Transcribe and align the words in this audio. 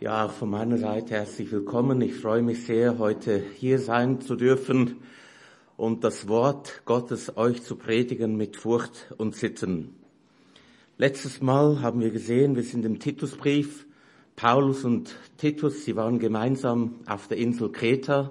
Ja, 0.00 0.26
auch 0.26 0.30
von 0.30 0.50
meiner 0.50 0.78
Seite 0.78 1.14
herzlich 1.14 1.50
willkommen. 1.50 2.00
Ich 2.02 2.14
freue 2.14 2.40
mich 2.40 2.64
sehr, 2.66 3.00
heute 3.00 3.42
hier 3.56 3.80
sein 3.80 4.20
zu 4.20 4.36
dürfen 4.36 4.98
und 5.76 6.04
das 6.04 6.28
Wort 6.28 6.82
Gottes 6.84 7.36
euch 7.36 7.64
zu 7.64 7.74
predigen 7.74 8.36
mit 8.36 8.56
Furcht 8.56 9.12
und 9.16 9.34
Sitten. 9.34 9.96
Letztes 10.98 11.42
Mal 11.42 11.82
haben 11.82 12.00
wir 12.00 12.10
gesehen, 12.10 12.54
wir 12.54 12.62
sind 12.62 12.84
im 12.84 13.00
Titusbrief. 13.00 13.88
Paulus 14.36 14.84
und 14.84 15.16
Titus, 15.36 15.84
sie 15.84 15.96
waren 15.96 16.20
gemeinsam 16.20 17.00
auf 17.08 17.26
der 17.26 17.38
Insel 17.38 17.72
Kreta. 17.72 18.30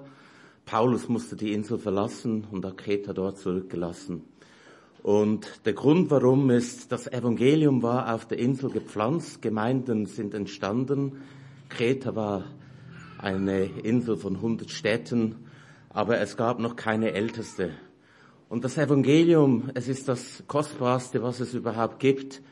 Paulus 0.64 1.10
musste 1.10 1.36
die 1.36 1.52
Insel 1.52 1.78
verlassen 1.78 2.46
und 2.50 2.64
hat 2.64 2.78
Kreta 2.78 3.12
dort 3.12 3.36
zurückgelassen. 3.36 4.22
Und 5.02 5.66
der 5.66 5.74
Grund 5.74 6.10
warum 6.10 6.48
ist, 6.48 6.90
das 6.92 7.08
Evangelium 7.08 7.82
war 7.82 8.14
auf 8.14 8.26
der 8.26 8.38
Insel 8.38 8.70
gepflanzt, 8.70 9.42
Gemeinden 9.42 10.06
sind 10.06 10.32
entstanden, 10.32 11.18
Kreta 11.68 12.14
war 12.16 12.44
eine 13.18 13.64
Insel 13.64 14.16
von 14.16 14.36
100 14.36 14.70
Städten, 14.70 15.36
aber 15.90 16.18
es 16.18 16.36
gab 16.36 16.58
noch 16.58 16.76
keine 16.76 17.12
Älteste. 17.12 17.70
Und 18.48 18.64
das 18.64 18.78
Evangelium, 18.78 19.70
es 19.74 19.88
ist 19.88 20.08
das 20.08 20.42
Kostbarste, 20.46 21.22
was 21.22 21.40
es 21.40 21.54
überhaupt 21.54 22.00
gibt, 22.00 22.42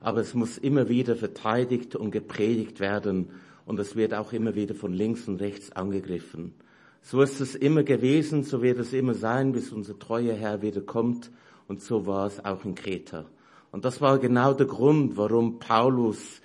aber 0.00 0.20
es 0.20 0.34
muss 0.34 0.58
immer 0.58 0.88
wieder 0.88 1.16
verteidigt 1.16 1.96
und 1.96 2.10
gepredigt 2.10 2.80
werden 2.80 3.30
und 3.64 3.80
es 3.80 3.96
wird 3.96 4.14
auch 4.14 4.32
immer 4.32 4.54
wieder 4.54 4.74
von 4.74 4.92
links 4.92 5.26
und 5.28 5.40
rechts 5.40 5.72
angegriffen. 5.72 6.54
So 7.00 7.22
ist 7.22 7.40
es 7.40 7.54
immer 7.54 7.84
gewesen, 7.84 8.42
so 8.42 8.62
wird 8.62 8.78
es 8.78 8.92
immer 8.92 9.14
sein, 9.14 9.52
bis 9.52 9.72
unser 9.72 9.98
treuer 9.98 10.34
Herr 10.34 10.60
wieder 10.60 10.82
kommt 10.82 11.30
und 11.68 11.80
so 11.80 12.06
war 12.06 12.26
es 12.26 12.44
auch 12.44 12.64
in 12.64 12.74
Kreta. 12.74 13.24
Und 13.72 13.84
das 13.84 14.00
war 14.00 14.18
genau 14.18 14.52
der 14.52 14.66
Grund, 14.66 15.16
warum 15.16 15.58
Paulus 15.58 16.40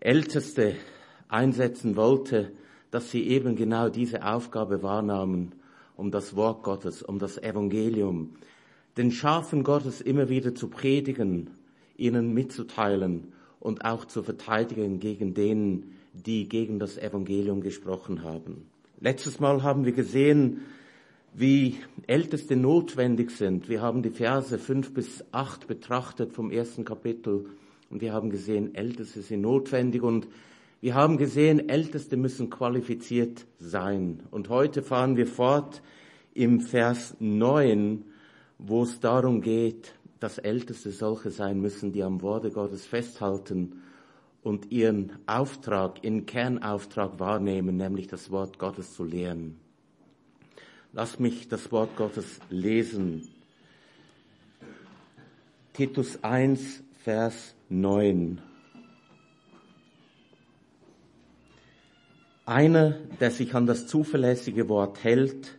Älteste 0.00 0.76
einsetzen 1.28 1.96
wollte, 1.96 2.52
dass 2.90 3.10
sie 3.10 3.26
eben 3.28 3.56
genau 3.56 3.88
diese 3.88 4.26
Aufgabe 4.26 4.82
wahrnahmen, 4.82 5.52
um 5.96 6.10
das 6.10 6.36
Wort 6.36 6.62
Gottes, 6.62 7.02
um 7.02 7.18
das 7.18 7.38
Evangelium, 7.38 8.30
den 8.96 9.10
Schafen 9.10 9.62
Gottes 9.62 10.00
immer 10.00 10.28
wieder 10.28 10.54
zu 10.54 10.68
predigen, 10.68 11.50
ihnen 11.96 12.34
mitzuteilen 12.34 13.32
und 13.60 13.84
auch 13.84 14.04
zu 14.04 14.22
verteidigen 14.22 15.00
gegen 15.00 15.34
denen, 15.34 15.94
die 16.12 16.48
gegen 16.48 16.78
das 16.78 16.96
Evangelium 16.96 17.60
gesprochen 17.60 18.22
haben. 18.22 18.66
Letztes 19.00 19.38
Mal 19.40 19.62
haben 19.62 19.84
wir 19.84 19.92
gesehen, 19.92 20.62
wie 21.34 21.76
Älteste 22.06 22.56
notwendig 22.56 23.30
sind. 23.30 23.68
Wir 23.68 23.82
haben 23.82 24.02
die 24.02 24.10
Verse 24.10 24.58
fünf 24.58 24.92
bis 24.94 25.24
acht 25.30 25.68
betrachtet 25.68 26.32
vom 26.32 26.50
ersten 26.50 26.84
Kapitel 26.84 27.46
und 27.90 28.00
wir 28.00 28.12
haben 28.12 28.30
gesehen, 28.30 28.74
Älteste 28.74 29.22
sind 29.22 29.42
notwendig 29.42 30.02
und 30.02 30.26
wir 30.80 30.94
haben 30.94 31.18
gesehen, 31.18 31.68
Älteste 31.68 32.16
müssen 32.16 32.50
qualifiziert 32.50 33.46
sein. 33.58 34.22
Und 34.30 34.48
heute 34.48 34.82
fahren 34.82 35.16
wir 35.16 35.26
fort 35.26 35.82
im 36.34 36.60
Vers 36.60 37.16
9, 37.18 38.04
wo 38.58 38.84
es 38.84 39.00
darum 39.00 39.40
geht, 39.40 39.94
dass 40.20 40.38
Älteste 40.38 40.92
solche 40.92 41.30
sein 41.30 41.60
müssen, 41.60 41.92
die 41.92 42.02
am 42.02 42.22
Worte 42.22 42.50
Gottes 42.50 42.86
festhalten 42.86 43.82
und 44.42 44.70
ihren 44.70 45.12
Auftrag, 45.26 46.04
ihren 46.04 46.26
Kernauftrag 46.26 47.18
wahrnehmen, 47.18 47.76
nämlich 47.76 48.06
das 48.06 48.30
Wort 48.30 48.58
Gottes 48.58 48.94
zu 48.94 49.04
lehren. 49.04 49.58
Lass 50.92 51.18
mich 51.18 51.48
das 51.48 51.70
Wort 51.72 51.96
Gottes 51.96 52.40
lesen. 52.50 53.28
Titus 55.72 56.22
1, 56.22 56.82
Vers 57.04 57.54
9. 57.68 58.40
Einer, 62.48 62.92
der 63.20 63.30
sich 63.30 63.54
an 63.54 63.66
das 63.66 63.86
zuverlässige 63.86 64.70
Wort 64.70 65.04
hält, 65.04 65.58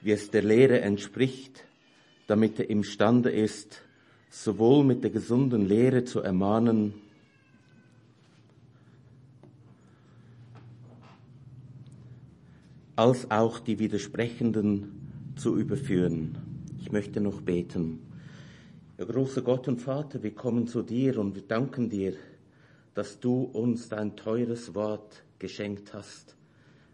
wie 0.00 0.12
es 0.12 0.30
der 0.30 0.42
Lehre 0.42 0.80
entspricht, 0.80 1.66
damit 2.28 2.58
er 2.58 2.70
imstande 2.70 3.28
ist, 3.30 3.82
sowohl 4.30 4.82
mit 4.82 5.04
der 5.04 5.10
gesunden 5.10 5.66
Lehre 5.66 6.04
zu 6.04 6.20
ermahnen, 6.20 6.94
als 12.96 13.30
auch 13.30 13.58
die 13.58 13.78
Widersprechenden 13.78 15.34
zu 15.36 15.58
überführen. 15.58 16.38
Ich 16.80 16.90
möchte 16.90 17.20
noch 17.20 17.42
beten. 17.42 17.98
Ja, 18.96 19.04
großer 19.04 19.42
Gott 19.42 19.68
und 19.68 19.82
Vater, 19.82 20.22
wir 20.22 20.34
kommen 20.34 20.66
zu 20.66 20.80
dir 20.80 21.18
und 21.18 21.34
wir 21.34 21.42
danken 21.42 21.90
dir, 21.90 22.14
dass 22.94 23.20
du 23.20 23.42
uns 23.42 23.90
dein 23.90 24.16
teures 24.16 24.74
Wort 24.74 25.22
geschenkt 25.40 25.92
hast. 25.92 26.36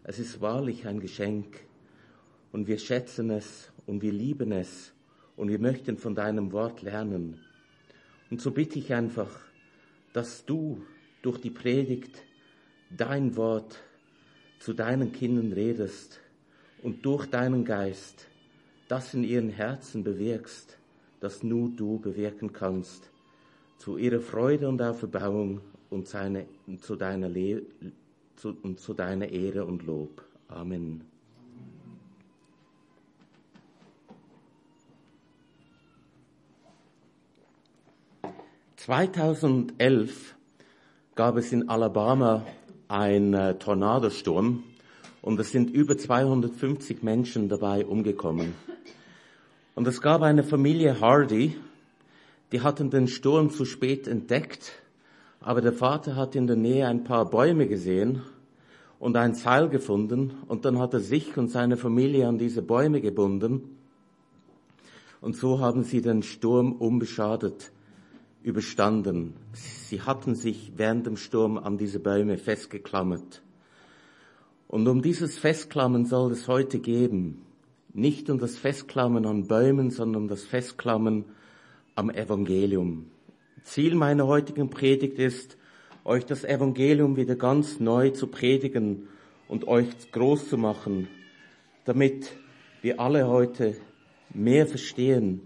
Es 0.03 0.17
ist 0.17 0.41
wahrlich 0.41 0.87
ein 0.87 0.99
Geschenk 0.99 1.59
und 2.51 2.67
wir 2.67 2.79
schätzen 2.79 3.29
es 3.29 3.71
und 3.85 4.01
wir 4.01 4.11
lieben 4.11 4.51
es 4.51 4.93
und 5.35 5.49
wir 5.49 5.59
möchten 5.59 5.97
von 5.97 6.15
deinem 6.15 6.51
Wort 6.51 6.81
lernen. 6.81 7.39
Und 8.31 8.41
so 8.41 8.51
bitte 8.51 8.79
ich 8.79 8.93
einfach, 8.93 9.29
dass 10.13 10.45
du 10.45 10.83
durch 11.21 11.39
die 11.39 11.51
Predigt 11.51 12.23
dein 12.89 13.35
Wort 13.35 13.83
zu 14.59 14.73
deinen 14.73 15.11
Kindern 15.11 15.53
redest 15.53 16.19
und 16.81 17.05
durch 17.05 17.27
deinen 17.27 17.63
Geist 17.65 18.27
das 18.87 19.13
in 19.13 19.23
ihren 19.23 19.49
Herzen 19.49 20.03
bewirkst, 20.03 20.77
das 21.19 21.43
nur 21.43 21.69
du 21.69 21.99
bewirken 21.99 22.53
kannst, 22.53 23.11
zu 23.77 23.97
ihrer 23.97 24.21
Freude 24.21 24.69
und 24.69 24.81
Auferbauung 24.81 25.61
und, 25.89 26.07
seine, 26.07 26.47
zu 26.79 26.95
deiner 26.95 27.29
Le 27.29 27.63
zu, 28.37 28.55
und 28.61 28.79
zu 28.79 28.93
deiner 28.93 29.29
Ehre 29.29 29.65
und 29.65 29.85
Lob. 29.85 30.23
Amen. 30.47 31.03
...2011 38.77 40.11
gab 41.15 41.35
es 41.35 41.51
in 41.51 41.67
Alabama 41.67 42.45
einen 42.87 43.33
äh, 43.33 43.55
Tornadosturm 43.59 44.63
und 45.21 45.39
es 45.41 45.51
sind 45.51 45.71
über 45.71 45.97
250 45.97 47.03
Menschen 47.03 47.49
dabei 47.49 47.85
umgekommen. 47.85 48.53
Und 49.75 49.87
es 49.87 49.99
gab 49.99 50.21
eine 50.21 50.45
Familie 50.45 51.01
Hardy, 51.01 51.57
die 52.53 52.61
hatten 52.61 52.89
den 52.89 53.09
Sturm 53.09 53.49
zu 53.49 53.65
spät 53.65 54.07
entdeckt 54.07 54.71
aber 55.39 55.61
der 55.61 55.73
Vater 55.73 56.15
hat 56.15 56.35
in 56.35 56.47
der 56.47 56.55
Nähe 56.55 56.87
ein 56.87 57.03
paar 57.03 57.29
Bäume 57.29 57.67
gesehen 57.67 58.21
und 58.99 59.15
ein 59.15 59.35
Seil 59.35 59.69
gefunden 59.69 60.33
und 60.47 60.65
dann 60.65 60.79
hat 60.79 60.93
er 60.93 60.99
sich 60.99 61.37
und 61.37 61.49
seine 61.49 61.77
Familie 61.77 62.27
an 62.27 62.37
diese 62.37 62.61
Bäume 62.61 63.01
gebunden 63.01 63.77
und 65.21 65.35
so 65.35 65.59
haben 65.59 65.83
sie 65.83 66.01
den 66.01 66.23
Sturm 66.23 66.73
unbeschadet 66.73 67.71
überstanden. 68.43 69.33
Sie 69.53 70.01
hatten 70.01 70.35
sich 70.35 70.73
während 70.77 71.05
dem 71.05 71.17
Sturm 71.17 71.57
an 71.57 71.77
diese 71.77 71.99
Bäume 71.99 72.37
festgeklammert. 72.37 73.41
Und 74.67 74.87
um 74.87 75.01
dieses 75.01 75.37
Festklammern 75.37 76.05
soll 76.05 76.31
es 76.31 76.47
heute 76.47 76.79
geben. 76.79 77.41
Nicht 77.93 78.29
um 78.29 78.37
das 78.37 78.55
Festklammern 78.57 79.25
an 79.25 79.47
Bäumen, 79.47 79.89
sondern 79.91 80.23
um 80.23 80.27
das 80.27 80.43
Festklammern 80.43 81.25
am 81.95 82.09
Evangelium. 82.09 83.07
Ziel 83.63 83.95
meiner 83.95 84.27
heutigen 84.27 84.69
Predigt 84.69 85.19
ist, 85.19 85.57
euch 86.05 86.25
das 86.25 86.43
Evangelium 86.43 87.17
wieder 87.17 87.35
ganz 87.35 87.79
neu 87.79 88.11
zu 88.11 88.27
predigen 88.27 89.07
und 89.47 89.67
euch 89.67 89.87
groß 90.11 90.49
zu 90.49 90.57
machen, 90.57 91.07
damit 91.85 92.31
wir 92.81 92.99
alle 92.99 93.27
heute 93.27 93.75
mehr 94.33 94.67
verstehen, 94.67 95.41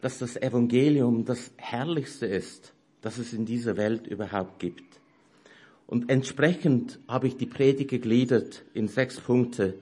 dass 0.00 0.18
das 0.18 0.36
Evangelium 0.36 1.24
das 1.24 1.52
Herrlichste 1.56 2.26
ist, 2.26 2.74
das 3.00 3.18
es 3.18 3.32
in 3.32 3.46
dieser 3.46 3.76
Welt 3.76 4.06
überhaupt 4.06 4.58
gibt. 4.58 5.00
Und 5.86 6.10
entsprechend 6.10 6.98
habe 7.08 7.28
ich 7.28 7.36
die 7.36 7.46
Predigt 7.46 7.90
gegliedert 7.90 8.64
in 8.74 8.88
sechs 8.88 9.20
Punkte. 9.20 9.74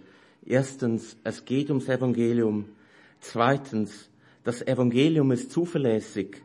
Erstens, 0.44 1.16
es 1.24 1.44
geht 1.44 1.70
ums 1.70 1.88
Evangelium. 1.88 2.66
Zweitens, 3.20 4.10
das 4.44 4.60
Evangelium 4.60 5.32
ist 5.32 5.50
zuverlässig. 5.50 6.43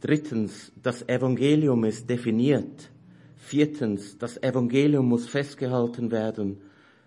Drittens, 0.00 0.72
das 0.82 1.06
Evangelium 1.08 1.84
ist 1.84 2.08
definiert. 2.08 2.90
Viertens, 3.36 4.16
das 4.16 4.42
Evangelium 4.42 5.06
muss 5.08 5.28
festgehalten 5.28 6.10
werden. 6.10 6.58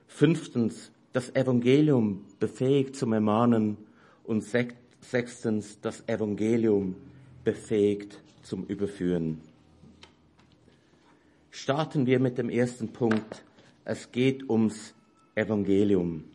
Fünftens, 0.08 0.92
das 1.12 1.36
Evangelium 1.36 2.26
befähigt 2.40 2.96
zum 2.96 3.14
Ermahnen. 3.14 3.78
Und 4.24 4.44
sechstens, 4.44 5.80
das 5.82 6.08
Evangelium 6.08 6.96
befähigt 7.44 8.20
zum 8.44 8.66
Überführen. 8.66 9.42
Starten 11.50 12.06
wir 12.06 12.20
mit 12.20 12.38
dem 12.38 12.50
ersten 12.50 12.90
Punkt. 12.90 13.44
Es 13.86 14.12
geht 14.12 14.50
ums 14.50 14.94
Evangelium. 15.36 16.26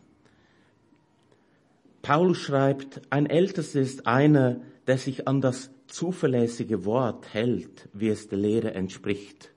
Paulus 2.01 2.37
schreibt, 2.37 3.01
ein 3.09 3.25
Ältester 3.25 3.79
ist 3.79 4.07
einer, 4.07 4.61
der 4.87 4.97
sich 4.97 5.27
an 5.27 5.41
das 5.41 5.69
zuverlässige 5.89 6.85
Wort 6.85 7.33
hält, 7.33 7.89
wie 7.93 8.09
es 8.09 8.27
der 8.27 8.37
Lehre 8.37 8.73
entspricht. 8.73 9.51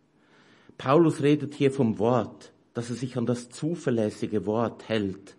Paulus 0.79 1.23
redet 1.23 1.55
hier 1.55 1.70
vom 1.70 1.99
Wort, 1.99 2.52
dass 2.75 2.90
er 2.90 2.96
sich 2.96 3.17
an 3.17 3.26
das 3.26 3.50
zuverlässige 3.50 4.46
Wort 4.46 4.88
hält. 4.88 5.37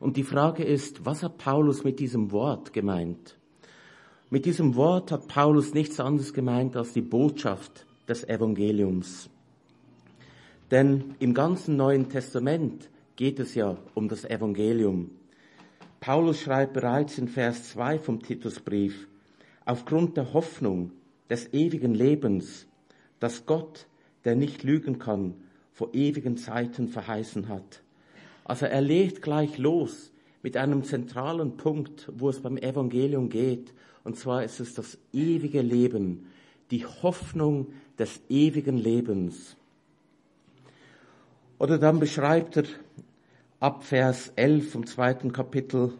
Und 0.00 0.16
die 0.16 0.24
Frage 0.24 0.64
ist, 0.64 1.06
was 1.06 1.22
hat 1.22 1.38
Paulus 1.38 1.84
mit 1.84 2.00
diesem 2.00 2.32
Wort 2.32 2.72
gemeint? 2.72 3.36
Mit 4.28 4.44
diesem 4.44 4.74
Wort 4.74 5.12
hat 5.12 5.28
Paulus 5.28 5.72
nichts 5.72 6.00
anderes 6.00 6.34
gemeint 6.34 6.76
als 6.76 6.92
die 6.92 7.02
Botschaft 7.02 7.86
des 8.08 8.24
Evangeliums. 8.24 9.30
Denn 10.70 11.14
im 11.20 11.34
ganzen 11.34 11.76
Neuen 11.76 12.08
Testament 12.08 12.90
geht 13.16 13.38
es 13.38 13.54
ja 13.54 13.76
um 13.94 14.08
das 14.08 14.24
Evangelium. 14.24 15.10
Paulus 16.00 16.40
schreibt 16.40 16.74
bereits 16.74 17.16
in 17.16 17.28
Vers 17.28 17.70
2 17.70 17.98
vom 17.98 18.20
Titusbrief, 18.20 19.06
aufgrund 19.64 20.16
der 20.16 20.32
Hoffnung 20.32 20.92
des 21.30 21.52
ewigen 21.52 21.94
Lebens, 21.94 22.66
das 23.20 23.46
Gott, 23.46 23.86
der 24.24 24.36
nicht 24.36 24.62
lügen 24.62 24.98
kann, 24.98 25.34
vor 25.72 25.94
ewigen 25.94 26.36
Zeiten 26.36 26.88
verheißen 26.88 27.48
hat. 27.48 27.82
Also 28.44 28.66
er 28.66 28.80
legt 28.80 29.22
gleich 29.22 29.58
los 29.58 30.12
mit 30.42 30.56
einem 30.56 30.84
zentralen 30.84 31.56
Punkt, 31.56 32.10
wo 32.14 32.28
es 32.28 32.40
beim 32.40 32.56
Evangelium 32.58 33.28
geht, 33.28 33.72
und 34.04 34.18
zwar 34.18 34.44
ist 34.44 34.60
es 34.60 34.74
das 34.74 34.98
ewige 35.12 35.62
Leben, 35.62 36.26
die 36.70 36.84
Hoffnung 36.84 37.68
des 37.98 38.20
ewigen 38.28 38.76
Lebens. 38.76 39.56
Oder 41.58 41.78
dann 41.78 42.00
beschreibt 42.00 42.58
er 42.58 42.64
ab 43.60 43.84
Vers 43.84 44.32
11 44.36 44.70
vom 44.70 44.86
zweiten 44.86 45.32
Kapitel, 45.32 45.94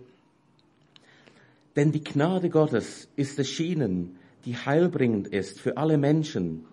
denn 1.76 1.92
die 1.92 2.04
Gnade 2.04 2.50
Gottes 2.50 3.08
ist 3.16 3.38
erschienen, 3.38 4.16
die 4.44 4.56
heilbringend 4.56 5.28
ist 5.28 5.60
für 5.60 5.76
alle 5.76 5.98
Menschen. 5.98 6.66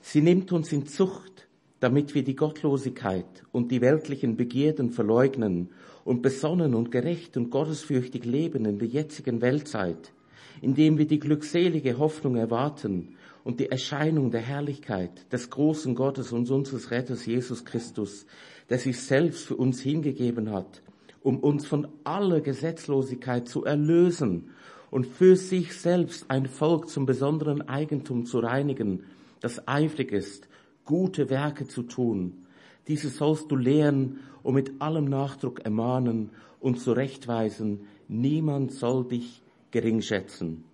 Sie 0.00 0.20
nimmt 0.20 0.52
uns 0.52 0.72
in 0.72 0.86
Zucht, 0.86 1.48
damit 1.80 2.14
wir 2.14 2.22
die 2.22 2.36
Gottlosigkeit 2.36 3.26
und 3.52 3.70
die 3.70 3.80
weltlichen 3.80 4.36
Begierden 4.36 4.90
verleugnen 4.90 5.70
und 6.04 6.22
besonnen 6.22 6.74
und 6.74 6.90
gerecht 6.90 7.36
und 7.36 7.50
gottesfürchtig 7.50 8.24
leben 8.24 8.64
in 8.64 8.78
der 8.78 8.88
jetzigen 8.88 9.40
Weltzeit, 9.40 10.12
indem 10.60 10.98
wir 10.98 11.06
die 11.06 11.18
glückselige 11.18 11.98
Hoffnung 11.98 12.36
erwarten 12.36 13.16
und 13.42 13.60
die 13.60 13.70
Erscheinung 13.70 14.30
der 14.30 14.40
Herrlichkeit 14.40 15.30
des 15.32 15.50
großen 15.50 15.94
Gottes 15.94 16.32
und 16.32 16.50
unseres 16.50 16.90
Retters 16.90 17.26
Jesus 17.26 17.64
Christus, 17.64 18.24
der 18.70 18.78
sich 18.78 19.00
selbst 19.00 19.44
für 19.44 19.56
uns 19.56 19.80
hingegeben 19.80 20.50
hat, 20.52 20.82
um 21.24 21.40
uns 21.40 21.66
von 21.66 21.88
aller 22.04 22.42
Gesetzlosigkeit 22.42 23.48
zu 23.48 23.64
erlösen 23.64 24.50
und 24.90 25.06
für 25.06 25.36
sich 25.36 25.74
selbst 25.74 26.26
ein 26.28 26.46
Volk 26.46 26.88
zum 26.90 27.06
besonderen 27.06 27.66
Eigentum 27.66 28.26
zu 28.26 28.38
reinigen, 28.38 29.04
das 29.40 29.66
eifrig 29.66 30.12
ist, 30.12 30.48
gute 30.84 31.30
Werke 31.30 31.66
zu 31.66 31.82
tun. 31.82 32.44
Diese 32.88 33.08
sollst 33.08 33.50
du 33.50 33.56
lehren 33.56 34.18
und 34.42 34.54
mit 34.54 34.82
allem 34.82 35.06
Nachdruck 35.06 35.64
ermahnen 35.64 36.28
und 36.60 36.78
zurechtweisen. 36.78 37.80
Niemand 38.06 38.72
soll 38.72 39.08
dich 39.08 39.42
gering 39.70 40.02
schätzen. 40.02 40.64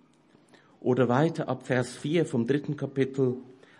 Oder 0.81 1.07
weiter 1.07 1.47
ab 1.47 1.65
Vers 1.65 1.95
4 1.95 2.25
vom 2.25 2.45
dritten 2.45 2.75
Kapitel. 2.75 3.37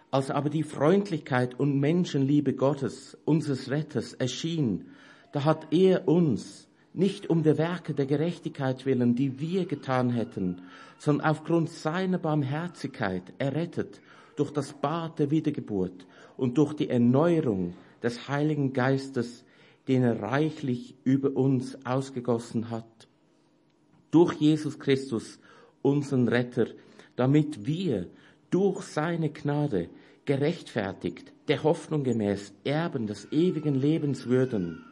Als 0.09 0.31
aber 0.31 0.49
die 0.49 0.63
Freundlichkeit 0.63 1.59
und 1.59 1.79
Menschenliebe 1.81 2.53
Gottes, 2.53 3.17
unseres 3.25 3.69
Retters, 3.69 4.13
erschien, 4.13 4.85
da 5.31 5.45
hat 5.45 5.67
er 5.71 6.07
uns, 6.07 6.67
nicht 6.93 7.29
um 7.29 7.43
der 7.43 7.57
Werke 7.57 7.93
der 7.93 8.05
Gerechtigkeit 8.05 8.85
willen, 8.85 9.15
die 9.15 9.39
wir 9.39 9.65
getan 9.65 10.09
hätten, 10.09 10.61
sondern 10.97 11.27
aufgrund 11.27 11.69
seiner 11.69 12.17
Barmherzigkeit 12.17 13.23
errettet 13.37 14.01
durch 14.35 14.51
das 14.51 14.73
Bad 14.73 15.19
der 15.19 15.31
Wiedergeburt 15.31 16.05
und 16.37 16.57
durch 16.57 16.73
die 16.73 16.89
Erneuerung 16.89 17.73
des 18.03 18.27
Heiligen 18.27 18.73
Geistes, 18.73 19.45
den 19.87 20.03
er 20.03 20.21
reichlich 20.21 20.95
über 21.03 21.35
uns 21.35 21.77
ausgegossen 21.85 22.69
hat. 22.69 23.07
Durch 24.11 24.33
Jesus 24.33 24.77
Christus, 24.77 25.39
unseren 25.81 26.27
Retter, 26.27 26.67
damit 27.15 27.65
wir 27.65 28.07
durch 28.49 28.81
seine 28.81 29.29
Gnade 29.29 29.89
gerechtfertigt, 30.25 31.31
der 31.47 31.63
Hoffnung 31.63 32.03
gemäß 32.03 32.53
Erben 32.63 33.07
des 33.07 33.31
ewigen 33.31 33.75
Lebens 33.75 34.27
würden. 34.27 34.85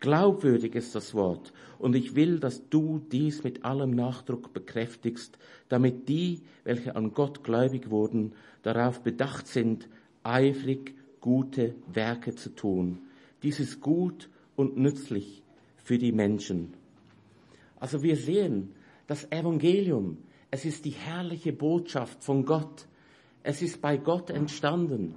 Glaubwürdig 0.00 0.74
ist 0.74 0.94
das 0.94 1.14
Wort 1.14 1.52
und 1.78 1.96
ich 1.96 2.14
will, 2.14 2.38
dass 2.38 2.68
du 2.68 3.00
dies 3.10 3.44
mit 3.44 3.64
allem 3.64 3.90
Nachdruck 3.90 4.52
bekräftigst, 4.52 5.38
damit 5.68 6.08
die, 6.08 6.42
welche 6.64 6.96
an 6.96 7.12
Gott 7.12 7.42
gläubig 7.42 7.90
wurden, 7.90 8.32
darauf 8.62 9.02
bedacht 9.02 9.46
sind, 9.46 9.88
eifrig 10.22 10.94
gute 11.20 11.74
Werke 11.92 12.34
zu 12.34 12.54
tun. 12.54 12.98
Dies 13.42 13.58
ist 13.58 13.80
gut 13.80 14.28
und 14.54 14.76
nützlich 14.76 15.42
für 15.76 15.98
die 15.98 16.12
Menschen. 16.12 16.74
Also 17.80 18.02
wir 18.02 18.16
sehen, 18.16 18.72
das 19.06 19.30
Evangelium 19.30 20.18
es 20.50 20.64
ist 20.64 20.84
die 20.84 20.90
herrliche 20.90 21.52
Botschaft 21.52 22.22
von 22.22 22.44
Gott. 22.44 22.86
Es 23.42 23.62
ist 23.62 23.80
bei 23.80 23.96
Gott 23.96 24.30
entstanden. 24.30 25.14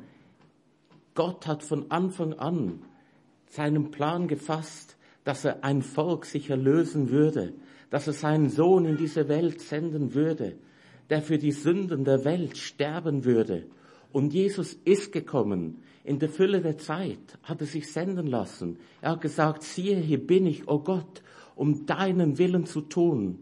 Gott 1.13 1.47
hat 1.47 1.63
von 1.63 1.91
Anfang 1.91 2.33
an 2.33 2.81
seinen 3.49 3.91
Plan 3.91 4.27
gefasst, 4.27 4.95
dass 5.23 5.45
er 5.45 5.63
ein 5.63 5.81
Volk 5.81 6.25
sich 6.25 6.49
erlösen 6.49 7.09
würde, 7.09 7.53
dass 7.89 8.07
er 8.07 8.13
seinen 8.13 8.49
Sohn 8.49 8.85
in 8.85 8.97
diese 8.97 9.27
Welt 9.27 9.61
senden 9.61 10.13
würde, 10.13 10.55
der 11.09 11.21
für 11.21 11.37
die 11.37 11.51
Sünden 11.51 12.03
der 12.03 12.23
Welt 12.23 12.57
sterben 12.57 13.25
würde. 13.25 13.65
Und 14.11 14.33
Jesus 14.33 14.73
ist 14.85 15.11
gekommen. 15.11 15.83
In 16.03 16.19
der 16.19 16.29
Fülle 16.29 16.61
der 16.61 16.77
Zeit 16.77 17.37
hat 17.43 17.61
er 17.61 17.67
sich 17.67 17.91
senden 17.91 18.27
lassen. 18.27 18.77
Er 19.01 19.11
hat 19.11 19.21
gesagt, 19.21 19.63
siehe, 19.63 19.97
hier 19.97 20.25
bin 20.25 20.47
ich, 20.47 20.67
o 20.67 20.75
oh 20.75 20.79
Gott, 20.79 21.21
um 21.55 21.85
deinen 21.85 22.37
Willen 22.37 22.65
zu 22.65 22.81
tun. 22.81 23.39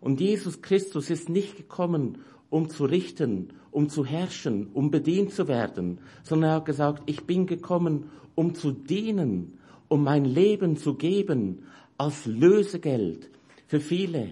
Und 0.00 0.20
Jesus 0.20 0.62
Christus 0.62 1.10
ist 1.10 1.28
nicht 1.28 1.56
gekommen, 1.56 2.18
um 2.50 2.68
zu 2.68 2.84
richten, 2.84 3.50
um 3.78 3.88
zu 3.88 4.04
herrschen, 4.04 4.70
um 4.74 4.90
bedient 4.90 5.30
zu 5.32 5.46
werden, 5.46 6.00
sondern 6.24 6.50
er 6.50 6.56
hat 6.56 6.64
gesagt, 6.64 7.04
ich 7.06 7.26
bin 7.26 7.46
gekommen, 7.46 8.10
um 8.34 8.56
zu 8.56 8.72
dienen, 8.72 9.56
um 9.86 10.02
mein 10.02 10.24
Leben 10.24 10.76
zu 10.76 10.94
geben 10.94 11.62
als 11.96 12.26
Lösegeld 12.26 13.30
für 13.68 13.78
viele. 13.78 14.30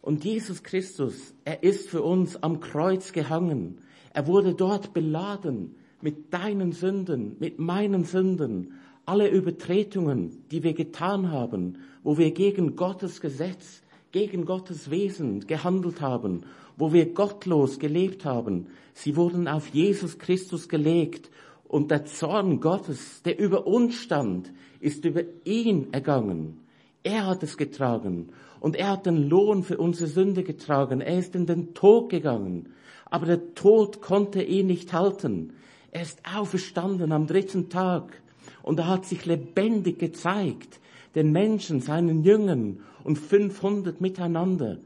Und 0.00 0.24
Jesus 0.24 0.62
Christus, 0.62 1.34
er 1.44 1.64
ist 1.64 1.88
für 1.88 2.02
uns 2.02 2.40
am 2.40 2.60
Kreuz 2.60 3.10
gehangen. 3.10 3.78
Er 4.14 4.28
wurde 4.28 4.54
dort 4.54 4.94
beladen 4.94 5.74
mit 6.00 6.32
deinen 6.32 6.70
Sünden, 6.70 7.34
mit 7.40 7.58
meinen 7.58 8.04
Sünden, 8.04 8.74
alle 9.06 9.28
Übertretungen, 9.28 10.44
die 10.52 10.62
wir 10.62 10.74
getan 10.74 11.32
haben, 11.32 11.78
wo 12.04 12.16
wir 12.16 12.30
gegen 12.30 12.76
Gottes 12.76 13.20
Gesetz 13.20 13.82
gegen 14.16 14.46
Gottes 14.46 14.90
Wesen 14.90 15.46
gehandelt 15.46 16.00
haben, 16.00 16.44
wo 16.76 16.92
wir 16.92 17.12
gottlos 17.12 17.78
gelebt 17.78 18.24
haben, 18.24 18.66
sie 18.92 19.16
wurden 19.16 19.48
auf 19.48 19.68
Jesus 19.68 20.18
Christus 20.18 20.68
gelegt 20.68 21.30
und 21.68 21.90
der 21.90 22.04
Zorn 22.04 22.60
Gottes, 22.60 23.22
der 23.22 23.38
über 23.38 23.66
uns 23.66 23.94
stand, 23.96 24.52
ist 24.80 25.04
über 25.04 25.22
ihn 25.44 25.92
ergangen. 25.92 26.60
Er 27.02 27.26
hat 27.26 27.42
es 27.42 27.56
getragen 27.56 28.28
und 28.60 28.76
er 28.76 28.90
hat 28.90 29.06
den 29.06 29.28
Lohn 29.28 29.62
für 29.62 29.78
unsere 29.78 30.08
Sünde 30.08 30.42
getragen. 30.42 31.00
Er 31.00 31.18
ist 31.18 31.34
in 31.34 31.46
den 31.46 31.74
Tod 31.74 32.10
gegangen, 32.10 32.70
aber 33.06 33.26
der 33.26 33.54
Tod 33.54 34.00
konnte 34.00 34.42
ihn 34.42 34.66
nicht 34.66 34.92
halten. 34.92 35.52
Er 35.92 36.02
ist 36.02 36.20
auferstanden 36.30 37.12
am 37.12 37.26
dritten 37.26 37.68
Tag 37.68 38.22
und 38.62 38.78
er 38.78 38.88
hat 38.88 39.06
sich 39.06 39.24
lebendig 39.24 39.98
gezeigt 39.98 40.80
den 41.16 41.32
Menschen, 41.32 41.80
seinen 41.80 42.22
Jüngern 42.22 42.80
und 43.02 43.18
500 43.18 44.00
miteinander. 44.00 44.78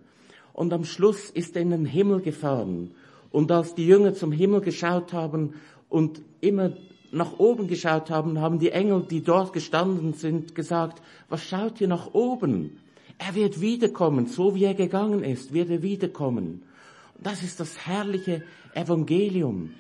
Und 0.53 0.73
am 0.73 0.85
Schluss 0.85 1.31
ist 1.31 1.57
er 1.57 1.63
in 1.63 1.71
den 1.71 1.87
Himmel 1.87 2.21
gefahren. 2.21 2.91
Und 3.31 3.53
als 3.53 3.75
die 3.75 3.87
Jünger 3.87 4.15
zum 4.15 4.33
Himmel 4.33 4.61
geschaut 4.61 5.13
haben 5.13 5.55
und 5.89 6.21
immer 6.41 6.73
nach 7.13 7.39
oben 7.39 7.69
geschaut 7.69 8.11
haben, 8.11 8.41
haben 8.41 8.59
die 8.59 8.71
Engel, 8.71 9.03
die 9.09 9.23
dort 9.23 9.53
gestanden 9.53 10.15
sind, 10.15 10.55
gesagt, 10.55 11.03
was 11.29 11.43
schaut 11.43 11.81
ihr 11.81 11.89
nach 11.89 12.15
oben? 12.15 12.79
Er 13.19 13.35
wird 13.35 13.61
wiederkommen, 13.61 14.27
so 14.27 14.55
wie 14.55 14.65
er 14.65 14.75
gegangen 14.75 15.25
ist, 15.25 15.53
wird 15.53 15.71
er 15.71 15.83
wiederkommen. 15.83 16.63
Das 17.19 17.43
ist 17.43 17.61
das 17.61 17.87
herrliche 17.87 18.43
Evangelium. 18.75 19.75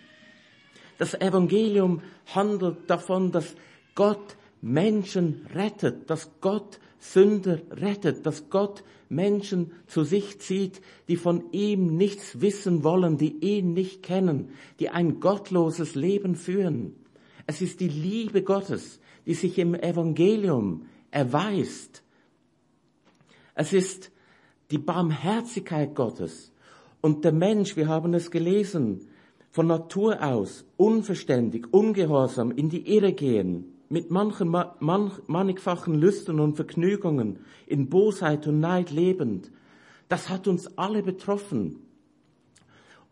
Das 0.98 1.14
Evangelium 1.14 2.02
handelt 2.34 2.90
davon, 2.90 3.32
dass 3.32 3.54
Gott 3.94 4.36
Menschen 4.60 5.46
rettet, 5.54 6.10
dass 6.10 6.30
Gott 6.40 6.78
Sünder 7.00 7.60
rettet, 7.70 8.26
dass 8.26 8.50
Gott 8.50 8.84
Menschen 9.08 9.72
zu 9.86 10.04
sich 10.04 10.38
zieht, 10.40 10.80
die 11.08 11.16
von 11.16 11.50
ihm 11.50 11.96
nichts 11.96 12.40
wissen 12.40 12.84
wollen, 12.84 13.16
die 13.16 13.36
ihn 13.40 13.72
nicht 13.72 14.02
kennen, 14.02 14.50
die 14.78 14.90
ein 14.90 15.18
gottloses 15.18 15.94
Leben 15.94 16.36
führen. 16.36 16.94
Es 17.46 17.60
ist 17.62 17.80
die 17.80 17.88
Liebe 17.88 18.42
Gottes, 18.42 19.00
die 19.26 19.34
sich 19.34 19.58
im 19.58 19.74
Evangelium 19.74 20.86
erweist. 21.10 22.02
Es 23.54 23.72
ist 23.72 24.12
die 24.70 24.78
Barmherzigkeit 24.78 25.94
Gottes. 25.94 26.52
Und 27.00 27.24
der 27.24 27.32
Mensch, 27.32 27.76
wir 27.76 27.88
haben 27.88 28.14
es 28.14 28.30
gelesen, 28.30 29.08
von 29.50 29.66
Natur 29.66 30.22
aus 30.22 30.64
unverständig, 30.76 31.72
ungehorsam, 31.72 32.52
in 32.52 32.68
die 32.68 32.94
Irre 32.94 33.12
gehen, 33.12 33.79
mit 33.90 34.10
manchen 34.10 34.48
man, 34.48 35.10
mannigfachen 35.26 35.94
Lüsten 35.94 36.40
und 36.40 36.54
Vergnügungen, 36.54 37.40
in 37.66 37.90
Bosheit 37.90 38.46
und 38.46 38.60
Neid 38.60 38.90
lebend, 38.90 39.50
das 40.08 40.28
hat 40.28 40.48
uns 40.48 40.78
alle 40.78 41.02
betroffen. 41.02 41.80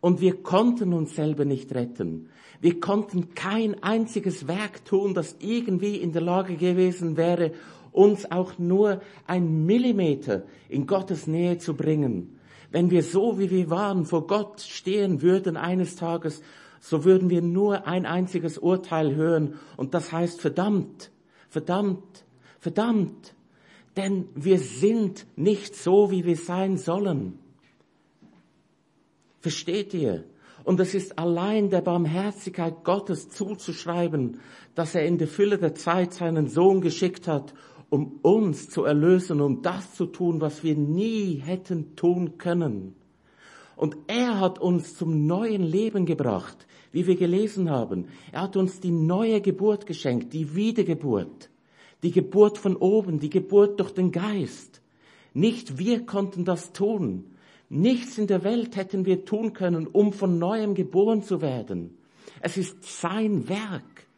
Und 0.01 0.21
wir 0.21 0.43
konnten 0.43 0.93
uns 0.93 1.17
selber 1.17 1.45
nicht 1.45 1.75
retten. 1.75 2.29
Wir 2.61 2.79
konnten 2.79 3.35
kein 3.35 3.83
einziges 3.83 4.47
Werk 4.47 4.85
tun, 4.85 5.15
das 5.15 5.37
irgendwie 5.41 5.97
in 5.97 6.13
der 6.13 6.23
Lage 6.23 6.57
gewesen 6.57 7.17
wäre, 7.17 7.53
uns 7.91 8.31
auch 8.31 8.59
nur 8.59 9.01
ein 9.27 9.67
Millimeter 9.67 10.45
in 10.69 10.87
Gottes 10.87 11.27
Nähe 11.27 11.59
zu 11.59 11.75
bringen. 11.75 12.39
Wenn 12.71 12.93
wir 12.93 13.03
so, 13.03 13.41
wie 13.41 13.51
wir 13.51 13.71
waren, 13.71 14.05
vor 14.05 14.29
Gott 14.29 14.61
stehen 14.61 15.23
würden 15.23 15.57
eines 15.57 15.97
Tages, 15.97 16.43
so 16.81 17.05
würden 17.05 17.31
wir 17.31 17.43
nur 17.43 17.87
ein 17.87 18.07
einziges 18.07 18.59
Urteil 18.59 19.15
hören 19.15 19.55
und 19.77 19.95
das 19.95 20.13
heißt 20.13 20.41
verdammt, 20.41 21.11
verdammt, 21.49 22.25
verdammt. 22.59 23.35
Denn 23.97 24.29
wir 24.35 24.59
sind 24.59 25.27
nicht 25.37 25.75
so, 25.75 26.11
wie 26.11 26.25
wir 26.25 26.37
sein 26.37 26.77
sollen. 26.77 27.39
Versteht 29.41 29.93
ihr? 29.95 30.25
Und 30.65 30.81
es 30.81 30.95
ist 30.95 31.19
allein 31.19 31.71
der 31.71 31.81
Barmherzigkeit 31.81 32.85
Gottes 32.85 33.31
zuzuschreiben, 33.31 34.41
dass 34.75 34.95
er 34.95 35.07
in 35.07 35.19
der 35.19 35.27
Fülle 35.27 35.59
der 35.59 35.75
Zeit 35.75 36.13
seinen 36.13 36.49
Sohn 36.49 36.81
geschickt 36.81 37.27
hat, 37.27 37.55
um 37.91 38.19
uns 38.23 38.69
zu 38.69 38.85
erlösen, 38.85 39.41
um 39.41 39.63
das 39.63 39.95
zu 39.95 40.07
tun, 40.07 40.41
was 40.41 40.63
wir 40.63 40.77
nie 40.77 41.37
hätten 41.37 41.97
tun 41.97 42.37
können. 42.39 42.95
Und 43.79 43.97
er 44.09 44.41
hat 44.41 44.59
uns 44.59 44.97
zum 44.97 45.29
neuen 45.29 45.63
Leben 45.63 46.05
gebracht, 46.05 46.67
wie 46.91 47.07
wir 47.07 47.15
gelesen 47.15 47.71
haben. 47.71 48.09
Er 48.33 48.43
hat 48.43 48.57
uns 48.57 48.81
die 48.81 48.91
neue 48.91 49.41
Geburt 49.41 49.87
geschenkt, 49.87 50.33
die 50.33 50.57
Wiedergeburt, 50.57 51.49
die 52.03 52.11
Geburt 52.11 52.59
von 52.59 52.75
oben, 52.75 53.21
die 53.21 53.31
Geburt 53.31 53.79
durch 53.79 53.93
den 53.93 54.11
Geist. 54.11 54.83
Nicht 55.33 55.79
wir 55.79 56.05
konnten 56.07 56.45
das 56.45 56.73
tun. 56.73 57.37
Nichts 57.69 58.19
in 58.19 58.27
der 58.27 58.43
Welt 58.43 58.75
hätten 58.75 59.07
wir 59.07 59.25
tun 59.25 59.53
können, 59.53 59.87
um 59.87 60.13
von 60.13 60.41
neuem 60.41 60.75
geboren 60.75 61.23
zu 61.23 61.41
werden. 61.41 61.97
Es 62.41 62.57
ist 62.57 62.83
sein 62.83 63.49
Werk. 63.49 64.09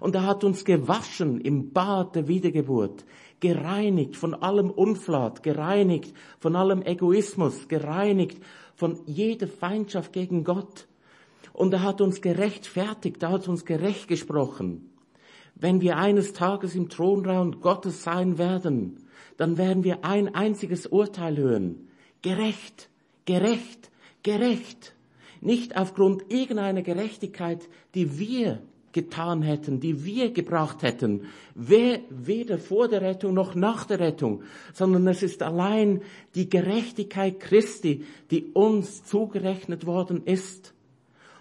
Und 0.00 0.14
er 0.14 0.26
hat 0.26 0.44
uns 0.44 0.64
gewaschen 0.64 1.42
im 1.42 1.74
Bad 1.74 2.16
der 2.16 2.26
Wiedergeburt, 2.26 3.04
gereinigt 3.38 4.16
von 4.16 4.32
allem 4.32 4.70
Unflat, 4.70 5.42
gereinigt 5.42 6.14
von 6.38 6.56
allem 6.56 6.80
Egoismus, 6.80 7.68
gereinigt 7.68 8.40
von 8.80 8.98
jeder 9.04 9.46
Feindschaft 9.46 10.10
gegen 10.14 10.42
Gott. 10.42 10.88
Und 11.52 11.74
er 11.74 11.82
hat 11.82 12.00
uns 12.00 12.22
gerechtfertigt, 12.22 13.22
er 13.22 13.32
hat 13.32 13.46
uns 13.46 13.66
gerecht 13.66 14.08
gesprochen. 14.08 14.90
Wenn 15.54 15.82
wir 15.82 15.98
eines 15.98 16.32
Tages 16.32 16.74
im 16.74 16.88
Thronraum 16.88 17.60
Gottes 17.60 18.02
sein 18.02 18.38
werden, 18.38 19.06
dann 19.36 19.58
werden 19.58 19.84
wir 19.84 20.02
ein 20.06 20.34
einziges 20.34 20.86
Urteil 20.86 21.36
hören. 21.36 21.88
Gerecht, 22.22 22.88
gerecht, 23.26 23.90
gerecht. 24.22 24.94
Nicht 25.42 25.76
aufgrund 25.76 26.32
irgendeiner 26.32 26.80
Gerechtigkeit, 26.80 27.68
die 27.94 28.18
wir 28.18 28.62
getan 28.92 29.42
hätten, 29.42 29.80
die 29.80 30.04
wir 30.04 30.32
gebracht 30.32 30.82
hätten, 30.82 31.26
weder 31.54 32.58
vor 32.58 32.88
der 32.88 33.02
Rettung 33.02 33.34
noch 33.34 33.54
nach 33.54 33.84
der 33.84 34.00
Rettung, 34.00 34.42
sondern 34.72 35.06
es 35.06 35.22
ist 35.22 35.42
allein 35.42 36.02
die 36.34 36.48
Gerechtigkeit 36.48 37.40
Christi, 37.40 38.04
die 38.30 38.50
uns 38.52 39.04
zugerechnet 39.04 39.86
worden 39.86 40.22
ist. 40.24 40.74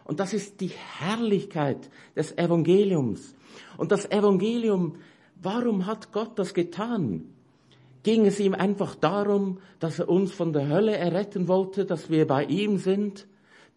Und 0.04 0.20
das 0.20 0.34
ist 0.34 0.62
die 0.62 0.72
Herrlichkeit 1.00 1.90
des 2.16 2.38
Evangeliums. 2.38 3.36
Und 3.78 3.92
das 3.92 4.10
Evangelium, 4.10 4.96
warum 5.42 5.86
hat 5.86 6.12
Gott 6.12 6.38
das 6.38 6.54
getan? 6.54 7.26
Ging 8.04 8.26
es 8.26 8.40
ihm 8.40 8.54
einfach 8.54 8.96
darum, 8.96 9.60
dass 9.80 10.00
er 10.00 10.10
uns 10.10 10.32
von 10.32 10.54
der 10.54 10.68
Hölle 10.68 10.96
erretten 10.96 11.48
wollte, 11.48 11.86
dass 11.86 12.10
wir 12.10 12.26
bei 12.26 12.46
ihm 12.46 12.78
sind? 12.78 13.28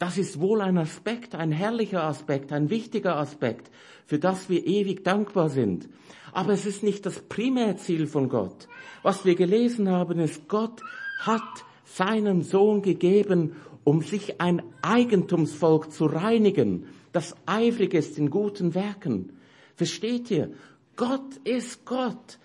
Das 0.02 0.18
ist 0.18 0.40
wohl 0.40 0.62
ein 0.62 0.78
Aspekt, 0.78 1.36
ein 1.36 1.52
herrlicher 1.52 2.02
Aspekt, 2.02 2.52
ein 2.52 2.70
wichtiger 2.70 3.18
Aspekt, 3.18 3.70
für 4.04 4.18
das 4.18 4.50
wir 4.50 4.66
ewig 4.66 5.04
dankbar 5.04 5.48
sind. 5.48 5.88
Aber 6.32 6.54
es 6.54 6.66
ist 6.66 6.82
nicht 6.82 7.06
das 7.06 7.20
Primärziel 7.20 8.08
von 8.08 8.28
Gott. 8.28 8.66
Was 9.04 9.24
wir 9.24 9.36
gelesen 9.36 9.88
haben, 9.88 10.18
ist, 10.18 10.48
Gott 10.48 10.82
hat 11.20 11.64
seinen 11.84 12.42
Sohn 12.42 12.82
gegeben, 12.82 13.54
um 13.84 14.02
sich 14.02 14.40
ein 14.40 14.64
Eigentumsvolk 14.82 15.92
zu 15.92 16.06
reinigen, 16.06 16.86
das 17.12 17.36
eifrig 17.46 17.94
ist 17.94 18.18
in 18.18 18.28
guten 18.28 18.74
Werken. 18.74 19.38
Versteht 19.76 20.32
ihr? 20.32 20.50
Gott 20.96 21.36
ist 21.44 21.84
Gott. 21.84 22.40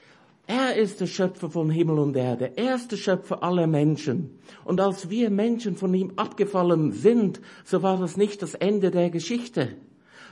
Er 0.50 0.78
ist 0.78 1.02
der 1.02 1.08
Schöpfer 1.08 1.50
von 1.50 1.70
Himmel 1.70 2.00
und 2.00 2.16
Erde. 2.16 2.54
Er 2.56 2.76
ist 2.76 2.94
der 2.94 2.96
Schöpfer 2.96 3.44
aller 3.44 3.68
Menschen. 3.68 4.40
Und 4.64 4.80
als 4.80 5.10
wir 5.10 5.30
Menschen 5.30 5.76
von 5.76 5.94
ihm 5.94 6.14
abgefallen 6.16 6.94
sind, 6.94 7.42
so 7.66 7.84
war 7.84 7.98
das 7.98 8.16
nicht 8.16 8.42
das 8.42 8.54
Ende 8.56 8.90
der 8.90 9.10
Geschichte, 9.10 9.76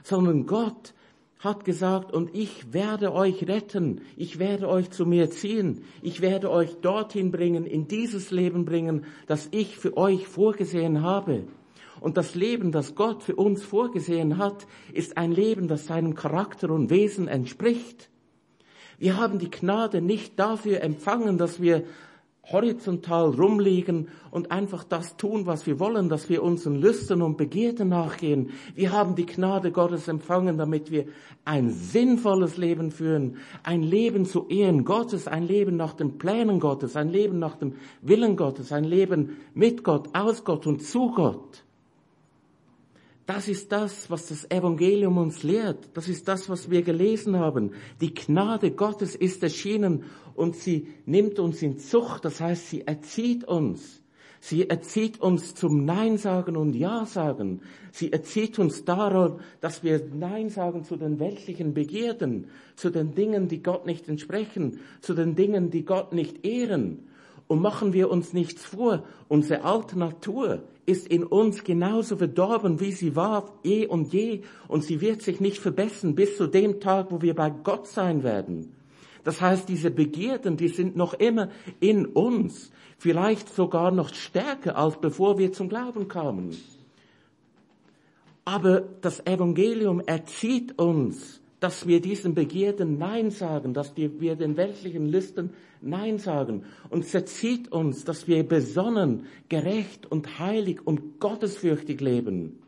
sondern 0.04 0.46
Gott 0.46 0.94
hat 1.40 1.66
gesagt, 1.66 2.14
und 2.14 2.34
ich 2.34 2.72
werde 2.72 3.14
euch 3.14 3.46
retten, 3.46 4.02
ich 4.16 4.40
werde 4.40 4.70
euch 4.70 4.90
zu 4.90 5.06
mir 5.06 5.30
ziehen, 5.32 5.84
ich 6.02 6.22
werde 6.22 6.50
euch 6.50 6.78
dorthin 6.80 7.30
bringen, 7.30 7.66
in 7.66 7.90
dieses 7.90 8.32
Leben 8.32 8.64
bringen, 8.64 9.04
das 9.28 9.50
ich 9.52 9.78
für 9.78 9.98
euch 9.98 10.28
vorgesehen 10.30 11.02
habe. 11.02 11.44
Und 12.00 12.16
das 12.16 12.36
Leben, 12.36 12.72
das 12.72 12.96
Gott 12.96 13.22
für 13.22 13.36
uns 13.36 13.64
vorgesehen 13.64 14.38
hat, 14.38 14.66
ist 14.94 15.18
ein 15.18 15.34
Leben, 15.34 15.68
das 15.68 15.88
seinem 15.88 16.16
Charakter 16.16 16.70
und 16.70 16.90
Wesen 16.90 17.28
entspricht. 17.28 18.10
Wir 18.98 19.18
haben 19.18 19.40
die 19.40 19.52
Gnade 19.52 20.02
nicht 20.02 20.40
dafür 20.40 20.82
empfangen, 20.82 21.38
dass 21.38 21.62
wir 21.62 21.84
horizontal 22.52 23.30
rumliegen 23.30 24.10
und 24.30 24.52
einfach 24.52 24.84
das 24.84 25.18
tun, 25.18 25.46
was 25.46 25.66
wir 25.66 25.80
wollen, 25.80 26.10
dass 26.10 26.30
wir 26.30 26.44
unseren 26.44 26.76
Lüsten 26.76 27.22
und 27.22 27.38
Begierden 27.38 27.90
nachgehen. 27.90 28.52
Wir 28.76 28.92
haben 28.92 29.16
die 29.16 29.26
Gnade 29.26 29.72
Gottes 29.72 30.08
empfangen, 30.08 30.58
damit 30.58 30.92
wir 30.92 31.06
ein 31.44 31.72
sinnvolles 31.72 32.58
Leben 32.58 32.92
führen, 32.92 33.38
ein 33.64 33.82
Leben 33.82 34.26
zu 34.26 34.48
Ehren 34.48 34.86
Gottes, 34.86 35.28
ein 35.28 35.48
Leben 35.48 35.76
nach 35.76 35.94
den 35.94 36.18
Plänen 36.18 36.60
Gottes, 36.60 36.96
ein 36.96 37.10
Leben 37.10 37.40
nach 37.40 37.56
dem 37.56 37.74
Willen 38.02 38.36
Gottes, 38.36 38.72
ein 38.72 38.84
Leben 38.84 39.38
mit 39.54 39.84
Gott, 39.84 40.10
aus 40.14 40.44
Gott 40.44 40.68
und 40.68 40.84
zu 40.84 41.12
Gott. 41.12 41.65
Das 43.26 43.48
ist 43.48 43.72
das, 43.72 44.10
was 44.12 44.28
das 44.28 44.50
Evangelium 44.52 45.18
uns 45.18 45.42
lehrt. 45.42 45.90
Das 45.96 46.08
ist 46.08 46.28
das, 46.28 46.48
was 46.48 46.70
wir 46.70 46.84
gelesen 46.84 47.38
haben. 47.38 47.72
Die 48.00 48.14
Gnade 48.14 48.72
Gottes 48.72 49.16
ist 49.16 49.42
erschienen 49.42 50.04
und 50.36 50.56
sie 50.56 50.88
nimmt 51.06 51.40
uns 51.40 51.62
in 51.64 51.80
Zucht. 51.80 52.24
Das 52.24 52.40
heißt, 52.40 52.70
sie 52.70 52.86
erzieht 52.86 53.44
uns. 53.44 54.04
Sie 54.42 54.70
erzieht 54.70 55.20
uns 55.22 55.56
zum 55.56 55.86
Nein 55.86 56.20
sagen 56.20 56.56
und 56.56 56.76
Ja 56.76 57.08
sagen. 57.08 57.62
Sie 57.92 58.14
erzieht 58.14 58.60
uns 58.60 58.86
daran, 58.86 59.40
dass 59.60 59.84
wir 59.84 60.08
Nein 60.14 60.50
sagen 60.50 60.84
zu 60.84 60.96
den 60.98 61.20
weltlichen 61.20 61.74
Begierden, 61.74 62.46
zu 62.76 62.92
den 62.92 63.16
Dingen, 63.16 63.48
die 63.48 63.64
Gott 63.64 63.88
nicht 63.88 64.08
entsprechen, 64.08 64.82
zu 65.02 65.16
den 65.16 65.34
Dingen, 65.34 65.72
die 65.72 65.84
Gott 65.84 66.14
nicht 66.14 66.46
ehren. 66.46 67.08
Und 67.48 67.62
machen 67.62 67.94
wir 67.94 68.10
uns 68.10 68.34
nichts 68.34 68.66
vor, 68.66 69.04
unsere 69.28 69.64
alte 69.64 70.00
Natur 70.00 70.64
ist 70.86 71.08
in 71.08 71.24
uns 71.24 71.64
genauso 71.64 72.18
verdorben, 72.18 72.80
wie 72.80 72.92
sie 72.92 73.16
war 73.16 73.60
eh 73.64 73.86
und 73.86 74.14
je, 74.14 74.42
und 74.68 74.84
sie 74.84 75.02
wird 75.02 75.22
sich 75.22 75.40
nicht 75.40 75.58
verbessern 75.58 76.16
bis 76.16 76.38
zu 76.38 76.48
dem 76.48 76.80
Tag, 76.80 77.12
wo 77.12 77.22
wir 77.22 77.36
bei 77.36 77.50
Gott 77.50 77.88
sein 77.88 78.24
werden. 78.24 78.76
Das 79.24 79.42
heißt, 79.42 79.68
diese 79.70 79.90
Begierden, 79.90 80.58
die 80.58 80.68
sind 80.68 80.96
noch 80.96 81.16
immer 81.16 81.50
in 81.80 82.06
uns, 82.06 82.72
vielleicht 82.98 83.50
sogar 83.50 83.92
noch 83.92 84.14
stärker, 84.14 84.78
als 84.78 85.00
bevor 85.02 85.38
wir 85.40 85.52
zum 85.52 85.70
Glauben 85.70 86.08
kamen. 86.08 86.56
Aber 88.46 88.82
das 89.02 89.26
Evangelium 89.26 90.00
erzieht 90.02 90.78
uns, 90.80 91.42
dass 91.60 91.88
wir 91.88 92.00
diesen 92.00 92.36
Begierden 92.36 93.00
Nein 93.00 93.32
sagen, 93.32 93.74
dass 93.74 93.98
wir 93.98 94.36
den 94.36 94.56
weltlichen 94.56 95.08
Listen 95.08 95.52
Nein 95.86 96.18
sagen. 96.18 96.64
Und 96.90 97.06
zerzieht 97.06 97.72
uns, 97.72 98.04
dass 98.04 98.28
wir 98.28 98.44
besonnen, 98.44 99.26
gerecht 99.50 100.06
und 100.06 100.40
heilig 100.40 100.86
und 100.86 101.20
gottesfürchtig 101.20 102.02
leben. 102.02 102.60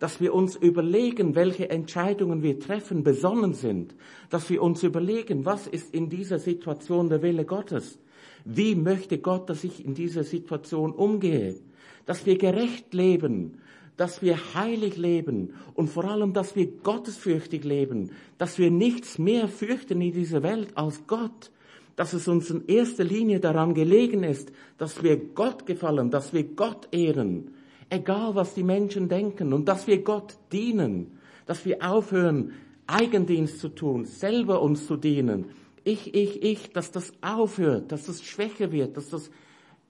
Dass 0.00 0.20
wir 0.20 0.34
uns 0.34 0.56
überlegen, 0.56 1.34
welche 1.34 1.70
Entscheidungen 1.70 2.42
wir 2.42 2.58
treffen, 2.58 3.04
besonnen 3.04 3.54
sind. 3.54 3.94
Dass 4.28 4.50
wir 4.50 4.62
uns 4.62 4.82
überlegen, 4.82 5.44
was 5.44 5.66
ist 5.66 5.94
in 5.94 6.08
dieser 6.08 6.38
Situation 6.38 7.08
der 7.08 7.22
Wille 7.22 7.44
Gottes? 7.44 7.98
Wie 8.44 8.74
möchte 8.74 9.18
Gott, 9.18 9.48
dass 9.48 9.64
ich 9.64 9.84
in 9.84 9.94
dieser 9.94 10.24
Situation 10.24 10.92
umgehe? 10.92 11.56
Dass 12.04 12.26
wir 12.26 12.36
gerecht 12.36 12.92
leben, 12.92 13.58
dass 13.96 14.22
wir 14.22 14.54
heilig 14.54 14.96
leben 14.96 15.54
und 15.74 15.88
vor 15.88 16.04
allem, 16.04 16.32
dass 16.32 16.56
wir 16.56 16.66
gottesfürchtig 16.66 17.64
leben, 17.64 18.10
dass 18.38 18.58
wir 18.58 18.70
nichts 18.70 19.18
mehr 19.18 19.48
fürchten 19.48 20.00
in 20.00 20.12
dieser 20.12 20.42
Welt 20.42 20.76
als 20.76 21.06
Gott, 21.06 21.50
dass 21.96 22.12
es 22.12 22.28
uns 22.28 22.50
in 22.50 22.66
erster 22.66 23.04
Linie 23.04 23.40
daran 23.40 23.74
gelegen 23.74 24.24
ist, 24.24 24.52
dass 24.78 25.02
wir 25.02 25.16
Gott 25.16 25.66
gefallen, 25.66 26.10
dass 26.10 26.32
wir 26.32 26.44
Gott 26.44 26.88
ehren. 26.92 27.54
egal 27.90 28.34
was 28.34 28.54
die 28.54 28.62
Menschen 28.62 29.08
denken 29.08 29.52
und 29.52 29.68
dass 29.68 29.86
wir 29.86 30.02
Gott 30.02 30.36
dienen, 30.52 31.18
dass 31.46 31.64
wir 31.64 31.78
aufhören, 31.82 32.52
Eigendienst 32.86 33.60
zu 33.60 33.70
tun, 33.70 34.04
selber 34.04 34.60
uns 34.60 34.86
zu 34.86 34.96
dienen. 34.96 35.46
Ich, 35.84 36.14
ich, 36.14 36.42
ich, 36.42 36.70
dass 36.72 36.90
das 36.90 37.12
aufhört, 37.22 37.92
dass 37.92 38.06
das 38.06 38.22
schwächer 38.22 38.72
wird, 38.72 38.96
dass 38.96 39.08
das 39.08 39.30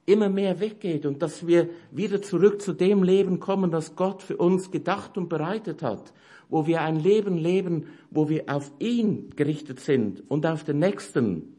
immer 0.06 0.28
mehr 0.28 0.60
weggeht 0.60 1.04
und 1.06 1.20
dass 1.20 1.46
wir 1.46 1.70
wieder 1.90 2.22
zurück 2.22 2.60
zu 2.60 2.72
dem 2.72 3.02
Leben 3.02 3.40
kommen, 3.40 3.70
das 3.70 3.96
Gott 3.96 4.22
für 4.22 4.36
uns 4.36 4.70
gedacht 4.70 5.16
und 5.16 5.28
bereitet 5.28 5.82
hat, 5.82 6.12
wo 6.48 6.66
wir 6.66 6.82
ein 6.82 7.00
Leben 7.00 7.36
leben, 7.36 7.86
wo 8.10 8.28
wir 8.28 8.44
auf 8.46 8.70
ihn 8.78 9.30
gerichtet 9.34 9.80
sind 9.80 10.22
und 10.28 10.46
auf 10.46 10.62
den 10.62 10.78
Nächsten. 10.78 11.53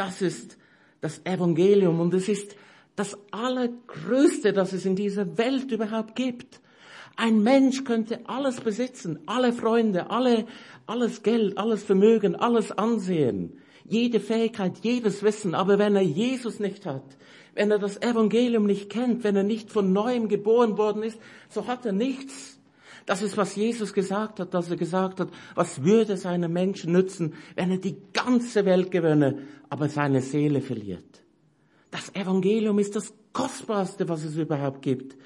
Das 0.00 0.22
ist 0.22 0.56
das 1.02 1.20
Evangelium 1.26 2.00
und 2.00 2.14
es 2.14 2.26
ist 2.30 2.56
das 2.96 3.18
Allergrößte, 3.32 4.54
das 4.54 4.72
es 4.72 4.86
in 4.86 4.96
dieser 4.96 5.36
Welt 5.36 5.70
überhaupt 5.72 6.16
gibt. 6.16 6.62
Ein 7.16 7.42
Mensch 7.42 7.84
könnte 7.84 8.20
alles 8.24 8.62
besitzen, 8.62 9.18
alle 9.26 9.52
Freunde, 9.52 10.08
alle, 10.08 10.46
alles 10.86 11.22
Geld, 11.22 11.58
alles 11.58 11.82
Vermögen, 11.82 12.34
alles 12.34 12.72
Ansehen, 12.72 13.58
jede 13.84 14.20
Fähigkeit, 14.20 14.78
jedes 14.80 15.22
Wissen, 15.22 15.54
aber 15.54 15.78
wenn 15.78 15.94
er 15.96 16.00
Jesus 16.00 16.60
nicht 16.60 16.86
hat, 16.86 17.04
wenn 17.54 17.70
er 17.70 17.78
das 17.78 18.00
Evangelium 18.00 18.64
nicht 18.64 18.88
kennt, 18.88 19.22
wenn 19.22 19.36
er 19.36 19.42
nicht 19.42 19.70
von 19.70 19.92
neuem 19.92 20.28
geboren 20.28 20.78
worden 20.78 21.02
ist, 21.02 21.20
so 21.50 21.66
hat 21.66 21.84
er 21.84 21.92
nichts. 21.92 22.58
Das 23.10 23.22
ist, 23.22 23.36
was 23.36 23.56
Jesus 23.56 23.92
gesagt 23.92 24.38
hat, 24.38 24.54
dass 24.54 24.70
er 24.70 24.76
gesagt 24.76 25.18
hat, 25.18 25.30
was 25.56 25.82
würde 25.82 26.12
es 26.12 26.26
einem 26.26 26.52
Menschen 26.52 26.92
nützen, 26.92 27.34
wenn 27.56 27.72
er 27.72 27.78
die 27.78 27.96
ganze 28.12 28.64
Welt 28.64 28.92
gewönne, 28.92 29.48
aber 29.68 29.88
seine 29.88 30.20
Seele 30.20 30.60
verliert. 30.60 31.20
Das 31.90 32.14
Evangelium 32.14 32.78
ist 32.78 32.94
das 32.94 33.12
Kostbarste, 33.32 34.08
was 34.08 34.22
es 34.22 34.36
überhaupt 34.36 34.82
gibt. 34.82 35.16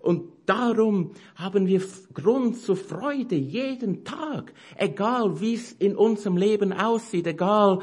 Und 0.00 0.32
darum 0.46 1.10
haben 1.34 1.66
wir 1.66 1.82
Grund 2.14 2.56
zur 2.56 2.76
Freude 2.76 3.36
jeden 3.36 4.04
Tag, 4.04 4.54
egal 4.78 5.38
wie 5.38 5.52
es 5.52 5.72
in 5.72 5.96
unserem 5.96 6.38
Leben 6.38 6.72
aussieht, 6.72 7.26
egal 7.26 7.80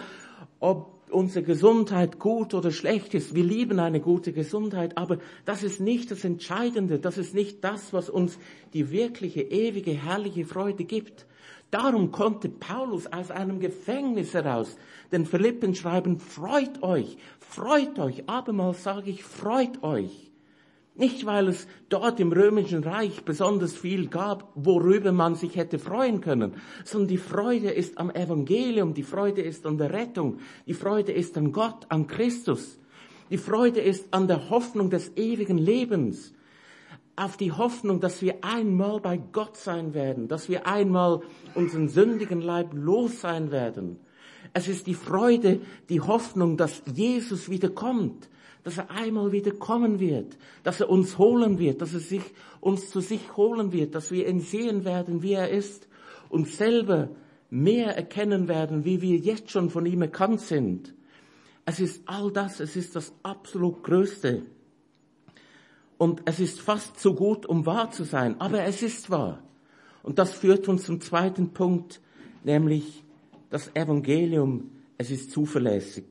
ob 0.60 1.00
unsere 1.12 1.44
Gesundheit 1.44 2.20
gut 2.20 2.53
oder 2.53 2.72
schlecht 2.72 3.13
ist. 3.13 3.36
Wir 3.36 3.44
lieben 3.44 3.80
eine 3.80 4.00
gute 4.00 4.34
Gesundheit, 4.34 4.98
aber 4.98 5.18
das 5.46 5.63
ist 5.63 5.80
nicht 5.80 6.12
das 6.12 6.24
Entscheidende, 6.24 7.00
das 7.00 7.18
ist 7.18 7.36
nicht 7.36 7.63
das, 7.63 7.94
was 7.94 8.10
uns 8.10 8.38
die 8.74 8.91
wirkliche, 8.91 9.41
ewige, 9.41 9.91
herrliche 9.91 10.46
Freude 10.46 10.84
gibt. 10.86 11.25
Darum 11.70 12.12
konnte 12.12 12.50
Paulus 12.50 13.08
aus 13.08 13.32
einem 13.32 13.60
Gefängnis 13.60 14.34
heraus 14.34 14.75
den 15.12 15.25
Philippen 15.25 15.75
schreiben, 15.75 16.20
freut 16.20 16.84
euch, 16.84 17.18
freut 17.39 18.00
euch, 18.00 18.27
abermals 18.30 18.84
sage 18.84 19.10
ich, 19.10 19.24
freut 19.24 19.84
euch. 19.84 20.30
Nicht, 20.95 21.25
weil 21.25 21.48
es 21.48 21.67
dort 21.88 22.19
im 22.19 22.33
römischen 22.33 22.83
Reich 22.83 23.24
besonders 23.24 23.74
viel 23.74 24.07
gab, 24.07 24.51
worüber 24.55 25.13
man 25.13 25.36
sich 25.36 25.55
hätte 25.55 25.79
freuen 25.79 26.19
können, 26.19 26.55
sondern 26.83 27.07
die 27.07 27.17
Freude 27.17 27.69
ist 27.69 27.98
am 27.98 28.12
Evangelium, 28.12 28.93
die 28.93 29.03
Freude 29.03 29.41
ist 29.41 29.65
an 29.65 29.77
der 29.77 29.93
Rettung, 29.93 30.39
die 30.67 30.74
Freude 30.74 31.13
ist 31.13 31.38
an 31.38 31.53
Gott, 31.53 31.86
an 31.88 32.07
Christus. 32.07 32.77
Die 33.29 33.38
Freude 33.38 33.79
ist 33.79 34.13
an 34.13 34.27
der 34.27 34.50
Hoffnung 34.50 34.89
des 34.89 35.15
ewigen 35.15 35.57
Lebens, 35.57 36.33
auf 37.15 37.38
die 37.38 37.51
Hoffnung, 37.51 38.00
dass 38.00 38.21
wir 38.21 38.43
einmal 38.43 39.00
bei 39.00 39.17
Gott 39.17 39.55
sein 39.55 39.93
werden, 39.93 40.27
dass 40.27 40.50
wir 40.50 40.67
einmal 40.67 41.21
unseren 41.55 41.88
sündigen 41.88 42.41
Leib 42.41 42.74
los 42.74 43.21
sein 43.21 43.51
werden. 43.51 43.98
Es 44.53 44.67
ist 44.67 44.88
die 44.88 44.95
Freude, 44.95 45.62
die 45.88 46.01
Hoffnung, 46.01 46.57
dass 46.57 46.81
Jesus 46.93 47.50
wiederkommt, 47.50 48.29
dass 48.63 48.77
er 48.77 48.91
einmal 48.91 49.32
wieder 49.32 49.51
kommen 49.51 50.00
wird, 50.00 50.38
dass 50.63 50.80
er 50.80 50.89
uns 50.89 51.18
holen 51.18 51.58
wird, 51.58 51.82
dass 51.82 51.94
er 51.94 52.00
sich, 52.00 52.22
uns 52.60 52.89
zu 52.89 53.00
sich 53.00 53.36
holen 53.36 53.72
wird, 53.72 53.96
dass 53.96 54.12
wir 54.12 54.27
ihn 54.27 54.39
sehen 54.39 54.86
werden, 54.86 55.24
wie 55.24 55.34
er 55.34 55.50
ist 55.50 55.88
und 56.30 56.48
selber 56.48 57.10
mehr 57.50 57.96
erkennen 57.96 58.48
werden, 58.48 58.86
wie 58.86 59.01
wir 59.01 59.18
jetzt 59.18 59.51
schon 59.51 59.70
von 59.70 59.86
ihm 59.86 60.01
erkannt 60.01 60.41
sind. 60.41 60.94
Es 61.65 61.80
ist 61.80 62.03
all 62.06 62.32
das, 62.32 62.59
es 62.59 62.75
ist 62.75 62.96
das 62.96 63.14
absolut 63.24 63.83
Größte. 63.83 64.44
Und 65.98 66.24
es 66.25 66.40
ist 66.40 66.59
fast 66.62 67.00
zu 67.00 67.14
gut, 67.14 67.46
um 67.46 67.66
wahr 67.66 67.92
zu 67.92 68.03
sein, 68.03 68.40
aber 68.40 68.64
es 68.64 68.81
ist 68.81 69.09
wahr. 69.09 69.44
Und 70.01 70.18
das 70.18 70.33
führt 70.33 70.68
uns 70.68 70.83
zum 70.83 71.00
zweiten 71.00 71.50
Punkt, 71.53 72.01
nämlich 72.44 73.03
das 73.50 73.70
Evangelium, 73.75 74.72
es 74.98 75.12
ist 75.12 75.31
zuverlässig. 75.31 76.05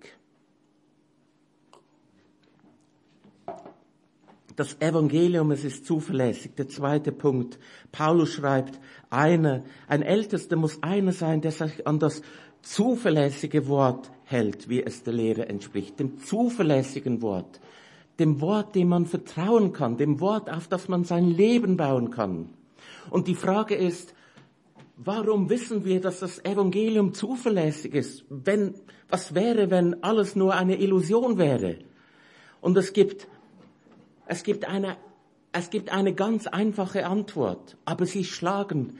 Das 4.56 4.80
Evangelium, 4.80 5.50
es 5.50 5.64
ist 5.64 5.86
zuverlässig. 5.86 6.54
Der 6.56 6.68
zweite 6.68 7.12
Punkt. 7.12 7.58
Paulus 7.92 8.30
schreibt, 8.30 8.80
einer, 9.08 9.62
ein 9.86 10.02
Ältester 10.02 10.56
muss 10.56 10.82
einer 10.82 11.12
sein, 11.12 11.40
der 11.40 11.52
sich 11.52 11.86
an 11.86 11.98
das 11.98 12.22
zuverlässige 12.62 13.68
Wort 13.68 14.10
hält, 14.24 14.68
wie 14.68 14.82
es 14.82 15.02
der 15.02 15.14
Lehre 15.14 15.48
entspricht. 15.48 15.98
Dem 16.00 16.18
zuverlässigen 16.18 17.22
Wort. 17.22 17.60
Dem 18.18 18.40
Wort, 18.40 18.74
dem 18.74 18.88
man 18.88 19.06
vertrauen 19.06 19.72
kann. 19.72 19.96
Dem 19.96 20.20
Wort, 20.20 20.50
auf 20.50 20.68
das 20.68 20.88
man 20.88 21.04
sein 21.04 21.30
Leben 21.30 21.76
bauen 21.76 22.10
kann. 22.10 22.50
Und 23.10 23.28
die 23.28 23.34
Frage 23.34 23.74
ist, 23.74 24.14
warum 24.96 25.48
wissen 25.48 25.84
wir, 25.84 26.00
dass 26.00 26.20
das 26.20 26.44
Evangelium 26.44 27.14
zuverlässig 27.14 27.94
ist? 27.94 28.24
Wenn, 28.28 28.74
was 29.08 29.34
wäre, 29.34 29.70
wenn 29.70 30.02
alles 30.02 30.36
nur 30.36 30.54
eine 30.54 30.78
Illusion 30.80 31.38
wäre? 31.38 31.78
Und 32.60 32.76
es 32.76 32.92
gibt 32.92 33.26
es 34.30 34.44
gibt 34.44 34.64
eine, 34.64 34.96
es 35.50 35.70
gibt 35.70 35.90
eine 35.90 36.14
ganz 36.14 36.46
einfache 36.46 37.04
Antwort, 37.04 37.76
aber 37.84 38.06
sie 38.06 38.24
schlagen 38.24 38.98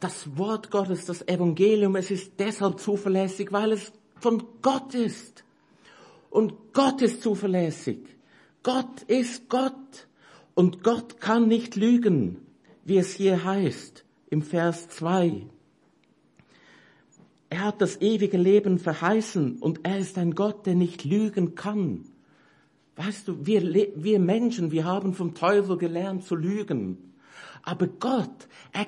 das 0.00 0.38
Wort 0.38 0.70
Gottes, 0.70 1.04
das 1.04 1.28
Evangelium, 1.28 1.96
es 1.96 2.10
ist 2.10 2.32
deshalb 2.38 2.80
zuverlässig, 2.80 3.52
weil 3.52 3.72
es 3.72 3.92
von 4.20 4.42
Gott 4.62 4.94
ist. 4.94 5.44
Und 6.30 6.72
Gott 6.72 7.02
ist 7.02 7.22
zuverlässig. 7.22 7.98
Gott 8.62 9.02
ist 9.06 9.50
Gott. 9.50 10.08
Und 10.54 10.82
Gott 10.82 11.20
kann 11.20 11.46
nicht 11.46 11.76
lügen, 11.76 12.38
wie 12.84 12.96
es 12.96 13.12
hier 13.12 13.44
heißt 13.44 14.04
im 14.30 14.40
Vers 14.40 14.88
2. 14.88 15.42
Er 17.50 17.60
hat 17.64 17.82
das 17.82 18.00
ewige 18.00 18.38
Leben 18.38 18.78
verheißen 18.78 19.58
und 19.58 19.80
er 19.82 19.98
ist 19.98 20.16
ein 20.16 20.34
Gott, 20.34 20.64
der 20.64 20.74
nicht 20.74 21.04
lügen 21.04 21.54
kann. 21.54 22.06
Weißt 22.96 23.26
du, 23.26 23.44
wir, 23.44 23.62
wir 23.96 24.20
Menschen, 24.20 24.70
wir 24.70 24.84
haben 24.84 25.14
vom 25.14 25.34
Teufel 25.34 25.76
gelernt 25.78 26.24
zu 26.24 26.36
lügen. 26.36 27.14
Aber 27.62 27.88
Gott, 27.88 28.48
er, 28.72 28.86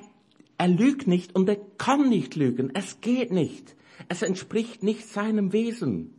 er 0.59 0.69
lügt 0.69 1.07
nicht 1.07 1.35
und 1.35 1.49
er 1.49 1.57
kann 1.79 2.09
nicht 2.09 2.37
lügen. 2.37 2.71
Es 2.75 3.01
geht 3.01 3.33
nicht. 3.33 3.75
Es 4.09 4.23
entspricht 4.23 4.83
nicht 4.83 5.09
seinem 5.09 5.53
Wesen. 5.53 6.15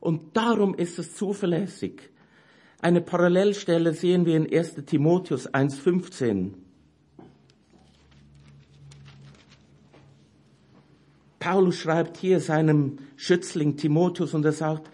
Und 0.00 0.36
darum 0.36 0.74
ist 0.74 0.98
es 0.98 1.14
zuverlässig. 1.14 2.10
Eine 2.80 3.02
Parallelstelle 3.02 3.92
sehen 3.92 4.24
wir 4.24 4.36
in 4.36 4.50
1 4.50 4.86
Timotheus 4.86 5.52
1.15. 5.52 6.52
Paulus 11.38 11.76
schreibt 11.76 12.16
hier 12.16 12.40
seinem 12.40 12.98
Schützling 13.16 13.76
Timotheus 13.76 14.34
und 14.34 14.44
er 14.44 14.52
sagt, 14.52 14.90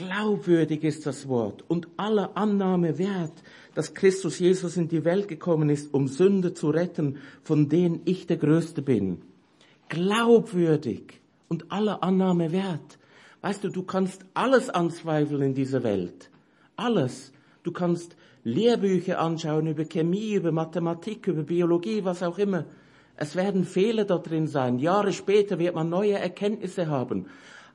Glaubwürdig 0.00 0.82
ist 0.82 1.04
das 1.04 1.28
Wort 1.28 1.62
und 1.68 1.86
aller 1.98 2.34
Annahme 2.34 2.96
wert, 2.96 3.42
dass 3.74 3.92
Christus 3.92 4.38
Jesus 4.38 4.78
in 4.78 4.88
die 4.88 5.04
Welt 5.04 5.28
gekommen 5.28 5.68
ist, 5.68 5.92
um 5.92 6.08
Sünde 6.08 6.54
zu 6.54 6.70
retten, 6.70 7.18
von 7.42 7.68
denen 7.68 8.00
ich 8.06 8.26
der 8.26 8.38
Größte 8.38 8.80
bin. 8.80 9.20
Glaubwürdig 9.90 11.20
und 11.48 11.70
aller 11.70 12.02
Annahme 12.02 12.50
wert. 12.50 12.98
Weißt 13.42 13.62
du, 13.62 13.68
du 13.68 13.82
kannst 13.82 14.24
alles 14.32 14.70
anzweifeln 14.70 15.42
in 15.42 15.54
dieser 15.54 15.82
Welt. 15.82 16.30
Alles. 16.76 17.30
Du 17.62 17.70
kannst 17.70 18.16
Lehrbücher 18.42 19.20
anschauen 19.20 19.66
über 19.66 19.84
Chemie, 19.84 20.32
über 20.32 20.50
Mathematik, 20.50 21.26
über 21.26 21.42
Biologie, 21.42 22.04
was 22.04 22.22
auch 22.22 22.38
immer. 22.38 22.64
Es 23.16 23.36
werden 23.36 23.66
Fehler 23.66 24.06
da 24.06 24.16
drin 24.16 24.46
sein. 24.46 24.78
Jahre 24.78 25.12
später 25.12 25.58
wird 25.58 25.74
man 25.74 25.90
neue 25.90 26.14
Erkenntnisse 26.18 26.86
haben. 26.86 27.26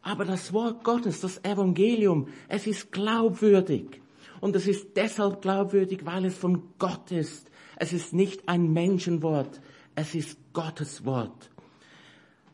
Aber 0.05 0.23
das 0.23 0.53
Wort 0.53 0.83
Gottes, 0.83 1.21
das 1.21 1.43
Evangelium, 1.43 2.27
es 2.47 2.67
ist 2.67 2.91
glaubwürdig. 2.91 4.01
Und 4.39 4.55
es 4.55 4.67
ist 4.67 4.95
deshalb 4.95 5.41
glaubwürdig, 5.41 6.05
weil 6.05 6.25
es 6.25 6.37
von 6.37 6.61
Gott 6.77 7.11
ist. 7.11 7.49
Es 7.75 7.91
ist 7.91 8.13
nicht 8.13 8.47
ein 8.47 8.71
Menschenwort, 8.71 9.59
es 9.95 10.13
ist 10.13 10.37
Gottes 10.53 11.05
Wort. 11.05 11.49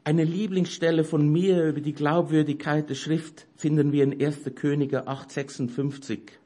Eine 0.06 0.24
Lieblingsstelle 0.24 1.04
von 1.04 1.30
mir 1.30 1.68
über 1.68 1.82
die 1.82 1.92
Glaubwürdigkeit 1.92 2.90
der 2.90 2.96
Schrift 2.96 3.48
finden 3.58 3.92
wir 3.92 4.06
in 4.06 4.26
1. 4.26 4.50
Könige 4.56 5.08
856. 5.08 6.40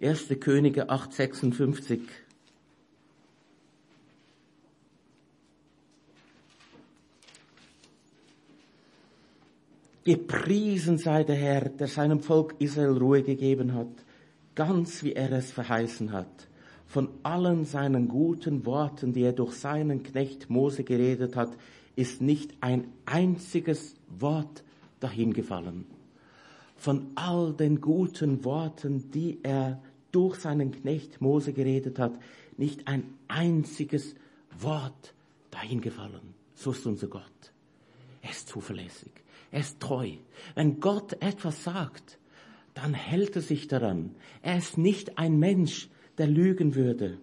1. 0.00 0.28
Könige 0.38 0.90
856. 0.90 2.02
Gepriesen 10.04 10.98
sei 10.98 11.24
der 11.24 11.36
Herr, 11.36 11.68
der 11.68 11.88
seinem 11.88 12.20
Volk 12.20 12.54
Israel 12.58 12.96
Ruhe 12.96 13.22
gegeben 13.22 13.74
hat. 13.74 13.88
ganz 14.58 15.04
wie 15.04 15.12
er 15.12 15.30
es 15.30 15.52
verheißen 15.52 16.10
hat. 16.10 16.48
Von 16.88 17.10
allen 17.22 17.64
seinen 17.64 18.08
guten 18.08 18.66
Worten, 18.66 19.12
die 19.12 19.22
er 19.22 19.32
durch 19.32 19.54
seinen 19.54 20.02
Knecht 20.02 20.50
Mose 20.50 20.82
geredet 20.82 21.36
hat, 21.36 21.56
ist 21.94 22.20
nicht 22.20 22.54
ein 22.60 22.88
einziges 23.06 23.94
Wort 24.08 24.64
dahingefallen. 24.98 25.86
Von 26.74 27.12
all 27.14 27.52
den 27.52 27.80
guten 27.80 28.44
Worten, 28.44 29.12
die 29.12 29.38
er 29.44 29.80
durch 30.10 30.40
seinen 30.40 30.72
Knecht 30.72 31.20
Mose 31.20 31.52
geredet 31.52 32.00
hat, 32.00 32.18
nicht 32.56 32.88
ein 32.88 33.14
einziges 33.28 34.16
Wort 34.58 35.14
dahingefallen. 35.52 36.34
So 36.56 36.72
ist 36.72 36.84
unser 36.84 37.06
Gott. 37.06 37.52
Er 38.22 38.30
ist 38.30 38.48
zuverlässig. 38.48 39.12
Er 39.50 39.60
ist 39.60 39.80
treu. 39.80 40.12
Wenn 40.54 40.80
Gott 40.80 41.14
etwas 41.20 41.64
sagt, 41.64 42.18
dann 42.74 42.94
hält 42.94 43.36
er 43.36 43.42
sich 43.42 43.66
daran. 43.66 44.14
Er 44.42 44.58
ist 44.58 44.78
nicht 44.78 45.18
ein 45.18 45.38
Mensch, 45.38 45.88
der 46.18 46.26
lügen 46.26 46.74
würde. 46.74 47.18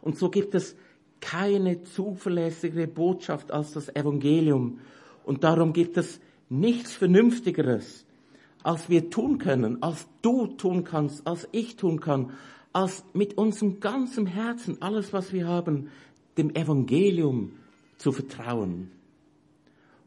Und 0.00 0.16
so 0.16 0.30
gibt 0.30 0.54
es 0.54 0.76
keine 1.20 1.82
zuverlässigere 1.82 2.86
Botschaft 2.86 3.50
als 3.50 3.72
das 3.72 3.88
Evangelium. 3.94 4.78
Und 5.24 5.44
darum 5.44 5.72
gibt 5.72 5.96
es 5.96 6.20
nichts 6.48 6.92
Vernünftigeres, 6.92 8.06
als 8.62 8.88
wir 8.88 9.10
tun 9.10 9.38
können, 9.38 9.82
als 9.82 10.08
du 10.22 10.46
tun 10.46 10.84
kannst, 10.84 11.26
als 11.26 11.48
ich 11.52 11.76
tun 11.76 12.00
kann, 12.00 12.32
als 12.72 13.04
mit 13.12 13.36
unserem 13.36 13.80
ganzen 13.80 14.26
Herzen, 14.26 14.80
alles 14.80 15.12
was 15.12 15.32
wir 15.32 15.46
haben, 15.46 15.88
dem 16.36 16.54
Evangelium 16.54 17.52
zu 17.96 18.12
vertrauen. 18.12 18.90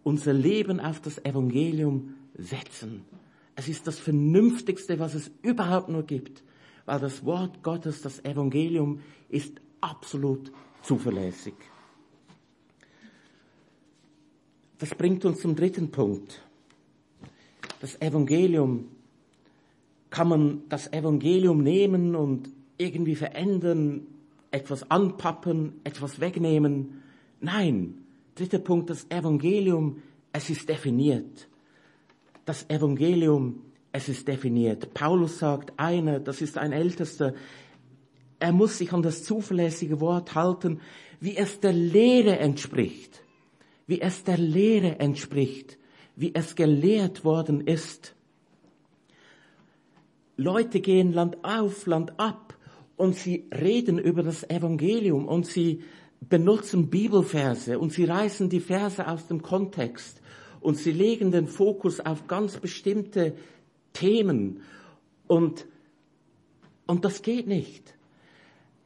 Unser 0.04 0.34
Leben 0.34 0.80
auf 0.80 1.00
das 1.02 1.24
Evangelium 1.24 2.16
setzen. 2.36 3.06
Es 3.56 3.68
ist 3.68 3.86
das 3.88 4.00
Vernünftigste, 4.00 5.00
was 5.00 5.14
es 5.14 5.32
überhaupt 5.42 5.90
nur 5.90 6.04
gibt, 6.04 6.44
weil 6.86 7.00
das 7.00 7.26
Wort 7.26 7.62
Gottes, 7.64 8.02
das 8.02 8.24
Evangelium, 8.24 9.02
ist 9.30 9.62
absolut 9.82 10.52
zuverlässig. 10.82 11.54
Das 14.80 14.96
bringt 14.96 15.24
uns 15.26 15.42
zum 15.42 15.56
dritten 15.56 15.92
Punkt. 15.92 16.42
Das 17.82 18.02
Evangelium, 18.02 18.88
kann 20.10 20.28
man 20.28 20.64
das 20.70 20.92
Evangelium 20.92 21.64
nehmen 21.64 22.16
und 22.16 22.50
irgendwie 22.78 23.16
verändern, 23.16 24.08
etwas 24.52 24.90
anpappen, 24.92 25.80
etwas 25.84 26.20
wegnehmen? 26.20 27.02
Nein. 27.40 28.01
Dritter 28.36 28.60
Punkt, 28.60 28.90
das 28.90 29.06
Evangelium, 29.10 30.02
es 30.32 30.50
ist 30.50 30.68
definiert. 30.68 31.48
Das 32.46 32.70
Evangelium, 32.70 33.62
es 33.92 34.10
ist 34.10 34.28
definiert. 34.28 34.94
Paulus 34.94 35.40
sagt, 35.40 35.74
einer, 35.78 36.20
das 36.20 36.42
ist 36.42 36.58
ein 36.58 36.72
Ältester, 36.72 37.34
er 38.40 38.52
muss 38.52 38.80
sich 38.80 38.92
an 38.92 39.04
das 39.04 39.24
zuverlässige 39.24 40.00
Wort 40.02 40.34
halten, 40.34 40.82
wie 41.20 41.38
es 41.38 41.60
der 41.60 41.74
Lehre 41.74 42.40
entspricht. 42.40 43.24
Wie 43.86 44.02
es 44.02 44.24
der 44.24 44.38
Lehre 44.38 45.00
entspricht. 45.00 45.78
Wie 46.16 46.34
es 46.34 46.56
gelehrt 46.56 47.24
worden 47.24 47.62
ist. 47.62 48.16
Leute 50.38 50.80
gehen 50.80 51.14
Land 51.14 51.44
auf, 51.44 51.86
Land 51.86 52.20
ab 52.20 52.58
und 52.98 53.16
sie 53.16 53.46
reden 53.54 54.00
über 54.00 54.24
das 54.24 54.50
Evangelium 54.50 55.28
und 55.28 55.46
sie 55.46 55.84
benutzen 56.22 56.90
Bibelverse 56.90 57.80
und 57.80 57.92
sie 57.92 58.06
reißen 58.06 58.50
die 58.50 58.60
Verse 58.60 59.08
aus 59.08 59.28
dem 59.28 59.42
Kontext 59.42 60.22
und 60.60 60.78
sie 60.78 60.92
legen 60.92 61.32
den 61.32 61.48
Fokus 61.48 62.00
auf 62.00 62.28
ganz 62.28 62.58
bestimmte 62.58 63.36
Themen 63.94 64.62
und, 65.28 65.66
und 66.86 67.04
das 67.04 67.22
geht 67.22 67.48
nicht 67.48 67.96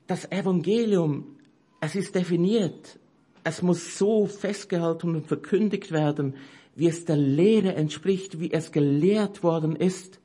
das 0.08 0.32
Evangelium, 0.32 1.38
es 1.82 1.96
ist 1.96 2.16
definiert. 2.16 3.00
Es 3.44 3.62
muss 3.62 3.98
so 3.98 4.26
festgehalten 4.26 5.16
und 5.16 5.28
verkündigt 5.28 5.92
werden, 5.92 6.36
wie 6.76 6.88
es 6.88 7.06
der 7.06 7.18
Lehre 7.18 7.76
entspricht, 7.76 8.40
wie 8.40 8.52
es 8.52 8.72
gelehrt 8.72 9.44
worden 9.44 9.76
ist. 9.76 10.20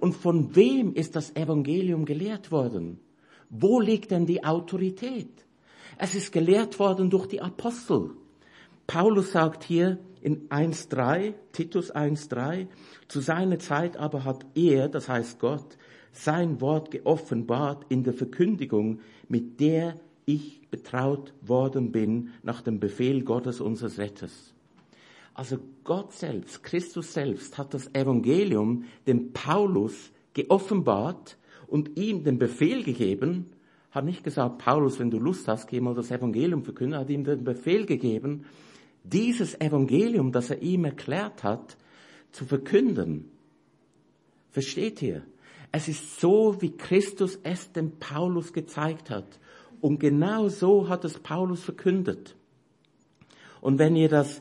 Und 0.00 0.14
von 0.14 0.54
wem 0.54 0.94
ist 0.94 1.16
das 1.16 1.34
Evangelium 1.34 2.04
gelehrt 2.04 2.52
worden? 2.52 3.00
Wo 3.50 3.80
liegt 3.80 4.10
denn 4.10 4.26
die 4.26 4.44
Autorität? 4.44 5.46
Es 6.00 6.14
ist 6.14 6.30
gelehrt 6.30 6.78
worden 6.78 7.10
durch 7.10 7.26
die 7.26 7.40
Apostel. 7.40 8.10
Paulus 8.86 9.32
sagt 9.32 9.64
hier 9.64 9.98
in 10.20 10.48
1.3, 10.48 11.34
Titus 11.50 11.92
1.3, 11.92 12.68
zu 13.08 13.18
seiner 13.18 13.58
Zeit 13.58 13.96
aber 13.96 14.24
hat 14.24 14.46
er, 14.54 14.88
das 14.88 15.08
heißt 15.08 15.40
Gott, 15.40 15.76
sein 16.12 16.60
Wort 16.60 16.92
geoffenbart 16.92 17.84
in 17.88 18.04
der 18.04 18.14
Verkündigung, 18.14 19.00
mit 19.28 19.58
der 19.58 19.96
ich 20.24 20.60
betraut 20.70 21.34
worden 21.40 21.90
bin 21.90 22.30
nach 22.44 22.62
dem 22.62 22.78
Befehl 22.78 23.24
Gottes 23.24 23.60
unseres 23.60 23.98
Retters. 23.98 24.54
Also 25.34 25.58
Gott 25.82 26.12
selbst, 26.12 26.62
Christus 26.62 27.12
selbst 27.12 27.58
hat 27.58 27.74
das 27.74 27.92
Evangelium 27.92 28.84
dem 29.08 29.32
Paulus 29.32 30.12
geoffenbart 30.32 31.36
und 31.66 31.98
ihm 31.98 32.22
den 32.22 32.38
Befehl 32.38 32.84
gegeben, 32.84 33.50
hat 33.90 34.04
nicht 34.04 34.24
gesagt, 34.24 34.58
Paulus, 34.58 34.98
wenn 34.98 35.10
du 35.10 35.18
Lust 35.18 35.48
hast, 35.48 35.68
geh 35.68 35.80
mal 35.80 35.94
das 35.94 36.10
Evangelium 36.10 36.62
verkünden, 36.62 36.98
hat 36.98 37.08
ihm 37.10 37.24
den 37.24 37.44
Befehl 37.44 37.86
gegeben, 37.86 38.44
dieses 39.04 39.58
Evangelium, 39.60 40.32
das 40.32 40.50
er 40.50 40.60
ihm 40.60 40.84
erklärt 40.84 41.42
hat, 41.42 41.76
zu 42.32 42.44
verkünden. 42.44 43.30
Versteht 44.50 45.00
ihr? 45.02 45.22
Es 45.72 45.88
ist 45.88 46.20
so, 46.20 46.60
wie 46.60 46.76
Christus 46.76 47.38
es 47.42 47.72
dem 47.72 47.98
Paulus 47.98 48.52
gezeigt 48.52 49.10
hat. 49.10 49.38
Und 49.80 50.00
genau 50.00 50.48
so 50.48 50.88
hat 50.88 51.04
es 51.04 51.18
Paulus 51.18 51.62
verkündet. 51.62 52.34
Und 53.60 53.78
wenn 53.78 53.96
ihr 53.96 54.08
das 54.08 54.40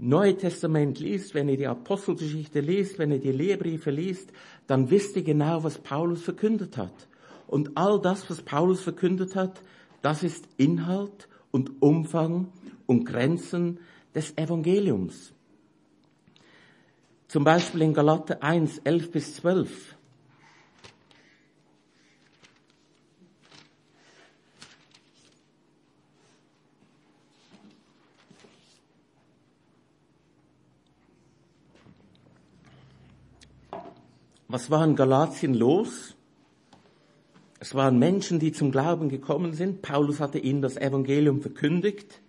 Neue 0.00 0.36
Testament 0.36 1.00
liest, 1.00 1.34
wenn 1.34 1.48
ihr 1.48 1.56
die 1.56 1.66
Apostelgeschichte 1.66 2.60
liest, 2.60 3.00
wenn 3.00 3.10
ihr 3.10 3.18
die 3.18 3.32
Lehrbriefe 3.32 3.90
liest, 3.90 4.32
dann 4.68 4.90
wisst 4.90 5.16
ihr 5.16 5.24
genau, 5.24 5.64
was 5.64 5.78
Paulus 5.78 6.22
verkündet 6.22 6.76
hat. 6.76 7.07
Und 7.48 7.76
all 7.76 8.00
das, 8.00 8.28
was 8.30 8.42
Paulus 8.42 8.82
verkündet 8.82 9.34
hat, 9.34 9.60
das 10.02 10.22
ist 10.22 10.46
Inhalt 10.58 11.28
und 11.50 11.82
Umfang 11.82 12.52
und 12.86 13.04
Grenzen 13.04 13.80
des 14.14 14.36
Evangeliums. 14.36 15.32
Zum 17.26 17.44
Beispiel 17.44 17.82
in 17.82 17.94
Galater 17.94 18.42
1, 18.42 18.78
11 18.84 19.10
bis 19.10 19.34
12. 19.36 19.96
Was 34.50 34.70
war 34.70 34.84
in 34.84 34.96
Galatien 34.96 35.52
los? 35.52 36.14
Es 37.60 37.74
waren 37.74 37.98
Menschen, 37.98 38.38
die 38.38 38.52
zum 38.52 38.70
Glauben 38.70 39.08
gekommen 39.08 39.52
sind. 39.52 39.82
Paulus 39.82 40.20
hatte 40.20 40.38
ihnen 40.38 40.62
das 40.62 40.76
Evangelium 40.76 41.40
verkündigt. 41.40 42.20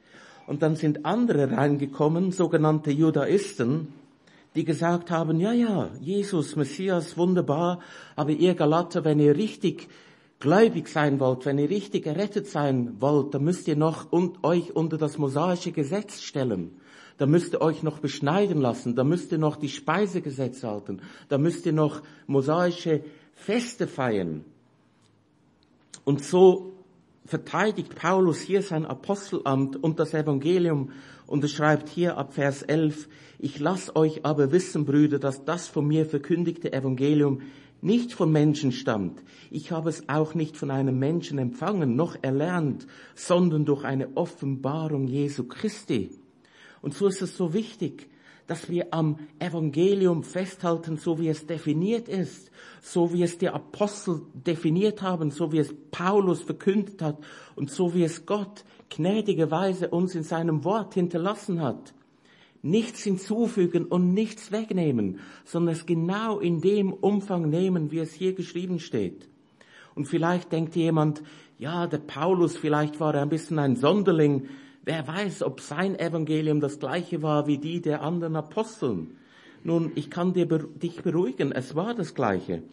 Und 0.48 0.63
dann 0.63 0.76
sind 0.76 1.06
andere 1.06 1.52
reingekommen, 1.52 2.32
sogenannte 2.32 2.89
Judaisten, 2.89 3.89
die 4.56 4.65
gesagt 4.65 5.12
haben, 5.12 5.39
ja, 5.39 5.54
ja, 5.54 5.89
Jesus, 6.02 6.56
Messias, 6.56 7.18
wunderbar, 7.18 7.82
aber 8.15 8.32
ihr 8.32 8.56
Galater, 8.56 9.06
wenn 9.06 9.20
ihr 9.20 9.36
richtig 9.36 9.88
gläubig 10.39 10.88
sein 10.88 11.20
wollt, 11.20 11.46
wenn 11.46 11.60
ihr 11.60 11.70
richtig 11.70 12.08
errettet 12.08 12.48
sein 12.48 12.96
wollt, 13.00 13.36
dann 13.36 13.44
müsst 13.44 13.68
ihr 13.68 13.76
noch 13.76 14.12
und 14.12 14.44
euch 14.44 14.76
unter 14.76 14.98
das 14.98 15.20
mosaische 15.20 15.72
Gesetz 15.72 16.22
stellen 16.22 16.72
da 17.20 17.26
müsst 17.26 17.54
ihr 17.54 17.62
euch 17.62 17.84
noch 17.84 18.00
beschneiden 18.00 18.62
lassen, 18.62 18.96
da 18.96 19.04
müsst 19.04 19.34
ihr 19.34 19.38
noch 19.38 19.58
die 19.58 19.70
Speisegesetze 19.70 20.68
halten, 20.68 21.02
da 21.28 21.38
müsst 21.38 21.65
ihr 21.65 21.74
noch 21.74 22.02
mosaische 22.28 23.04
Feste 23.34 23.88
feiern. 23.88 24.46
Und 26.10 26.26
so 26.26 26.74
verteidigt 27.24 27.93
Paulus 27.93 28.41
hier 28.41 28.63
sein 28.63 28.88
Apostelamt 28.88 29.76
und 29.76 30.00
das 30.00 30.15
Evangelium 30.15 30.89
und 31.28 31.43
er 31.43 31.50
schreibt 31.50 31.88
hier 31.88 32.17
ab 32.17 32.34
Vers 32.34 32.63
11, 32.63 33.08
ich 33.38 33.60
lass 33.60 33.95
euch 33.95 34.26
aber 34.26 34.52
wissen, 34.52 34.86
Brüder, 34.86 35.19
dass 35.19 35.45
das 35.45 35.67
von 35.67 35.86
mir 35.86 36.08
verkündigte 36.08 36.74
Evangelium 36.74 37.41
nicht 37.82 38.12
von 38.12 38.32
Menschen 38.32 38.72
stammt. 38.72 39.22
Ich 39.52 39.72
habe 39.72 39.91
es 39.91 40.10
auch 40.10 40.34
nicht 40.34 40.58
von 40.58 40.72
einem 40.72 40.98
Menschen 40.98 41.38
empfangen, 41.38 41.95
noch 41.95 42.15
erlernt, 42.24 42.88
sondern 43.13 43.65
durch 43.65 43.84
eine 43.84 44.17
Offenbarung 44.17 45.06
Jesu 45.06 45.43
Christi. 45.43 46.10
Und 46.82 46.95
so 46.95 47.06
ist 47.06 47.22
es 47.22 47.38
so 47.38 47.54
wichtig, 47.54 48.10
dass 48.48 48.67
wir 48.67 48.95
am 48.95 49.19
Evangelium 49.38 50.24
festhalten, 50.24 50.98
so 50.98 51.19
wie 51.19 51.28
es 51.28 51.45
definiert 51.45 52.10
ist, 52.10 52.50
so 52.82 53.13
wie 53.13 53.24
es 53.24 53.38
die 53.38 53.50
Apostel 53.50 54.22
definiert 54.34 55.02
haben, 55.02 55.32
so 55.32 55.52
wie 55.52 55.60
es 55.60 55.74
Paulus 55.92 56.42
verkündet 56.42 57.02
hat 57.02 57.18
und 57.56 57.70
so 57.70 57.94
wie 57.94 58.04
es 58.04 58.26
Gott 58.26 58.63
gnädigerweise 58.89 59.89
uns 59.89 60.15
in 60.15 60.24
seinem 60.24 60.63
Wort 60.63 60.94
hinterlassen 60.94 61.62
hat. 61.62 61.94
nichts 62.62 63.04
hinzufügen 63.04 63.86
und 63.86 64.13
nichts 64.13 64.52
wegnehmen, 64.52 65.20
sondern 65.46 65.74
es 65.74 65.86
genau 65.86 66.39
in 66.39 66.62
dem 66.62 66.92
Umfang 66.92 67.50
nehmen, 67.50 67.92
wie 67.92 68.00
es 68.00 68.13
hier 68.13 68.34
geschrieben 68.34 68.80
steht. 68.80 69.28
Und 69.96 70.06
vielleicht 70.06 70.52
denkt 70.52 70.76
jemand, 70.76 71.24
ja, 71.58 71.88
der 71.88 72.00
Paulus, 72.00 72.58
vielleicht 72.58 73.00
war 73.00 73.15
er 73.15 73.22
ein 73.22 73.30
bisschen 73.30 73.60
ein 73.60 73.76
Sonderling. 73.76 74.48
Wer 74.86 75.08
weiß, 75.08 75.44
ob 75.44 75.62
sein 75.62 75.98
Evangelium 75.98 76.62
das 76.62 76.80
gleiche 76.80 77.22
war 77.22 77.48
wie 77.48 77.58
die 77.58 77.82
der 77.82 78.02
anderen 78.02 78.36
Aposteln. 78.36 79.18
Nun, 79.63 79.91
ich 79.95 80.10
kann 80.10 80.34
dir, 80.34 80.45
dich 80.45 81.02
beruhigen, 81.02 81.52
es 81.52 81.76
war 81.76 81.93
das 81.93 82.15
gleiche. 82.15 82.63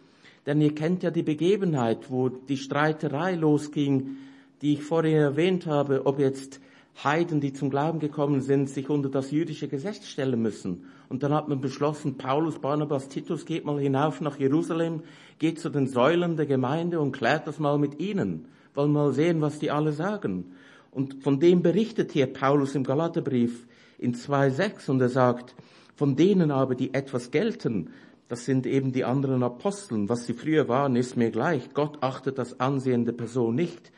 Denn 0.45 0.61
ihr 0.61 0.73
kennt 0.73 1.03
ja 1.03 1.11
die 1.11 1.23
Begebenheit, 1.23 2.09
wo 2.09 2.29
die 2.29 2.57
Streiterei 2.57 3.35
losging, 3.35 4.17
die 4.61 4.73
ich 4.73 4.83
vorher 4.83 5.21
erwähnt 5.21 5.65
habe, 5.65 6.05
ob 6.05 6.19
jetzt 6.19 6.61
Heiden, 7.03 7.41
die 7.41 7.53
zum 7.53 7.69
Glauben 7.69 7.99
gekommen 7.99 8.41
sind, 8.41 8.69
sich 8.69 8.89
unter 8.89 9.09
das 9.09 9.29
jüdische 9.29 9.67
Gesetz 9.67 10.07
stellen 10.07 10.41
müssen. 10.41 10.85
Und 11.09 11.21
dann 11.21 11.33
hat 11.33 11.47
man 11.47 11.61
beschlossen, 11.61 12.17
Paulus, 12.17 12.59
Barnabas, 12.59 13.07
Titus, 13.07 13.45
geht 13.45 13.65
mal 13.65 13.79
hinauf 13.79 14.19
nach 14.19 14.39
Jerusalem, 14.39 15.03
geht 15.37 15.59
zu 15.59 15.69
den 15.69 15.87
Säulen 15.87 16.37
der 16.37 16.47
Gemeinde 16.47 16.99
und 16.99 17.11
klärt 17.11 17.45
das 17.45 17.59
mal 17.59 17.77
mit 17.77 17.99
ihnen. 17.99 18.45
Wollen 18.73 18.91
mal 18.91 19.13
sehen, 19.13 19.41
was 19.41 19.59
die 19.59 19.69
alle 19.69 19.91
sagen. 19.91 20.45
Und 20.91 21.23
von 21.23 21.39
dem 21.39 21.61
berichtet 21.61 22.13
hier 22.13 22.27
Paulus 22.27 22.73
im 22.73 22.83
Galaterbrief 22.83 23.67
in 23.99 24.15
2,6 24.15 24.89
und 24.89 25.01
er 25.01 25.09
sagt, 25.09 25.55
von 25.97 26.15
denen 26.15 26.51
aber, 26.51 26.75
die 26.75 26.93
etwas 26.93 27.31
gelten, 27.31 27.89
das 28.27 28.45
sind 28.45 28.67
eben 28.67 28.91
die 28.91 29.03
anderen 29.03 29.41
Aposteln. 29.41 30.09
Was 30.09 30.27
sie 30.27 30.33
früher 30.33 30.67
waren, 30.67 30.95
ist 30.95 31.17
mir 31.17 31.31
gleich. 31.31 31.73
Gott 31.73 31.97
achtet 32.01 32.37
das 32.37 32.59
Ansehen 32.59 33.05
der 33.05 33.13
Person 33.13 33.55
nicht. 33.55 33.91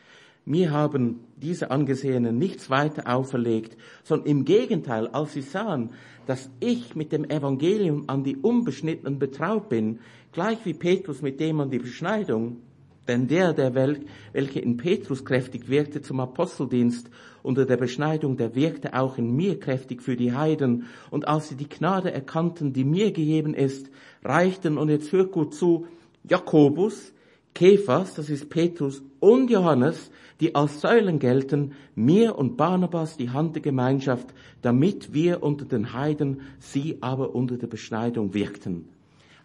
Mir 0.46 0.72
haben 0.72 1.20
diese 1.36 1.72
Angesehenen 1.72 2.38
nichts 2.38 2.70
weiter 2.70 3.14
auferlegt, 3.14 3.76
sondern 4.04 4.28
im 4.30 4.46
Gegenteil, 4.46 5.08
als 5.08 5.34
sie 5.34 5.42
sahen, 5.42 5.90
dass 6.26 6.50
ich 6.62 6.96
mit 6.96 7.12
dem 7.12 7.26
Evangelium 7.26 8.06
an 8.08 8.24
die 8.24 8.38
Unbeschnittenen 8.38 9.20
betraut 9.20 9.68
bin, 9.68 10.00
gleich 10.32 10.60
wie 10.64 10.74
Petrus 10.74 11.22
mit 11.22 11.42
dem 11.42 11.60
an 11.60 11.70
die 11.70 11.80
Beschneidung, 11.80 12.62
denn 13.10 13.28
der, 13.28 13.54
der 13.54 13.74
Welt, 13.74 14.06
welche 14.32 14.60
in 14.60 14.78
Petrus 14.78 15.26
kräftig 15.26 15.67
wirkte 15.67 16.02
zum 16.02 16.19
Aposteldienst 16.19 17.10
unter 17.41 17.65
der 17.65 17.78
Beschneidung, 17.78 18.38
der 18.38 18.54
wirkte 18.54 18.93
auch 18.93 19.17
in 19.17 19.36
mir 19.36 19.60
kräftig 19.60 20.04
für 20.04 20.15
die 20.15 20.34
Heiden. 20.34 20.86
Und 21.10 21.28
als 21.28 21.50
sie 21.50 21.56
die 21.56 21.67
Gnade 21.67 22.12
erkannten, 22.12 22.72
die 22.72 22.84
mir 22.84 23.12
gegeben 23.12 23.56
ist, 23.56 23.89
reichten, 24.24 24.78
und 24.78 24.89
jetzt 24.89 25.12
hört 25.12 25.32
gut 25.32 25.56
zu, 25.56 25.88
Jakobus, 26.24 27.12
Kephas, 27.56 28.13
das 28.13 28.30
ist 28.30 28.50
Petrus, 28.50 29.02
und 29.19 29.50
Johannes, 29.50 30.12
die 30.39 30.54
als 30.54 30.80
Säulen 30.80 31.17
gelten, 31.17 31.74
mir 31.95 32.38
und 32.38 32.58
Barnabas 32.58 33.17
die 33.17 33.32
Hand 33.32 33.56
der 33.56 33.63
Gemeinschaft, 33.63 34.28
damit 34.62 35.13
wir 35.13 35.41
unter 35.41 35.65
den 35.65 35.93
Heiden, 35.93 36.41
sie 36.60 37.00
aber 37.02 37.34
unter 37.34 37.58
der 37.58 37.67
Beschneidung 37.67 38.36
wirkten. 38.36 38.88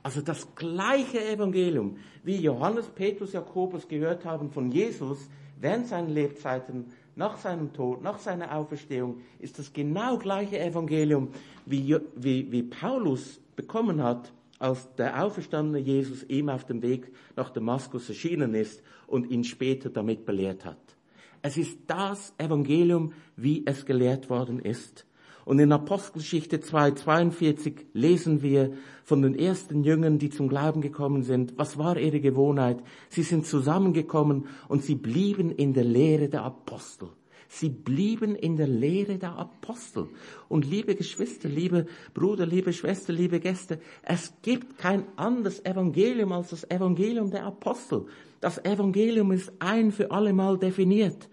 Also 0.05 0.21
das 0.21 0.55
gleiche 0.55 1.25
Evangelium, 1.25 1.97
wie 2.23 2.37
Johannes, 2.37 2.87
Petrus, 2.89 3.33
Jakobus 3.33 3.89
gehört 3.89 4.27
haben 4.27 4.51
von 4.51 4.71
Jesus 4.71 5.31
während 5.59 5.87
seinen 5.89 6.11
Lebzeiten, 6.11 6.93
nach 7.17 7.39
seinem 7.39 7.73
Tod, 7.73 8.03
nach 8.03 8.19
seiner 8.19 8.55
Auferstehung, 8.55 9.23
ist 9.39 9.59
das 9.59 9.73
genau 9.73 10.19
gleiche 10.19 10.61
Evangelium, 10.61 11.29
wie, 11.65 11.97
wie, 12.17 12.53
wie 12.53 12.63
Paulus 12.65 13.41
bekommen 13.57 14.03
hat 14.03 14.31
als 14.59 14.95
der 14.97 15.25
auferstandene 15.25 15.79
Jesus 15.79 16.23
ihm 16.25 16.51
auf 16.51 16.67
dem 16.67 16.83
Weg 16.83 17.11
nach 17.35 17.49
Damaskus 17.49 18.09
erschienen 18.11 18.55
ist 18.55 18.83
und 19.07 19.31
ihn 19.31 19.43
später 19.45 19.89
damit 19.89 20.27
belehrt 20.27 20.67
hat. 20.67 20.97
Es 21.41 21.57
ist 21.57 21.79
das 21.87 22.35
Evangelium, 22.37 23.15
wie 23.37 23.63
es 23.67 23.87
gelehrt 23.87 24.29
worden 24.29 24.59
ist. 24.59 25.07
Und 25.45 25.59
in 25.59 25.73
Apostelgeschichte 25.73 26.59
2,42 26.59 27.87
lesen 27.93 28.43
wir 28.43 28.73
von 29.03 29.21
den 29.21 29.39
ersten 29.39 29.85
Jüngern, 29.85 30.19
die 30.19 30.31
zum 30.31 30.49
Glauben 30.49 30.81
gekommen 30.81 31.23
sind. 31.23 31.55
Was 31.59 31.77
war 31.77 31.99
ihre 31.99 32.21
Gewohnheit? 32.21 32.83
Sie 33.11 33.23
sind 33.23 33.47
zusammengekommen 33.47 34.47
und 34.69 34.83
sie 34.83 34.95
blieben 34.95 35.51
in 35.51 35.75
der 35.75 35.85
Lehre 35.85 36.29
der 36.29 36.45
Apostel. 36.45 37.09
Sie 37.49 37.69
blieben 37.69 38.35
in 38.35 38.57
der 38.57 38.67
Lehre 38.67 39.19
der 39.19 39.37
Apostel. 39.37 40.09
Und 40.49 40.69
liebe 40.69 40.97
Geschwister, 40.97 41.49
liebe 41.49 41.87
Bruder, 42.13 42.47
liebe 42.47 42.73
Schwester, 42.73 43.13
liebe 43.13 43.39
Gäste, 43.39 43.79
es 44.03 44.33
gibt 44.43 44.79
kein 44.79 45.05
anderes 45.17 45.65
Evangelium 45.65 46.33
als 46.33 46.51
das 46.51 46.69
Evangelium 46.69 47.31
der 47.31 47.45
Apostel. 47.45 48.07
Das 48.41 48.59
Evangelium 48.65 49.31
ist 49.31 49.53
ein 49.61 49.93
für 49.93 50.11
allemal 50.11 50.59
definiert. 50.59 51.29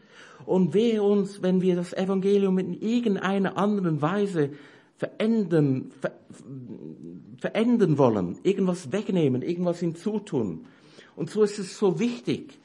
Und 0.45 0.73
wehe 0.73 1.01
uns, 1.01 1.41
wenn 1.41 1.61
wir 1.61 1.75
das 1.75 1.93
Evangelium 1.93 2.57
in 2.57 2.73
irgendeiner 2.73 3.57
anderen 3.57 4.01
Weise 4.01 4.51
verändern, 4.97 5.91
ver, 5.99 6.13
verändern 7.37 7.97
wollen, 7.97 8.37
irgendwas 8.43 8.91
wegnehmen, 8.91 9.41
irgendwas 9.41 9.79
hinzutun. 9.79 10.65
Und 11.15 11.29
so 11.29 11.43
ist 11.43 11.59
es 11.59 11.77
so 11.77 11.99
wichtig, 11.99 12.59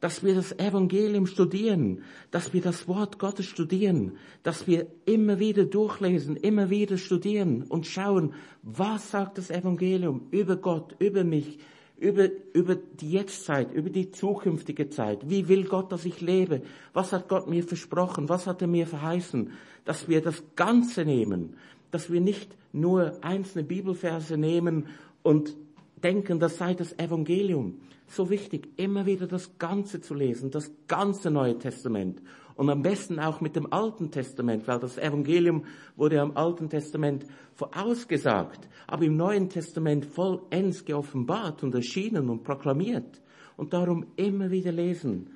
dass 0.00 0.22
wir 0.22 0.34
das 0.34 0.52
Evangelium 0.58 1.26
studieren, 1.26 2.02
dass 2.30 2.52
wir 2.52 2.60
das 2.60 2.86
Wort 2.88 3.18
Gottes 3.18 3.46
studieren, 3.46 4.18
dass 4.42 4.66
wir 4.66 4.86
immer 5.06 5.38
wieder 5.38 5.64
durchlesen, 5.64 6.36
immer 6.36 6.68
wieder 6.68 6.98
studieren 6.98 7.62
und 7.62 7.86
schauen, 7.86 8.34
was 8.62 9.10
sagt 9.10 9.38
das 9.38 9.50
Evangelium 9.50 10.26
über 10.30 10.56
Gott, 10.56 10.94
über 10.98 11.24
mich, 11.24 11.58
über, 11.96 12.28
über 12.52 12.74
die 12.74 13.12
Jetztzeit, 13.12 13.72
über 13.72 13.90
die 13.90 14.10
zukünftige 14.10 14.90
Zeit. 14.90 15.30
Wie 15.30 15.48
will 15.48 15.64
Gott, 15.64 15.92
dass 15.92 16.04
ich 16.04 16.20
lebe? 16.20 16.62
Was 16.92 17.12
hat 17.12 17.28
Gott 17.28 17.48
mir 17.48 17.62
versprochen? 17.62 18.28
Was 18.28 18.46
hat 18.46 18.62
er 18.62 18.68
mir 18.68 18.86
verheißen? 18.86 19.52
Dass 19.84 20.08
wir 20.08 20.20
das 20.20 20.42
Ganze 20.56 21.04
nehmen, 21.04 21.54
dass 21.90 22.10
wir 22.10 22.20
nicht 22.20 22.56
nur 22.72 23.18
einzelne 23.22 23.64
Bibelverse 23.64 24.36
nehmen 24.36 24.86
und 25.22 25.56
denken, 26.02 26.40
das 26.40 26.58
sei 26.58 26.74
das 26.74 26.98
Evangelium, 26.98 27.80
so 28.06 28.28
wichtig, 28.28 28.68
immer 28.76 29.06
wieder 29.06 29.26
das 29.26 29.58
Ganze 29.58 30.00
zu 30.00 30.14
lesen, 30.14 30.50
das 30.50 30.70
ganze 30.88 31.30
Neue 31.30 31.58
Testament. 31.58 32.20
Und 32.56 32.70
am 32.70 32.82
besten 32.82 33.18
auch 33.18 33.40
mit 33.40 33.56
dem 33.56 33.72
Alten 33.72 34.10
Testament, 34.10 34.68
weil 34.68 34.78
das 34.78 34.96
Evangelium 34.96 35.64
wurde 35.96 36.20
am 36.20 36.36
Alten 36.36 36.68
Testament 36.68 37.24
vorausgesagt, 37.54 38.68
aber 38.86 39.04
im 39.04 39.16
Neuen 39.16 39.48
Testament 39.48 40.04
vollends 40.06 40.84
geoffenbart 40.84 41.64
und 41.64 41.74
erschienen 41.74 42.30
und 42.30 42.44
proklamiert. 42.44 43.20
Und 43.56 43.72
darum 43.72 44.06
immer 44.16 44.50
wieder 44.50 44.72
lesen. 44.72 45.30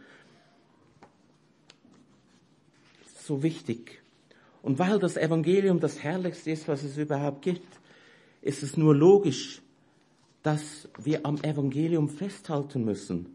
So 3.21 3.43
wichtig. 3.43 4.03
Und 4.63 4.79
weil 4.79 4.99
das 4.99 5.17
Evangelium 5.17 5.81
das 5.81 6.03
Herrlichste 6.03 6.51
ist, 6.51 6.67
was 6.67 6.83
es 6.83 6.99
überhaupt 6.99 7.43
gibt, 7.43 7.79
ist 8.43 8.63
es 8.63 8.77
nur 8.77 8.95
logisch, 8.95 9.63
dass 10.43 10.89
wir 11.03 11.25
am 11.25 11.37
Evangelium 11.39 12.09
festhalten 12.09 12.85
müssen. 12.85 13.35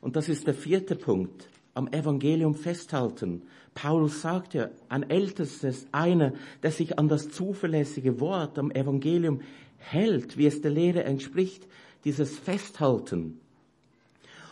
Und 0.00 0.16
das 0.16 0.28
ist 0.28 0.46
der 0.46 0.54
vierte 0.54 0.96
Punkt. 0.96 1.49
Am 1.74 1.88
Evangelium 1.88 2.54
festhalten. 2.54 3.42
Paulus 3.74 4.22
sagt 4.22 4.54
ja, 4.54 4.70
ein 4.88 5.08
ältestes, 5.08 5.86
einer, 5.92 6.32
der 6.62 6.72
sich 6.72 6.98
an 6.98 7.08
das 7.08 7.30
zuverlässige 7.30 8.20
Wort 8.20 8.58
am 8.58 8.70
Evangelium 8.70 9.40
hält, 9.78 10.36
wie 10.36 10.46
es 10.46 10.60
der 10.60 10.72
Lehre 10.72 11.04
entspricht, 11.04 11.66
dieses 12.04 12.38
Festhalten. 12.38 13.40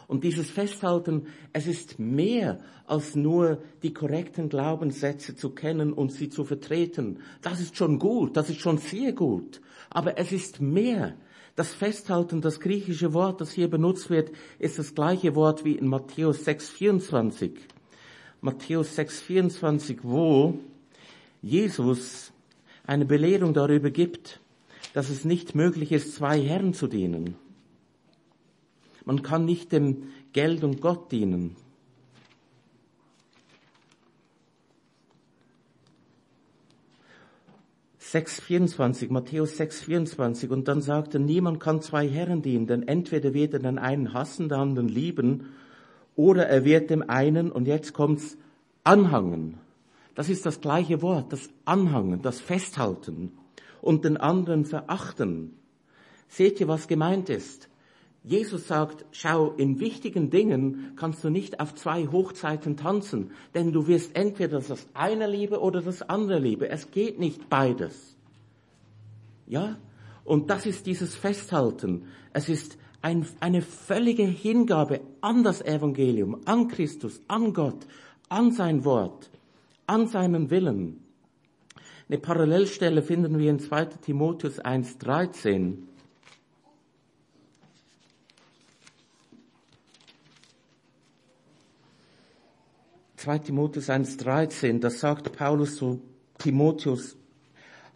Und 0.07 0.25
dieses 0.25 0.51
Festhalten, 0.51 1.27
es 1.53 1.67
ist 1.67 1.99
mehr 1.99 2.61
als 2.87 3.15
nur 3.15 3.63
die 3.83 3.93
korrekten 3.93 4.49
Glaubenssätze 4.49 5.37
zu 5.37 5.51
kennen 5.51 5.93
und 5.93 6.13
sie 6.13 6.31
zu 6.31 6.45
vertreten. 6.45 7.19
Das 7.43 7.61
ist 7.61 7.77
schon 7.77 7.99
gut, 7.99 8.37
das 8.37 8.49
ist 8.49 8.61
schon 8.61 8.79
sehr 8.79 9.13
gut. 9.13 9.61
Aber 9.91 10.19
es 10.19 10.33
ist 10.33 10.63
mehr. 10.63 11.15
Das 11.59 11.75
Festhalten, 11.75 12.41
das 12.41 12.61
griechische 12.61 13.13
Wort, 13.15 13.41
das 13.41 13.51
hier 13.51 13.69
benutzt 13.69 14.11
wird, 14.11 14.31
ist 14.61 14.79
das 14.79 14.95
gleiche 14.95 15.35
Wort 15.35 15.65
wie 15.65 15.73
in 15.73 15.89
Matthäus 15.89 16.47
6,24. 16.47 17.51
Matthäus 18.41 18.97
6,24, 18.97 19.99
wo 20.05 20.61
Jesus 21.43 22.31
eine 22.87 23.07
Belehrung 23.07 23.55
darüber 23.55 23.91
gibt, 23.91 24.39
dass 24.95 25.11
es 25.11 25.25
nicht 25.25 25.57
möglich 25.57 25.91
ist, 25.91 26.15
zwei 26.15 26.41
Herren 26.41 26.75
zu 26.75 26.87
dienen. 26.87 27.35
Man 29.05 29.25
kann 29.25 29.45
nicht 29.45 29.73
dem 29.73 30.13
Geld 30.33 30.63
und 30.63 30.81
Gott 30.81 31.11
dienen. 31.11 31.57
6,24, 38.13 39.13
Matthäus 39.13 39.59
6,24. 39.61 40.49
Und 40.49 40.69
dann 40.69 40.81
sagt 40.81 41.15
er, 41.15 41.21
niemand 41.21 41.61
kann 41.61 41.83
zwei 41.83 42.09
Herren 42.09 42.43
dienen, 42.43 42.67
denn 42.67 42.87
entweder 42.89 43.35
wird 43.35 43.53
er 43.55 43.61
den 43.61 43.79
einen 43.79 44.15
hassen, 44.15 44.49
den 44.49 44.59
anderen 44.59 44.89
lieben, 44.89 45.47
oder 46.17 46.49
er 46.49 46.65
wird 46.65 46.91
dem 46.91 47.09
einen, 47.09 47.53
und 47.53 47.67
jetzt 47.67 47.93
kommt's, 47.93 48.37
anhangen. 48.83 49.59
Das 50.15 50.29
ist 50.29 50.47
das 50.47 50.61
gleiche 50.61 51.03
Wort, 51.03 51.33
das 51.33 51.51
Anhangen, 51.65 52.23
das 52.23 52.41
Festhalten 52.41 53.33
und 53.81 54.05
den 54.05 54.17
anderen 54.17 54.65
verachten. 54.65 55.57
Seht 56.27 56.61
ihr, 56.61 56.69
was 56.69 56.89
gemeint 56.89 57.29
ist? 57.29 57.69
Jesus 58.25 58.67
sagt, 58.67 59.05
schau, 59.13 59.53
in 59.53 59.81
wichtigen 59.81 60.31
Dingen 60.31 60.93
kannst 60.97 61.25
du 61.25 61.31
nicht 61.31 61.61
auf 61.61 61.75
zwei 61.75 62.07
Hochzeiten 62.09 62.77
tanzen, 62.77 63.31
denn 63.55 63.73
du 63.73 63.87
wirst 63.87 64.17
entweder 64.17 64.61
das 64.61 64.87
eine 64.93 65.27
liebe 65.27 65.61
oder 65.61 65.81
das 65.81 66.03
andere 66.03 66.39
liebe. 66.39 66.69
Es 66.69 66.91
geht 66.91 67.19
nicht 67.19 67.49
beides. 67.49 68.17
Ja? 69.47 69.79
Und 70.25 70.51
das 70.51 70.67
ist 70.67 70.87
dieses 70.87 71.15
Festhalten. 71.15 72.05
Es 72.33 72.49
ist 72.49 72.77
ein, 73.01 73.27
eine 73.41 73.63
völlige 73.63 74.25
Hingabe 74.25 75.01
an 75.21 75.43
das 75.43 75.63
Evangelium, 75.63 76.41
an 76.45 76.69
Christus, 76.69 77.23
an 77.29 77.55
Gott, 77.55 77.87
an 78.29 78.53
sein 78.53 78.85
Wort, 78.85 79.31
an 79.87 80.07
seinen 80.07 80.51
Willen. 80.51 81.03
Eine 82.09 82.19
Parallelstelle 82.19 83.03
finden 83.03 83.39
wir 83.39 83.51
in 83.51 83.59
2 83.59 83.85
Timotheus 84.03 84.61
1.13. 84.61 85.75
2 93.29 93.41
Timotheus 93.41 93.91
1.13, 93.91 94.81
das 94.81 95.01
sagt 95.01 95.37
Paulus 95.37 95.77
zu 95.77 96.01
Timotheus, 96.39 97.15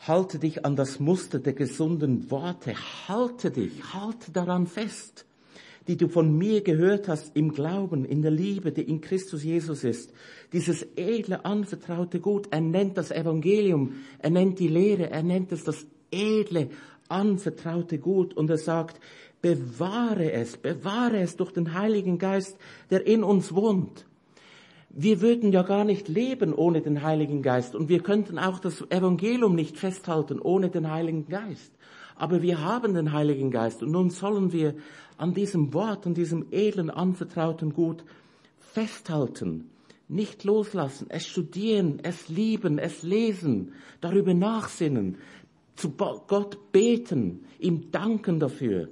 halte 0.00 0.38
dich 0.38 0.66
an 0.66 0.76
das 0.76 1.00
Muster 1.00 1.38
der 1.38 1.54
gesunden 1.54 2.30
Worte, 2.30 2.74
halte 3.08 3.50
dich, 3.50 3.94
halte 3.94 4.30
daran 4.30 4.66
fest, 4.66 5.24
die 5.88 5.96
du 5.96 6.08
von 6.08 6.36
mir 6.36 6.60
gehört 6.60 7.08
hast 7.08 7.34
im 7.34 7.50
Glauben, 7.54 8.04
in 8.04 8.20
der 8.20 8.30
Liebe, 8.30 8.72
die 8.72 8.82
in 8.82 9.00
Christus 9.00 9.42
Jesus 9.42 9.84
ist. 9.84 10.12
Dieses 10.52 10.86
edle, 10.96 11.46
anvertraute 11.46 12.20
Gut, 12.20 12.48
er 12.50 12.60
nennt 12.60 12.98
das 12.98 13.10
Evangelium, 13.10 13.94
er 14.18 14.28
nennt 14.28 14.58
die 14.58 14.68
Lehre, 14.68 15.08
er 15.08 15.22
nennt 15.22 15.50
es 15.50 15.64
das 15.64 15.86
edle, 16.10 16.68
anvertraute 17.08 17.98
Gut 17.98 18.34
und 18.34 18.50
er 18.50 18.58
sagt, 18.58 19.00
bewahre 19.40 20.30
es, 20.30 20.58
bewahre 20.58 21.20
es 21.20 21.38
durch 21.38 21.52
den 21.52 21.72
Heiligen 21.72 22.18
Geist, 22.18 22.58
der 22.90 23.06
in 23.06 23.24
uns 23.24 23.54
wohnt. 23.54 24.04
Wir 24.94 25.22
würden 25.22 25.52
ja 25.52 25.62
gar 25.62 25.84
nicht 25.84 26.08
leben 26.08 26.52
ohne 26.52 26.82
den 26.82 27.02
Heiligen 27.02 27.40
Geist 27.40 27.74
und 27.74 27.88
wir 27.88 28.02
könnten 28.02 28.38
auch 28.38 28.58
das 28.58 28.82
Evangelium 28.90 29.54
nicht 29.54 29.78
festhalten 29.78 30.38
ohne 30.38 30.68
den 30.68 30.90
Heiligen 30.90 31.26
Geist. 31.28 31.72
Aber 32.14 32.42
wir 32.42 32.60
haben 32.60 32.92
den 32.92 33.12
Heiligen 33.12 33.50
Geist 33.50 33.82
und 33.82 33.90
nun 33.90 34.10
sollen 34.10 34.52
wir 34.52 34.74
an 35.16 35.32
diesem 35.32 35.72
Wort, 35.72 36.06
an 36.06 36.12
diesem 36.12 36.46
edlen, 36.50 36.90
anvertrauten 36.90 37.72
Gut 37.72 38.04
festhalten, 38.58 39.70
nicht 40.08 40.44
loslassen, 40.44 41.06
es 41.08 41.26
studieren, 41.26 41.98
es 42.02 42.28
lieben, 42.28 42.78
es 42.78 43.02
lesen, 43.02 43.72
darüber 44.02 44.34
nachsinnen, 44.34 45.16
zu 45.74 45.90
Gott 45.90 46.70
beten, 46.70 47.44
ihm 47.58 47.90
danken 47.90 48.40
dafür. 48.40 48.88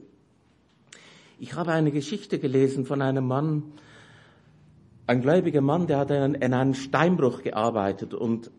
Ich 1.39 1.55
habe 1.55 1.73
eine 1.73 1.93
Geschichte 1.93 2.39
gelesen 2.39 2.87
von 2.87 3.03
einem 3.03 3.27
Mann, 3.27 3.65
ein 5.11 5.23
gläubiger 5.23 5.61
Mann, 5.61 5.89
der 5.89 5.99
hat 5.99 6.13
in 6.13 6.37
einem 6.37 6.73
Steinbruch 6.73 7.43
gearbeitet 7.43 8.15
und 8.15 8.53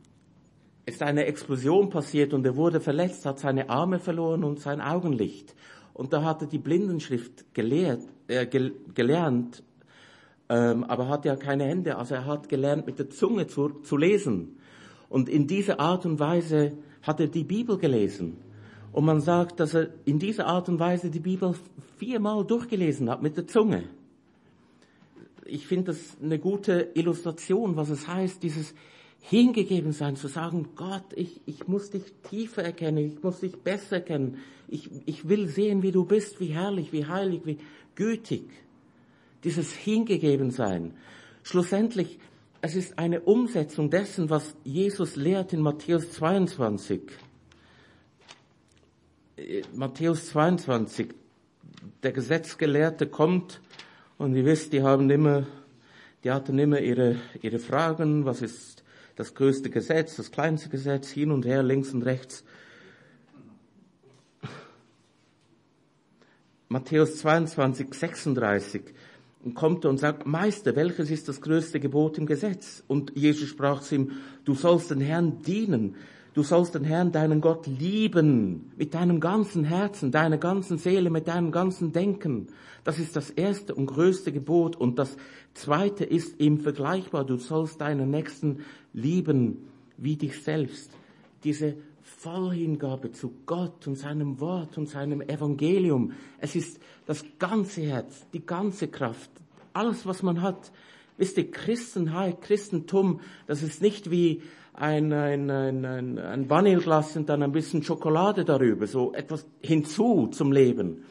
es 0.85 0.95
ist 0.95 1.01
eine 1.01 1.25
Explosion 1.25 1.89
passiert 1.89 2.33
und 2.33 2.45
er 2.45 2.57
wurde 2.57 2.81
verletzt, 2.81 3.25
hat 3.25 3.39
seine 3.39 3.69
Arme 3.69 3.99
verloren 3.99 4.43
und 4.43 4.59
sein 4.59 4.81
Augenlicht. 4.81 5.55
Und 5.93 6.11
da 6.11 6.23
hat 6.25 6.41
er 6.41 6.49
die 6.49 6.57
Blindenschrift 6.57 7.53
gelehrt, 7.53 8.01
äh, 8.27 8.45
gelernt, 8.47 9.63
ähm, 10.49 10.83
aber 10.83 11.07
hat 11.07 11.23
ja 11.23 11.37
keine 11.37 11.63
Hände, 11.63 11.95
also 11.95 12.15
er 12.15 12.25
hat 12.25 12.49
gelernt, 12.49 12.85
mit 12.85 12.99
der 12.99 13.09
Zunge 13.09 13.47
zu, 13.47 13.69
zu 13.83 13.95
lesen. 13.95 14.57
Und 15.07 15.29
in 15.29 15.47
dieser 15.47 15.79
Art 15.79 16.05
und 16.05 16.19
Weise 16.19 16.73
hat 17.01 17.21
er 17.21 17.27
die 17.27 17.45
Bibel 17.45 17.77
gelesen. 17.77 18.39
Und 18.91 19.05
man 19.05 19.21
sagt, 19.21 19.61
dass 19.61 19.73
er 19.73 19.91
in 20.03 20.19
dieser 20.19 20.47
Art 20.47 20.67
und 20.67 20.79
Weise 20.79 21.11
die 21.11 21.21
Bibel 21.21 21.55
viermal 21.95 22.43
durchgelesen 22.43 23.09
hat 23.09 23.21
mit 23.21 23.37
der 23.37 23.47
Zunge 23.47 23.83
ich 25.45 25.67
finde 25.67 25.91
das 25.91 26.17
eine 26.21 26.39
gute 26.39 26.89
Illustration, 26.93 27.75
was 27.75 27.89
es 27.89 28.08
heißt, 28.08 28.43
dieses 28.43 28.73
hingegeben 29.21 29.91
sein, 29.91 30.15
zu 30.15 30.27
sagen, 30.27 30.69
Gott, 30.75 31.13
ich, 31.15 31.41
ich 31.45 31.67
muss 31.67 31.91
dich 31.91 32.04
tiefer 32.30 32.63
erkennen, 32.63 32.97
ich 32.97 33.23
muss 33.23 33.39
dich 33.39 33.58
besser 33.58 33.97
erkennen, 33.97 34.38
ich, 34.67 34.89
ich 35.06 35.27
will 35.27 35.47
sehen, 35.47 35.84
wie 35.84 35.91
du 35.91 36.06
bist, 36.06 36.39
wie 36.39 36.47
herrlich, 36.47 36.91
wie 36.91 37.06
heilig, 37.06 37.41
wie 37.45 37.60
gütig. 37.95 38.49
Dieses 39.43 39.73
hingegeben 39.73 40.51
sein. 40.51 40.93
Schlussendlich, 41.43 42.19
es 42.62 42.75
ist 42.75 42.99
eine 42.99 43.21
Umsetzung 43.21 43.89
dessen, 43.89 44.30
was 44.30 44.56
Jesus 44.63 45.15
lehrt 45.15 45.54
in 45.54 45.62
Matthäus 45.62 46.12
22. 46.12 47.01
Äh, 49.36 49.62
Matthäus 49.73 50.27
22. 50.27 51.13
Der 52.04 52.12
Gesetzgelehrte 52.12 53.08
kommt 53.08 53.62
und 54.21 54.36
ihr 54.36 54.45
wisst, 54.45 54.71
die 54.71 54.84
haben 54.84 55.10
immer, 55.10 55.47
die 56.23 56.29
hatten 56.29 56.60
immer 56.60 56.79
ihre, 56.79 57.15
ihre 57.41 57.57
Fragen, 57.57 58.23
was 58.23 58.43
ist 58.43 58.84
das 59.15 59.34
größte 59.34 59.71
Gesetz, 59.71 60.15
das 60.15 60.29
kleinste 60.29 60.69
Gesetz, 60.69 61.10
hin 61.10 61.31
und 61.31 61.43
her, 61.43 61.63
links 61.63 61.91
und 61.91 62.03
rechts. 62.03 62.43
Matthäus 66.69 67.17
22, 67.17 67.91
36 67.95 68.84
kommt 69.55 69.86
und 69.86 69.97
sagt, 69.97 70.27
Meister, 70.27 70.75
welches 70.75 71.10
ist 71.10 71.27
das 71.27 71.41
größte 71.41 71.79
Gebot 71.79 72.19
im 72.19 72.27
Gesetz? 72.27 72.84
Und 72.88 73.17
Jesus 73.17 73.49
sprach 73.49 73.81
zu 73.81 73.95
ihm, 73.95 74.12
du 74.45 74.53
sollst 74.53 74.91
den 74.91 75.01
Herrn 75.01 75.41
dienen 75.41 75.95
Du 76.34 76.44
sollst 76.44 76.76
den 76.76 76.86
Herrn, 76.86 77.12
deinen 77.12 77.41
Gott, 77.41 77.67
lieben 77.67 78.72
mit 78.78 78.94
deinem 78.94 79.20
ganzen 79.20 79.65
Herzen, 79.65 80.12
deiner 80.12 80.38
ganzen 80.38 80.78
Seele, 80.78 81.10
mit 81.10 81.28
deinem 81.28 81.52
ganzen 81.52 81.91
Denken. 81.91 82.48
Das 82.86 83.00
ist 83.00 83.17
das 83.17 83.30
erste 83.30 83.76
und 83.76 83.88
größte 83.88 84.32
Gebot. 84.32 84.78
Und 84.78 84.98
das 84.98 85.17
zweite 85.54 86.06
ist 86.06 86.39
ihm 86.39 86.60
vergleichbar. 86.60 87.26
Du 87.26 87.36
sollst 87.36 87.82
deinen 87.82 88.10
Nächsten 88.12 88.60
lieben 88.94 89.67
wie 89.98 90.15
dich 90.15 90.41
selbst. 90.41 90.91
Diese 91.44 91.76
Vollhingabe 92.02 93.12
zu 93.12 93.34
Gott 93.46 93.86
und 93.88 93.96
seinem 93.96 94.39
Wort 94.39 94.78
und 94.78 94.88
seinem 94.88 95.22
Evangelium. 95.22 96.13
Es 96.39 96.56
ist 96.56 96.80
das 97.06 97.26
ganze 97.39 97.82
Herz, 97.82 98.26
die 98.32 98.46
ganze 98.46 98.88
Kraft, 98.88 99.32
alles, 99.74 100.06
was 100.06 100.24
man 100.24 100.41
hat. 100.41 100.72
Wisst 101.17 101.38
ihr, 101.38 101.52
Christenheit, 101.52 102.41
Christentum, 102.41 103.20
das 103.48 103.63
ist 103.63 103.82
nicht 103.82 104.12
wie 104.12 104.41
ein, 104.73 105.12
ein, 105.12 105.49
ein, 105.49 105.86
ein, 105.86 106.17
ein 106.17 106.49
Vanilleglas 106.49 107.15
und 107.17 107.29
dann 107.29 107.43
ein 107.43 107.51
bisschen 107.51 107.84
Schokolade 107.84 108.45
darüber, 108.45 108.88
so 108.88 109.13
etwas 109.13 109.45
hinzu 109.62 110.27
zum 110.27 110.51
Leben. 110.51 111.03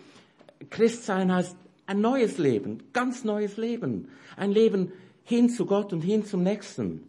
Christsein 0.71 1.33
heißt 1.33 1.57
ein 1.87 2.01
neues 2.01 2.39
Leben, 2.39 2.83
ganz 2.93 3.25
neues 3.25 3.57
Leben. 3.57 4.09
Ein 4.37 4.53
Leben 4.53 4.93
hin 5.25 5.49
zu 5.49 5.67
Gott 5.67 5.93
und 5.93 6.03
hin 6.03 6.25
zum 6.25 6.43
Nächsten. 6.43 7.03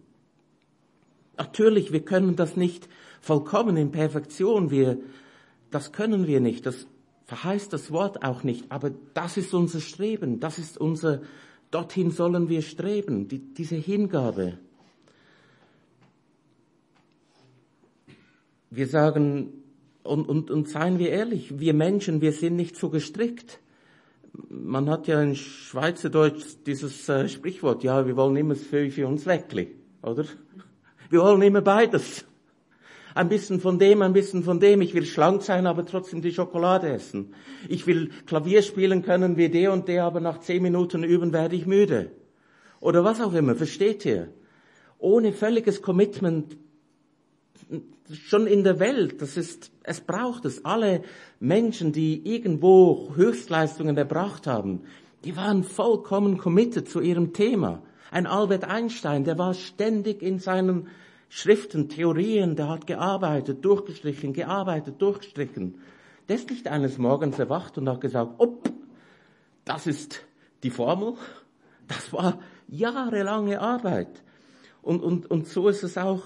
Natürlich, 1.37 1.91
wir 1.91 2.03
können 2.03 2.35
das 2.35 2.55
nicht 2.55 2.87
vollkommen 3.21 3.77
in 3.77 3.91
Perfektion, 3.91 4.71
wir, 4.71 4.97
das 5.69 5.91
können 5.91 6.27
wir 6.27 6.39
nicht, 6.39 6.65
das 6.65 6.87
verheißt 7.25 7.71
das 7.71 7.91
Wort 7.91 8.23
auch 8.23 8.43
nicht, 8.43 8.71
aber 8.71 8.91
das 9.13 9.37
ist 9.37 9.53
unser 9.53 9.79
Streben, 9.79 10.39
das 10.39 10.57
ist 10.59 10.77
unser, 10.77 11.21
dorthin 11.71 12.11
sollen 12.11 12.49
wir 12.49 12.61
streben, 12.61 13.27
die, 13.27 13.39
diese 13.39 13.75
Hingabe. 13.75 14.57
Wir 18.71 18.87
sagen, 18.87 19.61
und, 20.03 20.27
und, 20.27 20.49
und 20.49 20.67
seien 20.67 20.97
wir 20.97 21.09
ehrlich, 21.09 21.59
wir 21.59 21.73
Menschen, 21.73 22.21
wir 22.21 22.31
sind 22.31 22.55
nicht 22.55 22.75
so 22.75 22.89
gestrickt. 22.89 23.59
Man 24.49 24.89
hat 24.89 25.07
ja 25.07 25.21
in 25.21 25.35
Schweizerdeutsch 25.35 26.55
dieses 26.65 27.07
äh, 27.09 27.27
Sprichwort, 27.27 27.83
ja, 27.83 28.07
wir 28.07 28.15
wollen 28.15 28.37
immer 28.37 28.55
für, 28.55 28.89
für 28.89 29.07
uns 29.07 29.25
Weckli, 29.25 29.75
oder? 30.01 30.25
Wir 31.09 31.19
wollen 31.19 31.41
immer 31.41 31.61
beides. 31.61 32.25
Ein 33.13 33.27
bisschen 33.27 33.59
von 33.59 33.77
dem, 33.77 34.01
ein 34.01 34.13
bisschen 34.13 34.43
von 34.43 34.61
dem. 34.61 34.79
Ich 34.79 34.93
will 34.93 35.05
schlank 35.05 35.43
sein, 35.43 35.67
aber 35.67 35.85
trotzdem 35.85 36.21
die 36.21 36.31
Schokolade 36.31 36.87
essen. 36.87 37.33
Ich 37.67 37.85
will 37.85 38.09
Klavier 38.25 38.61
spielen 38.61 39.03
können 39.03 39.35
wie 39.35 39.49
der 39.49 39.73
und 39.73 39.89
der, 39.89 40.05
aber 40.05 40.21
nach 40.21 40.39
zehn 40.39 40.63
Minuten 40.63 41.03
üben 41.03 41.33
werde 41.33 41.57
ich 41.57 41.65
müde. 41.65 42.11
Oder 42.79 43.03
was 43.03 43.19
auch 43.19 43.33
immer, 43.33 43.55
versteht 43.55 44.05
ihr? 44.05 44.29
Ohne 44.97 45.33
völliges 45.33 45.81
Commitment 45.81 46.55
schon 48.13 48.47
in 48.47 48.63
der 48.63 48.79
Welt, 48.79 49.21
das 49.21 49.37
ist, 49.37 49.71
es 49.83 50.01
braucht 50.01 50.45
es. 50.45 50.65
Alle 50.65 51.03
Menschen, 51.39 51.91
die 51.91 52.21
irgendwo 52.25 53.13
Höchstleistungen 53.15 53.97
erbracht 53.97 54.47
haben, 54.47 54.81
die 55.23 55.35
waren 55.35 55.63
vollkommen 55.63 56.37
committed 56.37 56.89
zu 56.89 56.99
ihrem 56.99 57.33
Thema. 57.33 57.81
Ein 58.09 58.27
Albert 58.27 58.65
Einstein, 58.65 59.23
der 59.23 59.37
war 59.37 59.53
ständig 59.53 60.21
in 60.21 60.39
seinen 60.39 60.87
Schriften, 61.29 61.87
Theorien, 61.87 62.55
der 62.55 62.67
hat 62.67 62.87
gearbeitet, 62.87 63.63
durchgestrichen, 63.63 64.33
gearbeitet, 64.33 65.01
durchgestrichen. 65.01 65.75
Der 66.27 66.35
ist 66.35 66.49
nicht 66.49 66.67
eines 66.67 66.97
Morgens 66.97 67.39
erwacht 67.39 67.77
und 67.77 67.87
hat 67.87 68.01
gesagt, 68.01 68.33
op, 68.37 68.69
das 69.63 69.87
ist 69.87 70.25
die 70.63 70.69
Formel. 70.69 71.13
Das 71.87 72.11
war 72.11 72.39
jahrelange 72.67 73.59
Arbeit. 73.59 74.23
Und, 74.81 75.01
und, 75.03 75.29
und 75.29 75.47
so 75.47 75.67
ist 75.67 75.83
es 75.83 75.97
auch 75.97 76.23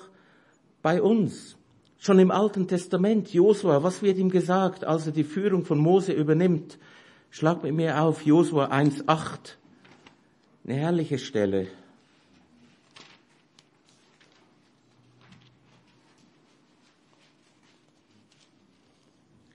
bei 0.86 1.02
uns. 1.02 1.58
Schon 1.98 2.20
im 2.20 2.30
Alten 2.30 2.68
Testament, 2.68 3.34
Josua, 3.34 3.82
was 3.82 4.04
wird 4.04 4.20
ihm 4.20 4.30
gesagt, 4.30 4.84
als 4.84 5.08
er 5.08 5.14
die 5.14 5.24
Führung 5.24 5.66
von 5.66 5.80
Mose 5.80 6.14
übernimmt? 6.14 6.78
Schlag 7.32 7.64
mit 7.64 7.74
mir 7.74 8.00
auf 8.00 8.24
Josua 8.24 8.68
1,8. 8.68 9.56
Eine 10.64 10.76
herrliche 10.76 11.18
Stelle. 11.18 11.70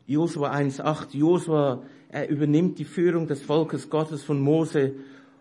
Josua 0.09 0.53
1,8. 0.53 1.17
Josua, 1.17 1.85
er 2.09 2.29
übernimmt 2.29 2.81
die 2.81 2.85
Führung 2.85 3.29
des 3.29 3.41
Volkes 3.41 3.89
Gottes 3.89 4.25
von 4.25 4.41
Mose. 4.41 4.97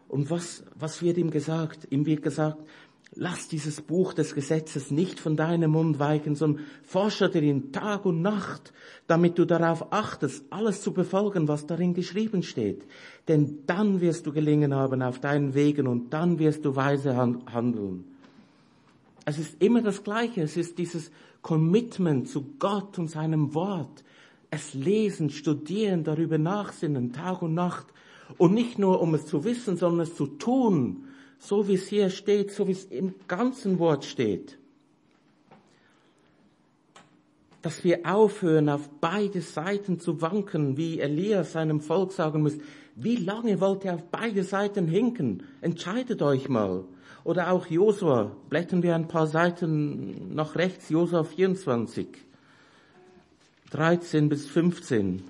Und 0.08 0.30
was, 0.30 0.64
was 0.76 1.02
wird 1.02 1.18
ihm 1.18 1.32
gesagt? 1.32 1.88
Ihm 1.90 2.06
wird 2.06 2.22
gesagt, 2.22 2.60
lass 3.20 3.50
dieses 3.50 3.82
Buch 3.82 4.14
des 4.14 4.34
Gesetzes 4.34 4.92
nicht 4.92 5.20
von 5.20 5.36
deinem 5.36 5.72
Mund 5.72 6.00
weichen, 6.00 6.36
sondern 6.36 6.66
forsche 6.84 7.30
darin 7.30 7.74
Tag 7.74 8.06
und 8.06 8.22
Nacht, 8.22 8.72
damit 9.08 9.38
du 9.38 9.46
darauf 9.46 9.92
achtest, 9.92 10.46
alles 10.52 10.82
zu 10.82 10.94
befolgen, 10.94 11.50
was 11.50 11.68
darin 11.68 11.94
geschrieben 11.94 12.44
steht. 12.44 12.86
Denn 13.28 13.60
dann 13.66 14.00
wirst 14.00 14.26
du 14.26 14.32
gelingen 14.32 14.74
haben 14.74 15.02
auf 15.02 15.20
deinen 15.20 15.54
Wegen 15.54 15.86
und 15.86 16.14
dann 16.14 16.40
wirst 16.40 16.64
du 16.64 16.78
weise 16.78 17.18
handeln. 17.18 18.06
Es 19.26 19.38
ist 19.38 19.62
immer 19.62 19.82
das 19.82 20.02
Gleiche. 20.04 20.42
Es 20.42 20.56
ist 20.56 20.78
dieses 20.78 21.12
Commitment 21.42 22.30
zu 22.30 22.56
Gott 22.58 22.98
und 22.98 23.10
seinem 23.10 23.54
Wort 23.54 24.04
es 24.50 24.74
lesen, 24.74 25.30
studieren, 25.30 26.06
darüber 26.06 26.38
nachsinnen, 26.38 27.12
Tag 27.12 27.42
und 27.42 27.54
Nacht. 27.54 27.88
Und 28.38 28.54
nicht 28.54 28.80
nur, 28.80 29.02
um 29.02 29.14
es 29.14 29.26
zu 29.26 29.44
wissen, 29.44 29.76
sondern 29.76 30.08
es 30.08 30.16
zu 30.16 30.26
tun, 30.26 31.04
so 31.40 31.68
wie 31.68 31.76
es 31.76 31.88
hier 31.88 32.10
steht, 32.10 32.52
so 32.52 32.68
wie 32.68 32.74
es 32.74 32.86
im 32.86 33.16
ganzen 33.28 33.80
Wort 33.80 34.06
steht. 34.06 34.58
Dass 37.62 37.84
wir 37.84 38.06
aufhören, 38.06 38.70
auf 38.70 38.90
beide 39.02 39.42
Seiten 39.42 40.00
zu 40.00 40.22
wanken, 40.22 40.78
wie 40.78 41.00
Elias 41.00 41.54
seinem 41.54 41.82
Volk 41.82 42.12
sagen 42.12 42.44
muss, 42.44 42.58
wie 42.96 43.16
lange 43.16 43.60
wollt 43.62 43.86
ihr 43.86 43.96
auf 43.96 44.04
beide 44.12 44.44
Seiten 44.44 44.88
hinken? 44.88 45.44
Entscheidet 45.62 46.22
euch 46.22 46.50
mal. 46.50 46.84
Oder 47.24 47.52
auch 47.52 47.68
Josua, 47.68 48.36
blättern 48.50 48.84
wir 48.84 48.96
ein 48.96 49.08
paar 49.08 49.28
Seiten 49.28 50.34
nach 50.34 50.56
rechts, 50.56 50.90
Josua 50.90 51.24
24. 51.24 52.08
13 53.72 54.30
bis 54.30 54.48
15. 54.48 55.22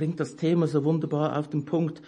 bringt 0.00 0.18
das 0.18 0.36
Thema 0.36 0.66
so 0.66 0.82
wunderbar 0.82 1.38
auf 1.38 1.48
den 1.48 1.66
Punkt. 1.66 2.00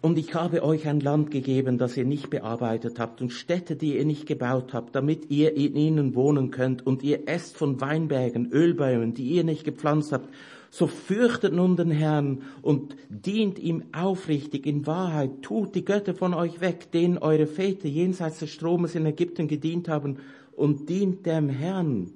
Und 0.00 0.16
ich 0.16 0.32
habe 0.32 0.62
euch 0.62 0.88
ein 0.88 1.00
Land 1.00 1.30
gegeben, 1.30 1.76
das 1.76 1.94
ihr 1.94 2.06
nicht 2.06 2.30
bearbeitet 2.30 2.98
habt 2.98 3.20
und 3.20 3.34
Städte, 3.34 3.76
die 3.76 3.98
ihr 3.98 4.06
nicht 4.06 4.24
gebaut 4.24 4.72
habt, 4.72 4.94
damit 4.94 5.30
ihr 5.30 5.54
in 5.54 5.76
ihnen 5.76 6.14
wohnen 6.14 6.50
könnt 6.50 6.86
und 6.86 7.02
ihr 7.02 7.28
esst 7.28 7.58
von 7.58 7.82
Weinbergen, 7.82 8.50
Ölbäumen, 8.50 9.12
die 9.12 9.24
ihr 9.24 9.44
nicht 9.44 9.64
gepflanzt 9.64 10.12
habt 10.12 10.30
so 10.70 10.86
fürchtet 10.86 11.52
nun 11.52 11.76
den 11.76 11.90
Herrn 11.90 12.42
und 12.62 12.96
dient 13.10 13.58
ihm 13.58 13.84
aufrichtig 13.92 14.66
in 14.66 14.86
Wahrheit, 14.86 15.42
tut 15.42 15.74
die 15.74 15.84
Götter 15.84 16.14
von 16.14 16.32
euch 16.32 16.62
weg, 16.62 16.90
denen 16.92 17.18
eure 17.18 17.46
Väter 17.46 17.88
jenseits 17.88 18.38
des 18.38 18.50
Stromes 18.50 18.94
in 18.94 19.04
Ägypten 19.04 19.48
gedient 19.48 19.88
haben 19.88 20.16
und 20.54 20.88
dient 20.88 21.26
dem 21.26 21.50
Herrn. 21.50 22.12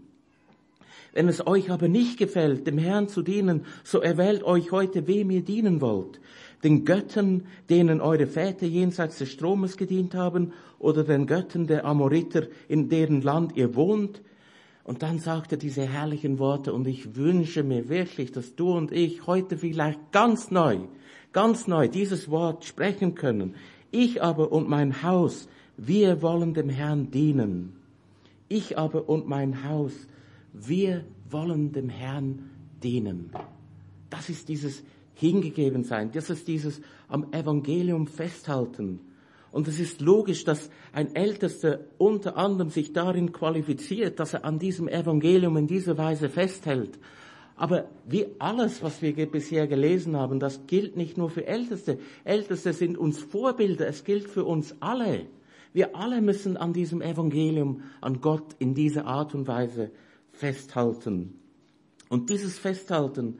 Wenn 1.12 1.28
es 1.28 1.46
euch 1.46 1.70
aber 1.70 1.88
nicht 1.88 2.18
gefällt, 2.18 2.66
dem 2.66 2.78
Herrn 2.78 3.08
zu 3.08 3.22
dienen, 3.22 3.64
so 3.82 4.00
erwählt 4.00 4.42
euch 4.44 4.70
heute, 4.70 5.06
wem 5.06 5.30
ihr 5.30 5.42
dienen 5.42 5.80
wollt. 5.80 6.20
Den 6.62 6.84
Göttern, 6.84 7.44
denen 7.68 8.00
eure 8.00 8.26
Väter 8.26 8.66
jenseits 8.66 9.18
des 9.18 9.30
Stromes 9.30 9.76
gedient 9.76 10.14
haben, 10.14 10.52
oder 10.78 11.04
den 11.04 11.26
Göttern 11.26 11.66
der 11.66 11.84
Amoriter, 11.84 12.46
in 12.68 12.88
deren 12.88 13.22
Land 13.22 13.56
ihr 13.56 13.74
wohnt, 13.74 14.22
und 14.84 15.02
dann 15.02 15.18
sagt 15.18 15.52
er 15.52 15.58
diese 15.58 15.82
herrlichen 15.82 16.38
Worte 16.38 16.72
und 16.72 16.86
ich 16.88 17.14
wünsche 17.14 17.62
mir 17.62 17.88
wirklich, 17.88 18.32
dass 18.32 18.56
du 18.56 18.72
und 18.72 18.92
ich 18.92 19.26
heute 19.26 19.56
vielleicht 19.56 20.11
ganz 20.11 20.50
neu, 20.50 20.78
ganz 21.32 21.66
neu 21.66 21.86
dieses 21.86 22.30
Wort 22.30 22.64
sprechen 22.64 23.14
können. 23.14 23.54
Ich 23.92 24.22
aber 24.22 24.50
und 24.50 24.68
mein 24.68 25.02
Haus, 25.02 25.48
wir 25.76 26.22
wollen 26.22 26.54
dem 26.54 26.68
Herrn 26.68 27.11
dienen. 27.11 27.76
Ich 28.48 28.78
aber 28.78 29.08
und 29.08 29.28
mein 29.28 29.62
Haus, 29.62 29.92
wir 30.53 31.05
wollen 31.28 31.72
dem 31.72 31.88
Herrn 31.88 32.51
dienen. 32.82 33.30
Das 34.09 34.28
ist 34.28 34.48
dieses 34.48 34.82
Hingegebensein, 35.14 36.11
das 36.12 36.30
ist 36.30 36.48
dieses 36.48 36.80
am 37.09 37.32
Evangelium 37.32 38.07
festhalten. 38.07 39.01
Und 39.53 39.66
es 39.66 39.80
ist 39.80 40.01
logisch, 40.01 40.44
dass 40.44 40.70
ein 40.92 41.14
Ältester 41.14 41.80
unter 41.98 42.36
anderem 42.36 42.70
sich 42.70 42.92
darin 42.92 43.32
qualifiziert, 43.32 44.20
dass 44.20 44.34
er 44.34 44.44
an 44.44 44.59
diesem 44.59 44.88
Evangelium 44.88 45.57
in 45.57 45.66
dieser 45.66 45.98
Weise 45.98 46.28
festhält. 46.28 46.98
Aber 47.57 47.88
wie 48.07 48.26
alles, 48.38 48.82
was 48.82 49.03
wir 49.03 49.12
bisher 49.30 49.66
gelesen 49.66 50.16
haben, 50.16 50.38
das 50.38 50.66
gilt 50.66 50.96
nicht 50.96 51.18
nur 51.18 51.30
für 51.30 51.46
Älteste. 51.46 51.98
Älteste 52.24 52.72
sind 52.72 52.96
uns 52.96 53.18
Vorbilder, 53.18 53.86
es 53.88 54.05
gilt 54.05 54.28
für 54.28 54.44
uns 54.44 54.74
alle. 54.80 55.26
Wir 55.72 55.94
alle 55.94 56.22
müssen 56.22 56.57
an 56.57 56.72
diesem 56.72 57.03
Evangelium, 57.03 57.82
an 58.01 58.20
Gott 58.20 58.55
in 58.59 58.74
dieser 58.74 59.05
Art 59.05 59.34
und 59.34 59.46
Weise 59.46 59.90
festhalten. 60.41 61.38
Und 62.09 62.30
dieses 62.30 62.59
Festhalten, 62.59 63.38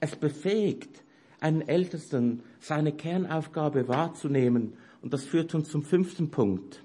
es 0.00 0.14
befähigt 0.14 1.02
einen 1.40 1.60
Ältesten, 1.60 2.42
seine 2.60 2.92
Kernaufgabe 2.92 3.88
wahrzunehmen 3.88 4.74
und 5.02 5.12
das 5.12 5.24
führt 5.24 5.54
uns 5.54 5.68
zum 5.68 5.82
fünften 5.82 6.30
Punkt. 6.30 6.82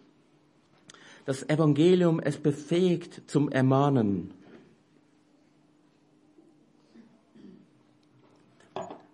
Das 1.26 1.48
Evangelium, 1.48 2.20
es 2.20 2.38
befähigt 2.38 3.30
zum 3.30 3.50
Ermahnen. 3.50 4.32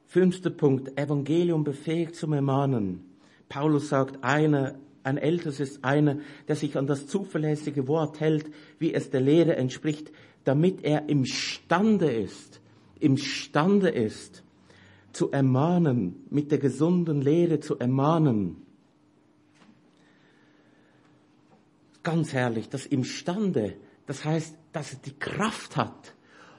Fünfter 0.07 0.49
Punkt, 0.49 0.97
Evangelium 0.97 1.65
befähigt 1.65 2.15
zum 2.15 2.31
Ermahnen. 2.31 3.03
Paulus 3.49 3.89
sagt, 3.89 4.23
einer, 4.23 4.75
ein 5.03 5.17
Ältester 5.17 5.63
ist 5.63 5.83
einer, 5.83 6.17
der 6.47 6.55
sich 6.55 6.77
an 6.77 6.87
das 6.87 7.07
zuverlässige 7.07 7.87
Wort 7.87 8.19
hält, 8.19 8.49
wie 8.79 8.93
es 8.93 9.09
der 9.09 9.21
Lehre 9.21 9.55
entspricht, 9.55 10.11
damit 10.47 10.83
er 10.83 11.09
imstande 11.09 12.11
ist, 12.11 12.61
imstande 12.99 13.89
ist, 13.89 14.43
zu 15.11 15.31
ermahnen, 15.31 16.25
mit 16.29 16.51
der 16.51 16.59
gesunden 16.59 17.21
Lehre 17.21 17.59
zu 17.59 17.77
ermahnen. 17.79 18.67
ganz 22.07 22.31
herrlich, 22.31 22.69
das 22.69 22.85
imstande, 22.85 23.75
das 24.05 24.23
heißt, 24.23 24.55
dass 24.71 24.93
es 24.93 25.01
die 25.01 25.19
Kraft 25.19 25.75
hat. 25.75 26.13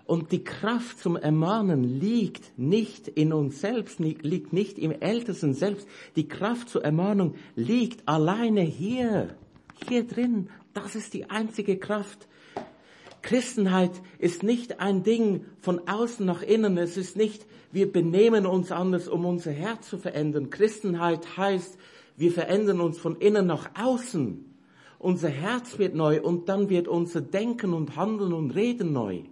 Und 0.04 0.30
die 0.30 0.44
Kraft 0.44 0.98
zum 0.98 1.16
Ermahnen 1.16 1.84
liegt 1.84 2.58
nicht 2.58 3.08
in 3.08 3.32
uns 3.32 3.62
selbst, 3.62 3.98
liegt 3.98 4.52
nicht 4.52 4.78
im 4.78 4.92
Ältesten 4.92 5.54
selbst. 5.54 5.88
Die 6.16 6.28
Kraft 6.28 6.68
zur 6.68 6.84
Ermahnung 6.84 7.34
liegt 7.56 8.06
alleine 8.06 8.60
hier, 8.60 9.36
hier 9.88 10.06
drin. 10.06 10.50
Das 10.74 10.94
ist 10.94 11.14
die 11.14 11.30
einzige 11.30 11.78
Kraft. 11.78 12.28
Christenheit 13.22 13.92
ist 14.18 14.42
nicht 14.42 14.80
ein 14.80 15.02
Ding 15.02 15.44
von 15.60 15.86
außen 15.88 16.24
nach 16.24 16.42
innen. 16.42 16.78
Es 16.78 16.96
ist 16.96 17.16
nicht, 17.16 17.46
wir 17.72 17.92
benehmen 17.92 18.46
uns 18.46 18.72
anders, 18.72 19.08
um 19.08 19.24
unser 19.24 19.52
Herz 19.52 19.88
zu 19.88 19.98
verändern. 19.98 20.50
Christenheit 20.50 21.36
heißt, 21.36 21.78
wir 22.16 22.32
verändern 22.32 22.80
uns 22.80 22.98
von 22.98 23.16
innen 23.16 23.46
nach 23.46 23.70
außen. 23.80 24.44
Unser 24.98 25.28
Herz 25.28 25.78
wird 25.78 25.94
neu 25.94 26.20
und 26.20 26.48
dann 26.48 26.68
wird 26.68 26.88
unser 26.88 27.20
Denken 27.20 27.72
und 27.72 27.96
Handeln 27.96 28.32
und 28.32 28.50
Reden 28.52 28.92
neu. 28.92 29.22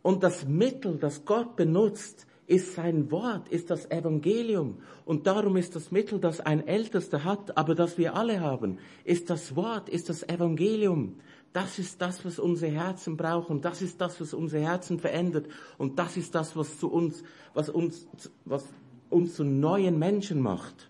Und 0.00 0.22
das 0.22 0.46
Mittel, 0.46 0.96
das 0.96 1.24
Gott 1.24 1.56
benutzt, 1.56 2.26
ist 2.46 2.74
sein 2.74 3.10
Wort, 3.10 3.48
ist 3.48 3.70
das 3.70 3.90
Evangelium. 3.90 4.78
Und 5.04 5.26
darum 5.26 5.56
ist 5.56 5.76
das 5.76 5.90
Mittel, 5.90 6.18
das 6.18 6.40
ein 6.40 6.66
Ältester 6.66 7.24
hat, 7.24 7.56
aber 7.56 7.74
das 7.74 7.98
wir 7.98 8.14
alle 8.14 8.40
haben, 8.40 8.78
ist 9.04 9.30
das 9.30 9.54
Wort, 9.54 9.88
ist 9.88 10.08
das 10.08 10.22
Evangelium. 10.28 11.16
Das 11.52 11.78
ist 11.78 12.00
das, 12.00 12.24
was 12.24 12.38
unsere 12.38 12.72
Herzen 12.72 13.16
brauchen. 13.16 13.60
Das 13.60 13.82
ist 13.82 14.00
das, 14.00 14.20
was 14.20 14.32
unsere 14.32 14.64
Herzen 14.64 14.98
verändert. 14.98 15.46
Und 15.76 15.98
das 15.98 16.16
ist 16.16 16.34
das, 16.34 16.56
was 16.56 16.78
zu 16.78 16.90
uns, 16.90 17.22
was 17.52 17.68
uns, 17.68 18.06
was 18.44 18.64
uns 19.10 19.34
zu 19.34 19.44
neuen 19.44 19.98
Menschen 19.98 20.40
macht. 20.40 20.88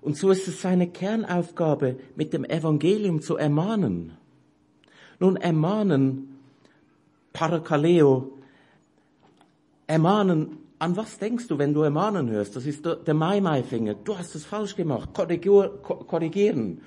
Und 0.00 0.16
so 0.16 0.30
ist 0.30 0.46
es 0.48 0.60
seine 0.60 0.88
Kernaufgabe, 0.88 1.96
mit 2.16 2.32
dem 2.32 2.44
Evangelium 2.44 3.20
zu 3.20 3.36
ermahnen. 3.36 4.16
Nun, 5.18 5.36
ermahnen, 5.36 6.38
Parakaleo, 7.32 8.32
ermahnen, 9.86 10.58
an 10.78 10.96
was 10.96 11.18
denkst 11.18 11.46
du, 11.46 11.58
wenn 11.58 11.72
du 11.72 11.82
ermahnen 11.82 12.28
hörst? 12.30 12.56
Das 12.56 12.66
ist 12.66 12.84
der 12.84 13.14
Mai-Mai-Finger. 13.14 13.94
Du 13.94 14.18
hast 14.18 14.34
es 14.34 14.44
falsch 14.44 14.74
gemacht. 14.74 15.10
korrigieren. 15.14 16.80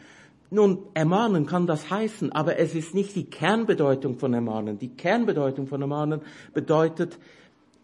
Nun, 0.56 0.80
ermahnen 0.94 1.46
kann 1.46 1.68
das 1.68 1.90
heißen, 1.90 2.32
aber 2.32 2.58
es 2.58 2.76
ist 2.76 2.96
nicht 2.96 3.16
die 3.16 3.26
Kernbedeutung 3.26 4.18
von 4.18 4.34
ermahnen. 4.34 4.80
Die 4.80 4.90
Kernbedeutung 4.90 5.68
von 5.68 5.82
ermahnen 5.82 6.22
bedeutet 6.54 7.20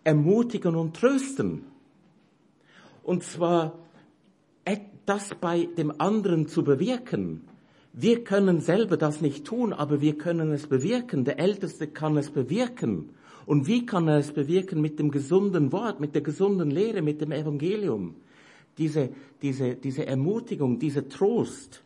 ermutigen 0.04 0.76
und 0.76 0.96
trösten. 0.96 1.66
Und 3.04 3.24
zwar 3.24 3.74
das 5.06 5.36
bei 5.40 5.68
dem 5.78 6.00
anderen 6.00 6.48
zu 6.48 6.64
bewirken. 6.64 7.42
Wir 7.94 8.24
können 8.24 8.62
selber 8.62 8.96
das 8.98 9.20
nicht 9.20 9.46
tun, 9.46 9.74
aber 9.74 10.00
wir 10.00 10.18
können 10.18 10.52
es 10.54 10.68
bewirken. 10.68 11.26
Der 11.26 11.40
Älteste 11.40 11.88
kann 11.88 12.16
es 12.18 12.30
bewirken. 12.30 13.10
Und 13.46 13.68
wie 13.68 13.86
kann 13.86 14.08
er 14.08 14.20
es 14.20 14.32
bewirken? 14.32 14.80
Mit 14.80 15.00
dem 15.00 15.12
gesunden 15.12 15.72
Wort, 15.74 16.00
mit 16.00 16.16
der 16.16 16.22
gesunden 16.22 16.72
Lehre, 16.72 17.02
mit 17.02 17.20
dem 17.20 17.32
Evangelium. 17.32 18.16
Diese, 18.78 19.10
diese, 19.42 19.76
diese 19.76 20.06
Ermutigung, 20.06 20.80
dieser 20.80 21.10
Trost. 21.10 21.84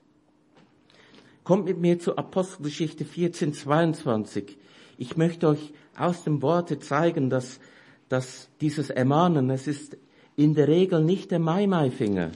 Kommt 1.45 1.65
mit 1.65 1.77
mir 1.77 1.99
zur 1.99 2.17
Apostelgeschichte 2.17 3.05
14, 3.05 3.53
22. 3.53 4.57
Ich 4.97 5.15
möchte 5.15 5.47
euch 5.47 5.73
aus 5.95 6.23
dem 6.23 6.41
Worte 6.41 6.79
zeigen, 6.79 7.29
dass, 7.29 7.59
dass 8.09 8.49
dieses 8.61 8.89
Ermahnen, 8.89 9.51
es 9.51 9.67
ist 9.67 9.95
in 10.35 10.55
der 10.55 10.67
Regel 10.67 11.03
nicht 11.03 11.29
der 11.29 11.37
Mai-Mai-Finger, 11.37 12.31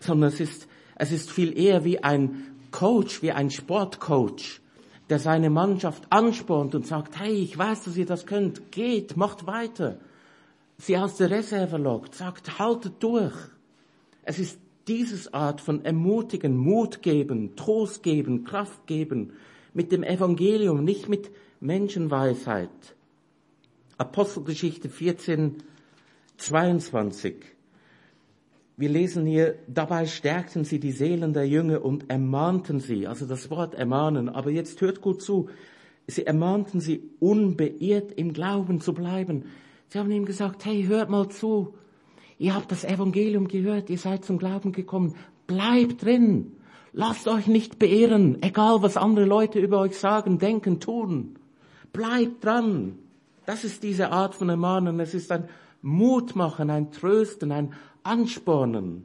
sondern 0.00 0.30
es 0.30 0.40
ist, 0.40 0.66
es 0.96 1.12
ist 1.12 1.30
viel 1.30 1.56
eher 1.56 1.84
wie 1.84 2.02
ein 2.02 2.48
Coach, 2.72 3.22
wie 3.22 3.30
ein 3.30 3.50
Sportcoach, 3.50 4.60
der 5.08 5.20
seine 5.20 5.48
Mannschaft 5.48 6.08
anspornt 6.10 6.74
und 6.74 6.88
sagt, 6.88 7.20
hey, 7.20 7.34
ich 7.34 7.56
weiß, 7.56 7.84
dass 7.84 7.96
ihr 7.96 8.06
das 8.06 8.26
könnt, 8.26 8.72
geht, 8.72 9.16
macht 9.16 9.46
weiter. 9.46 10.00
Sie 10.76 10.98
aus 10.98 11.18
der 11.18 11.30
Reserve 11.30 11.76
lockt, 11.76 12.16
sagt, 12.16 12.58
haltet 12.58 12.94
durch. 13.00 13.36
Es 14.24 14.40
ist 14.40 14.58
dieses 14.88 15.32
Art 15.32 15.60
von 15.60 15.84
ermutigen, 15.84 16.56
Mut 16.56 17.02
geben, 17.02 17.56
Trost 17.56 18.02
geben, 18.02 18.44
Kraft 18.44 18.86
geben, 18.86 19.32
mit 19.74 19.92
dem 19.92 20.02
Evangelium, 20.02 20.84
nicht 20.84 21.08
mit 21.08 21.30
Menschenweisheit. 21.60 22.70
Apostelgeschichte 23.98 24.88
14, 24.88 25.62
22. 26.38 27.36
Wir 28.76 28.88
lesen 28.88 29.26
hier, 29.26 29.58
dabei 29.66 30.06
stärkten 30.06 30.64
sie 30.64 30.80
die 30.80 30.92
Seelen 30.92 31.34
der 31.34 31.46
Jünger 31.46 31.84
und 31.84 32.08
ermahnten 32.08 32.80
sie, 32.80 33.06
also 33.06 33.26
das 33.26 33.50
Wort 33.50 33.74
ermahnen, 33.74 34.30
aber 34.30 34.50
jetzt 34.50 34.80
hört 34.80 35.02
gut 35.02 35.20
zu, 35.20 35.50
sie 36.06 36.26
ermahnten 36.26 36.80
sie, 36.80 37.10
unbeirrt 37.20 38.12
im 38.12 38.32
Glauben 38.32 38.80
zu 38.80 38.94
bleiben. 38.94 39.44
Sie 39.88 39.98
haben 39.98 40.10
ihm 40.10 40.24
gesagt, 40.24 40.64
hey, 40.64 40.84
hört 40.84 41.10
mal 41.10 41.28
zu, 41.28 41.74
ihr 42.40 42.54
habt 42.54 42.72
das 42.72 42.84
Evangelium 42.84 43.46
gehört, 43.46 43.90
ihr 43.90 43.98
seid 43.98 44.24
zum 44.24 44.38
Glauben 44.38 44.72
gekommen, 44.72 45.14
bleibt 45.46 46.02
drin, 46.02 46.52
lasst 46.92 47.28
euch 47.28 47.46
nicht 47.46 47.78
beirren, 47.78 48.42
egal 48.42 48.82
was 48.82 48.96
andere 48.96 49.26
Leute 49.26 49.60
über 49.60 49.78
euch 49.78 49.96
sagen, 49.96 50.38
denken, 50.38 50.80
tun. 50.80 51.36
Bleibt 51.92 52.44
dran. 52.44 52.98
Das 53.44 53.64
ist 53.64 53.82
diese 53.82 54.10
Art 54.10 54.34
von 54.34 54.48
Ermahnen. 54.48 55.00
Es 55.00 55.12
ist 55.12 55.30
ein 55.30 55.48
Mut 55.82 56.34
machen, 56.34 56.70
ein 56.70 56.92
Trösten, 56.92 57.52
ein 57.52 57.74
Anspornen. 58.04 59.04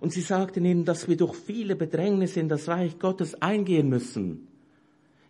Und 0.00 0.12
sie 0.12 0.20
sagten 0.20 0.64
ihnen, 0.64 0.84
dass 0.84 1.06
wir 1.06 1.16
durch 1.16 1.36
viele 1.36 1.76
Bedrängnisse 1.76 2.40
in 2.40 2.48
das 2.48 2.66
Reich 2.66 2.98
Gottes 2.98 3.40
eingehen 3.40 3.88
müssen. 3.88 4.47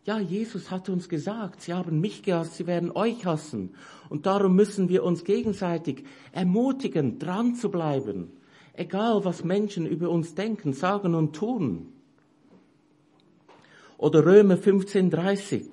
Ja, 0.08 0.18
Jesus 0.18 0.70
hat 0.70 0.88
uns 0.88 1.06
gesagt, 1.10 1.60
sie 1.60 1.74
haben 1.74 2.00
mich 2.00 2.22
gehasst, 2.22 2.54
sie 2.54 2.66
werden 2.66 2.90
euch 2.90 3.26
hassen. 3.26 3.74
Und 4.08 4.24
darum 4.24 4.56
müssen 4.56 4.88
wir 4.88 5.04
uns 5.04 5.22
gegenseitig 5.22 6.02
ermutigen, 6.32 7.18
dran 7.18 7.54
zu 7.54 7.70
bleiben. 7.70 8.32
Egal, 8.72 9.26
was 9.26 9.44
Menschen 9.44 9.84
über 9.84 10.08
uns 10.08 10.34
denken, 10.34 10.72
sagen 10.72 11.14
und 11.14 11.36
tun. 11.36 11.92
Oder 13.98 14.24
Römer 14.24 14.54
15,30. 14.54 15.66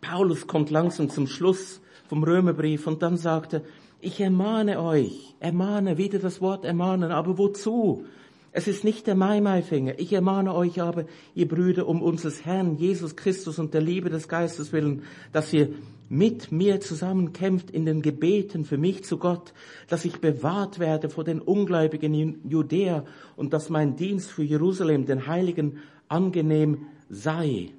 Paulus 0.00 0.48
kommt 0.48 0.70
langsam 0.70 1.10
zum 1.10 1.28
Schluss 1.28 1.80
vom 2.08 2.24
Römerbrief 2.24 2.88
und 2.88 3.02
dann 3.02 3.16
sagt 3.16 3.52
er, 3.52 3.62
ich 4.02 4.20
ermahne 4.20 4.82
euch, 4.82 5.34
ermahne, 5.38 5.96
wieder 5.96 6.18
das 6.18 6.40
Wort 6.40 6.64
ermahnen, 6.64 7.12
aber 7.12 7.38
wozu? 7.38 8.04
Es 8.50 8.66
ist 8.66 8.82
nicht 8.84 9.06
der 9.06 9.14
Maimaifinger. 9.14 9.98
Ich 9.98 10.12
ermahne 10.12 10.54
euch 10.54 10.82
aber, 10.82 11.06
ihr 11.34 11.46
Brüder, 11.46 11.86
um 11.86 12.02
unseres 12.02 12.44
Herrn 12.44 12.76
Jesus 12.76 13.16
Christus 13.16 13.58
und 13.60 13.72
der 13.72 13.80
Liebe 13.80 14.10
des 14.10 14.28
Geistes 14.28 14.72
willen, 14.72 15.04
dass 15.32 15.52
ihr 15.52 15.70
mit 16.08 16.50
mir 16.50 16.80
zusammen 16.80 17.32
kämpft 17.32 17.70
in 17.70 17.86
den 17.86 18.02
Gebeten 18.02 18.64
für 18.64 18.76
mich 18.76 19.04
zu 19.04 19.18
Gott, 19.18 19.54
dass 19.88 20.04
ich 20.04 20.20
bewahrt 20.20 20.80
werde 20.80 21.08
vor 21.08 21.24
den 21.24 21.40
Ungläubigen 21.40 22.12
in 22.12 22.40
Judäa 22.46 23.04
und 23.36 23.52
dass 23.52 23.70
mein 23.70 23.94
Dienst 23.96 24.32
für 24.32 24.42
Jerusalem, 24.42 25.06
den 25.06 25.28
Heiligen, 25.28 25.78
angenehm 26.08 26.88
sei. 27.08 27.70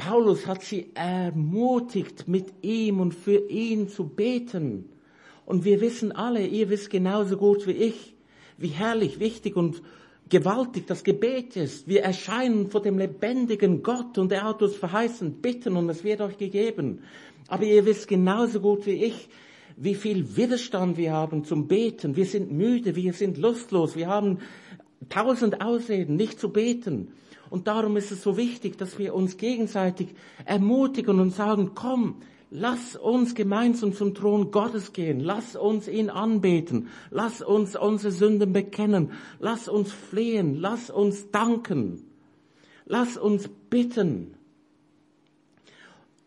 Paulus 0.00 0.46
hat 0.46 0.62
sie 0.62 0.92
ermutigt, 0.94 2.26
mit 2.26 2.46
ihm 2.62 3.00
und 3.00 3.12
für 3.12 3.50
ihn 3.50 3.90
zu 3.90 4.08
beten. 4.08 4.88
Und 5.44 5.66
wir 5.66 5.82
wissen 5.82 6.10
alle, 6.10 6.46
ihr 6.46 6.70
wisst 6.70 6.88
genauso 6.88 7.36
gut 7.36 7.66
wie 7.66 7.72
ich, 7.72 8.14
wie 8.56 8.68
herrlich, 8.68 9.20
wichtig 9.20 9.56
und 9.56 9.82
gewaltig 10.30 10.86
das 10.86 11.04
Gebet 11.04 11.54
ist. 11.56 11.86
Wir 11.86 12.02
erscheinen 12.02 12.70
vor 12.70 12.80
dem 12.80 12.96
lebendigen 12.96 13.82
Gott 13.82 14.16
und 14.16 14.32
er 14.32 14.44
hat 14.44 14.62
uns 14.62 14.74
verheißen, 14.74 15.42
bitten 15.42 15.76
und 15.76 15.90
es 15.90 16.02
wird 16.02 16.22
euch 16.22 16.38
gegeben. 16.38 17.00
Aber 17.48 17.64
ihr 17.64 17.84
wisst 17.84 18.08
genauso 18.08 18.60
gut 18.60 18.86
wie 18.86 19.04
ich, 19.04 19.28
wie 19.76 19.94
viel 19.94 20.34
Widerstand 20.34 20.96
wir 20.96 21.12
haben 21.12 21.44
zum 21.44 21.68
Beten. 21.68 22.16
Wir 22.16 22.26
sind 22.26 22.50
müde, 22.50 22.96
wir 22.96 23.12
sind 23.12 23.36
lustlos, 23.36 23.96
wir 23.96 24.08
haben 24.08 24.38
tausend 25.10 25.60
Ausreden, 25.60 26.16
nicht 26.16 26.40
zu 26.40 26.48
beten. 26.48 27.08
Und 27.50 27.66
darum 27.66 27.96
ist 27.96 28.12
es 28.12 28.22
so 28.22 28.36
wichtig, 28.36 28.78
dass 28.78 28.98
wir 28.98 29.12
uns 29.12 29.36
gegenseitig 29.36 30.14
ermutigen 30.44 31.18
und 31.18 31.30
sagen, 31.30 31.72
komm, 31.74 32.22
lass 32.50 32.94
uns 32.94 33.34
gemeinsam 33.34 33.92
zum 33.92 34.14
Thron 34.14 34.52
Gottes 34.52 34.92
gehen, 34.92 35.18
lass 35.18 35.56
uns 35.56 35.88
ihn 35.88 36.10
anbeten, 36.10 36.88
lass 37.10 37.42
uns 37.42 37.74
unsere 37.74 38.12
Sünden 38.12 38.52
bekennen, 38.52 39.10
lass 39.40 39.68
uns 39.68 39.92
flehen, 39.92 40.54
lass 40.54 40.90
uns 40.90 41.30
danken, 41.32 42.04
lass 42.86 43.16
uns 43.16 43.48
bitten. 43.68 44.34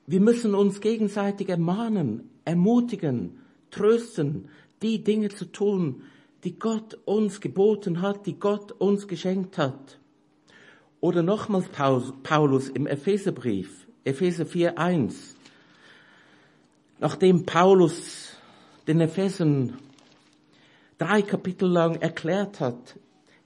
Wir 0.06 0.20
müssen 0.20 0.54
uns 0.56 0.82
gegenseitig 0.82 1.48
ermahnen, 1.48 2.30
ermutigen, 2.44 3.40
trösten, 3.72 4.50
die 4.82 5.02
Dinge 5.02 5.30
zu 5.30 5.46
tun, 5.46 6.04
die 6.44 6.60
Gott 6.60 7.00
uns 7.06 7.40
geboten 7.40 8.02
hat, 8.02 8.26
die 8.26 8.38
Gott 8.38 8.74
uns 8.74 9.08
geschenkt 9.08 9.58
hat. 9.58 10.00
Oder 11.04 11.22
nochmals 11.22 11.66
Paulus 12.24 12.70
im 12.70 12.88
Epheserbrief, 12.88 13.88
Epheser 14.06 14.46
4.1. 14.46 15.14
Nachdem 16.98 17.46
Paulus 17.46 18.38
den 18.88 19.02
Ephesern 19.02 19.74
drei 20.98 21.22
Kapitel 21.22 21.68
lang 21.68 21.96
erklärt 21.96 22.62
hat, 22.62 22.96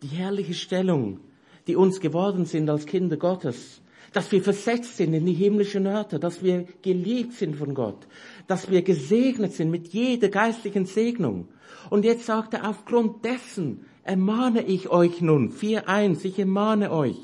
die 0.03 0.08
herrliche 0.10 0.53
Stellung, 0.53 1.20
die 1.66 1.76
uns 1.76 1.99
geworden 1.99 2.45
sind 2.45 2.70
als 2.70 2.86
Kinder 2.86 3.18
Gottes, 3.18 3.82
dass 4.14 4.32
wir 4.32 4.43
versetzt 4.43 4.95
sind 4.95 5.16
in 5.16 5.26
die 5.26 5.34
himmlischen 5.34 5.88
Örter, 5.88 6.20
dass 6.20 6.43
wir 6.43 6.68
geliebt 6.84 7.34
sind 7.34 7.55
von 7.55 7.74
Gott, 7.74 8.05
dass 8.45 8.70
wir 8.70 8.84
gesegnet 8.84 9.53
sind 9.53 9.72
mit 9.72 9.88
jeder 9.88 10.30
geistlichen 10.30 10.86
Segnung. 10.86 11.47
Und 11.89 12.05
jetzt 12.05 12.28
sagt 12.28 12.53
er, 12.53 12.70
aufgrund 12.70 13.26
dessen 13.26 13.84
ermahne 14.03 14.62
ich 14.62 14.89
euch 14.89 15.22
nun, 15.22 15.51
4.1, 15.51 16.24
ich 16.24 16.38
ermahne 16.38 16.91
euch, 16.91 17.18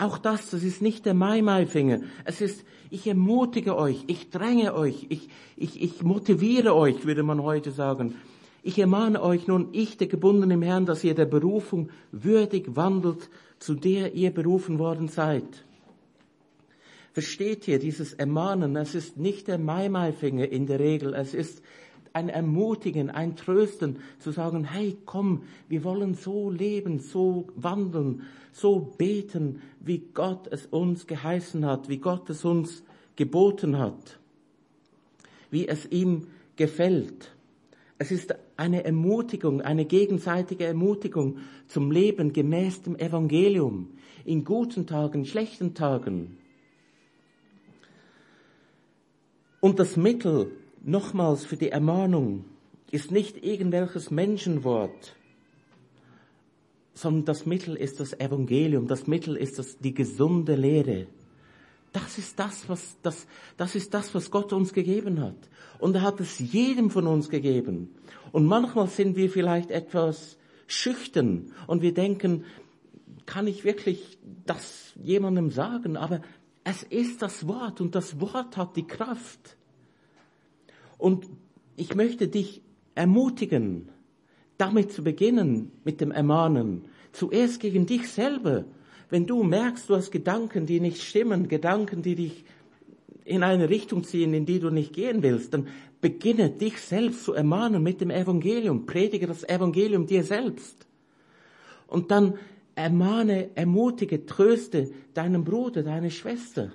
auch 0.00 0.18
das, 0.18 0.50
das 0.50 0.62
ist 0.62 0.82
nicht 0.82 1.06
der 1.06 1.14
Mai-Mai-Finger. 1.14 2.00
Es 2.24 2.40
ist, 2.40 2.64
ich 2.90 3.06
ermutige 3.06 3.76
euch, 3.76 4.04
ich 4.06 4.30
dränge 4.30 4.74
euch, 4.74 5.06
ich, 5.08 5.28
ich, 5.56 5.82
ich 5.82 6.02
motiviere 6.02 6.74
euch, 6.74 7.04
würde 7.04 7.22
man 7.22 7.42
heute 7.42 7.70
sagen. 7.70 8.14
Ich 8.62 8.78
ermahne 8.78 9.22
euch 9.22 9.46
nun, 9.46 9.68
ich, 9.72 9.96
der 9.96 10.06
Gebundene 10.06 10.54
im 10.54 10.62
Herrn, 10.62 10.86
dass 10.86 11.04
ihr 11.04 11.14
der 11.14 11.26
Berufung 11.26 11.90
würdig 12.12 12.76
wandelt, 12.76 13.30
zu 13.58 13.74
der 13.74 14.14
ihr 14.14 14.30
berufen 14.32 14.78
worden 14.78 15.08
seid. 15.08 15.64
Versteht 17.12 17.66
ihr 17.66 17.78
dieses 17.78 18.14
Ermahnen? 18.14 18.76
Es 18.76 18.94
ist 18.94 19.16
nicht 19.16 19.48
der 19.48 19.58
Mai-Mai-Finger 19.58 20.48
in 20.48 20.66
der 20.66 20.78
Regel. 20.78 21.14
Es 21.14 21.34
ist 21.34 21.62
ein 22.12 22.28
Ermutigen, 22.28 23.10
ein 23.10 23.36
Trösten, 23.36 23.98
zu 24.18 24.30
sagen, 24.30 24.64
hey, 24.64 24.96
komm, 25.04 25.42
wir 25.68 25.84
wollen 25.84 26.14
so 26.14 26.50
leben, 26.50 26.98
so 26.98 27.48
wandeln, 27.54 28.22
so 28.52 28.80
beten, 28.80 29.62
wie 29.80 29.98
Gott 30.12 30.48
es 30.50 30.66
uns 30.66 31.06
geheißen 31.06 31.64
hat, 31.64 31.88
wie 31.88 31.98
Gott 31.98 32.28
es 32.30 32.44
uns 32.44 32.82
geboten 33.16 33.78
hat, 33.78 34.18
wie 35.50 35.68
es 35.68 35.86
ihm 35.90 36.26
gefällt. 36.56 37.34
Es 37.98 38.10
ist 38.10 38.34
eine 38.56 38.84
Ermutigung, 38.84 39.60
eine 39.60 39.84
gegenseitige 39.84 40.64
Ermutigung 40.64 41.38
zum 41.68 41.90
Leben 41.90 42.32
gemäß 42.32 42.82
dem 42.82 42.96
Evangelium, 42.96 43.90
in 44.24 44.44
guten 44.44 44.86
Tagen, 44.86 45.24
schlechten 45.24 45.74
Tagen. 45.74 46.38
Und 49.60 49.78
das 49.78 49.96
Mittel, 49.96 50.50
nochmals 50.82 51.44
für 51.44 51.56
die 51.56 51.70
Ermahnung 51.70 52.44
ist 52.90 53.10
nicht 53.10 53.44
irgendwelches 53.44 54.10
Menschenwort, 54.10 55.14
sondern 56.94 57.24
das 57.24 57.46
Mittel 57.46 57.76
ist 57.76 58.00
das 58.00 58.18
Evangelium, 58.18 58.86
das 58.86 59.06
Mittel 59.06 59.36
ist 59.36 59.58
das, 59.58 59.78
die 59.78 59.94
gesunde 59.94 60.54
Lehre. 60.54 61.06
Das 61.92 62.18
ist 62.18 62.38
das, 62.38 62.68
was, 62.68 62.96
das, 63.02 63.26
das 63.56 63.74
ist 63.74 63.94
das, 63.94 64.14
was 64.14 64.30
Gott 64.30 64.52
uns 64.52 64.72
gegeben 64.72 65.20
hat. 65.20 65.48
Und 65.78 65.94
er 65.96 66.02
hat 66.02 66.20
es 66.20 66.38
jedem 66.38 66.90
von 66.90 67.06
uns 67.06 67.28
gegeben. 67.28 67.94
Und 68.32 68.44
manchmal 68.44 68.88
sind 68.88 69.16
wir 69.16 69.30
vielleicht 69.30 69.70
etwas 69.70 70.36
schüchtern 70.66 71.52
und 71.66 71.82
wir 71.82 71.92
denken, 71.92 72.44
kann 73.26 73.46
ich 73.46 73.64
wirklich 73.64 74.18
das 74.46 74.92
jemandem 75.02 75.50
sagen? 75.50 75.96
Aber 75.96 76.20
es 76.62 76.82
ist 76.84 77.22
das 77.22 77.48
Wort 77.48 77.80
und 77.80 77.94
das 77.94 78.20
Wort 78.20 78.56
hat 78.56 78.76
die 78.76 78.86
Kraft. 78.86 79.56
Und 81.00 81.26
ich 81.76 81.94
möchte 81.94 82.28
dich 82.28 82.62
ermutigen, 82.94 83.88
damit 84.58 84.92
zu 84.92 85.02
beginnen, 85.02 85.72
mit 85.84 86.00
dem 86.00 86.10
Ermahnen. 86.10 86.82
Zuerst 87.12 87.60
gegen 87.60 87.86
dich 87.86 88.08
selber. 88.08 88.64
Wenn 89.08 89.26
du 89.26 89.42
merkst, 89.42 89.88
du 89.88 89.96
hast 89.96 90.10
Gedanken, 90.10 90.66
die 90.66 90.78
nicht 90.78 91.02
stimmen, 91.02 91.48
Gedanken, 91.48 92.02
die 92.02 92.14
dich 92.14 92.44
in 93.24 93.42
eine 93.42 93.70
Richtung 93.70 94.04
ziehen, 94.04 94.34
in 94.34 94.44
die 94.44 94.60
du 94.60 94.70
nicht 94.70 94.92
gehen 94.92 95.22
willst, 95.22 95.54
dann 95.54 95.68
beginne 96.00 96.50
dich 96.50 96.80
selbst 96.80 97.24
zu 97.24 97.32
ermahnen 97.32 97.82
mit 97.82 98.00
dem 98.00 98.10
Evangelium. 98.10 98.86
Predige 98.86 99.26
das 99.26 99.44
Evangelium 99.44 100.06
dir 100.06 100.22
selbst. 100.22 100.86
Und 101.86 102.10
dann 102.10 102.34
ermahne, 102.74 103.50
ermutige, 103.54 104.26
tröste 104.26 104.90
deinen 105.14 105.44
Bruder, 105.44 105.82
deine 105.82 106.10
Schwester. 106.10 106.72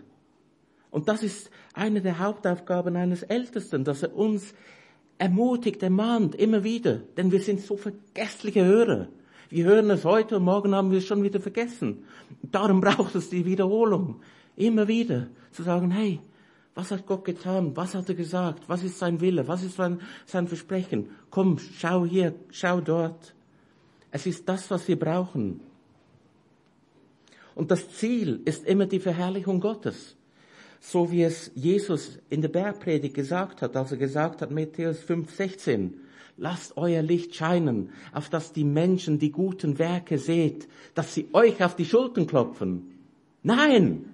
Und 0.95 1.09
das 1.09 1.23
ist 1.23 1.51
eine 1.73 2.01
der 2.01 2.19
Hauptaufgaben 2.19 2.95
eines 2.95 3.21
Ältesten, 3.21 3.83
dass 3.83 4.01
er 4.01 4.15
uns 4.15 4.53
ermutigt, 5.17 5.83
ermahnt, 5.83 6.35
immer 6.35 6.63
wieder. 6.63 7.01
Denn 7.17 7.33
wir 7.33 7.41
sind 7.41 7.59
so 7.59 7.75
vergessliche 7.75 8.63
Hörer. 8.63 9.09
Wir 9.49 9.65
hören 9.65 9.89
es 9.89 10.05
heute 10.05 10.37
und 10.37 10.43
morgen 10.43 10.73
haben 10.73 10.91
wir 10.91 10.99
es 10.99 11.05
schon 11.05 11.21
wieder 11.21 11.41
vergessen. 11.41 12.05
Darum 12.43 12.79
braucht 12.79 13.13
es 13.15 13.29
die 13.29 13.45
Wiederholung. 13.45 14.21
Immer 14.55 14.87
wieder 14.87 15.27
zu 15.51 15.63
sagen, 15.63 15.91
hey, 15.91 16.21
was 16.75 16.91
hat 16.91 17.05
Gott 17.05 17.25
getan? 17.25 17.75
Was 17.75 17.93
hat 17.93 18.07
er 18.07 18.15
gesagt? 18.15 18.63
Was 18.69 18.81
ist 18.81 18.97
sein 18.97 19.19
Wille? 19.19 19.49
Was 19.49 19.63
ist 19.63 19.75
sein, 19.75 19.99
sein 20.25 20.47
Versprechen? 20.47 21.09
Komm, 21.29 21.57
schau 21.59 22.05
hier, 22.05 22.35
schau 22.51 22.79
dort. 22.79 23.35
Es 24.11 24.25
ist 24.25 24.47
das, 24.47 24.71
was 24.71 24.87
wir 24.87 24.97
brauchen. 24.97 25.59
Und 27.53 27.69
das 27.69 27.89
Ziel 27.97 28.39
ist 28.45 28.65
immer 28.65 28.85
die 28.85 29.01
Verherrlichung 29.01 29.59
Gottes. 29.59 30.14
So 30.87 31.11
wie 31.11 31.23
es 31.23 31.51
Jesus 31.55 32.19
in 32.29 32.41
der 32.41 32.49
Bergpredigt 32.49 33.15
gesagt 33.15 33.63
hat, 33.63 33.75
als 33.75 33.91
er 33.91 33.97
gesagt 33.97 34.41
hat, 34.41 34.51
Matthäus 34.51 34.99
5, 34.99 35.33
16, 35.33 35.93
lasst 36.37 36.77
euer 36.77 37.01
Licht 37.01 37.33
scheinen, 37.33 37.89
auf 38.13 38.29
dass 38.29 38.53
die 38.53 38.63
Menschen 38.63 39.17
die 39.17 39.31
guten 39.31 39.79
Werke 39.79 40.19
seht, 40.19 40.67
dass 40.93 41.15
sie 41.15 41.27
euch 41.33 41.63
auf 41.63 41.75
die 41.75 41.85
Schultern 41.85 42.27
klopfen. 42.27 42.91
Nein! 43.41 44.11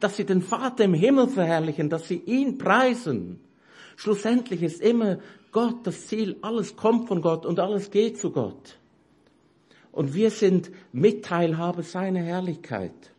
Dass 0.00 0.16
sie 0.16 0.24
den 0.24 0.42
Vater 0.42 0.84
im 0.84 0.94
Himmel 0.94 1.28
verherrlichen, 1.28 1.88
dass 1.88 2.08
sie 2.08 2.22
ihn 2.26 2.58
preisen. 2.58 3.40
Schlussendlich 3.96 4.62
ist 4.62 4.80
immer 4.82 5.18
Gott 5.50 5.86
das 5.86 6.08
Ziel, 6.08 6.36
alles 6.42 6.76
kommt 6.76 7.08
von 7.08 7.22
Gott 7.22 7.46
und 7.46 7.58
alles 7.58 7.90
geht 7.90 8.18
zu 8.18 8.30
Gott 8.30 8.78
und 9.92 10.14
wir 10.14 10.30
sind 10.30 10.70
Mitteilhaber 10.92 11.82
seiner 11.82 12.20
Herrlichkeit. 12.20 13.11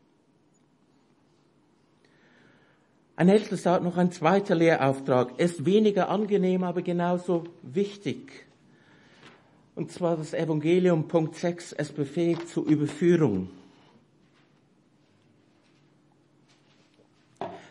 Ein 3.15 3.29
Ältester 3.29 3.71
hat 3.71 3.83
noch 3.83 3.97
ein 3.97 4.11
zweiter 4.11 4.55
Lehrauftrag. 4.55 5.39
Ist 5.39 5.65
weniger 5.65 6.09
angenehm, 6.09 6.63
aber 6.63 6.81
genauso 6.81 7.43
wichtig. 7.61 8.45
Und 9.75 9.91
zwar 9.91 10.17
das 10.17 10.33
Evangelium, 10.33 11.07
Punkt 11.07 11.35
6, 11.35 11.73
es 11.73 11.91
befähigt 11.91 12.47
zur 12.49 12.65
Überführung. 12.65 13.49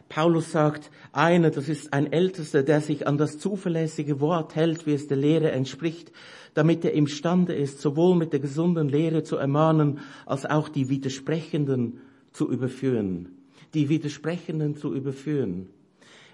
Paulus 0.09 0.53
sagt, 0.53 0.91
einer, 1.13 1.51
das 1.51 1.69
ist 1.69 1.93
ein 1.93 2.13
Ältester, 2.13 2.63
der 2.63 2.81
sich 2.81 3.07
an 3.07 3.19
das 3.19 3.39
zuverlässige 3.39 4.21
Wort 4.21 4.55
hält, 4.55 4.87
wie 4.87 4.93
es 4.93 5.09
der 5.09 5.17
Lehre 5.17 5.51
entspricht, 5.53 6.13
damit 6.55 6.85
er 6.85 6.93
imstande 6.93 7.55
ist, 7.55 7.81
sowohl 7.81 8.15
mit 8.17 8.33
der 8.33 8.41
gesunden 8.41 8.89
Lehre 8.89 9.23
zu 9.23 9.37
ermahnen, 9.37 10.01
als 10.27 10.45
auch 10.45 10.69
die 10.69 10.89
Widersprechenden 10.89 12.01
zu 12.33 12.51
überführen. 12.51 13.42
Die 13.75 13.89
Widersprechenden 13.89 14.77
zu 14.77 14.95
überführen. 14.95 15.69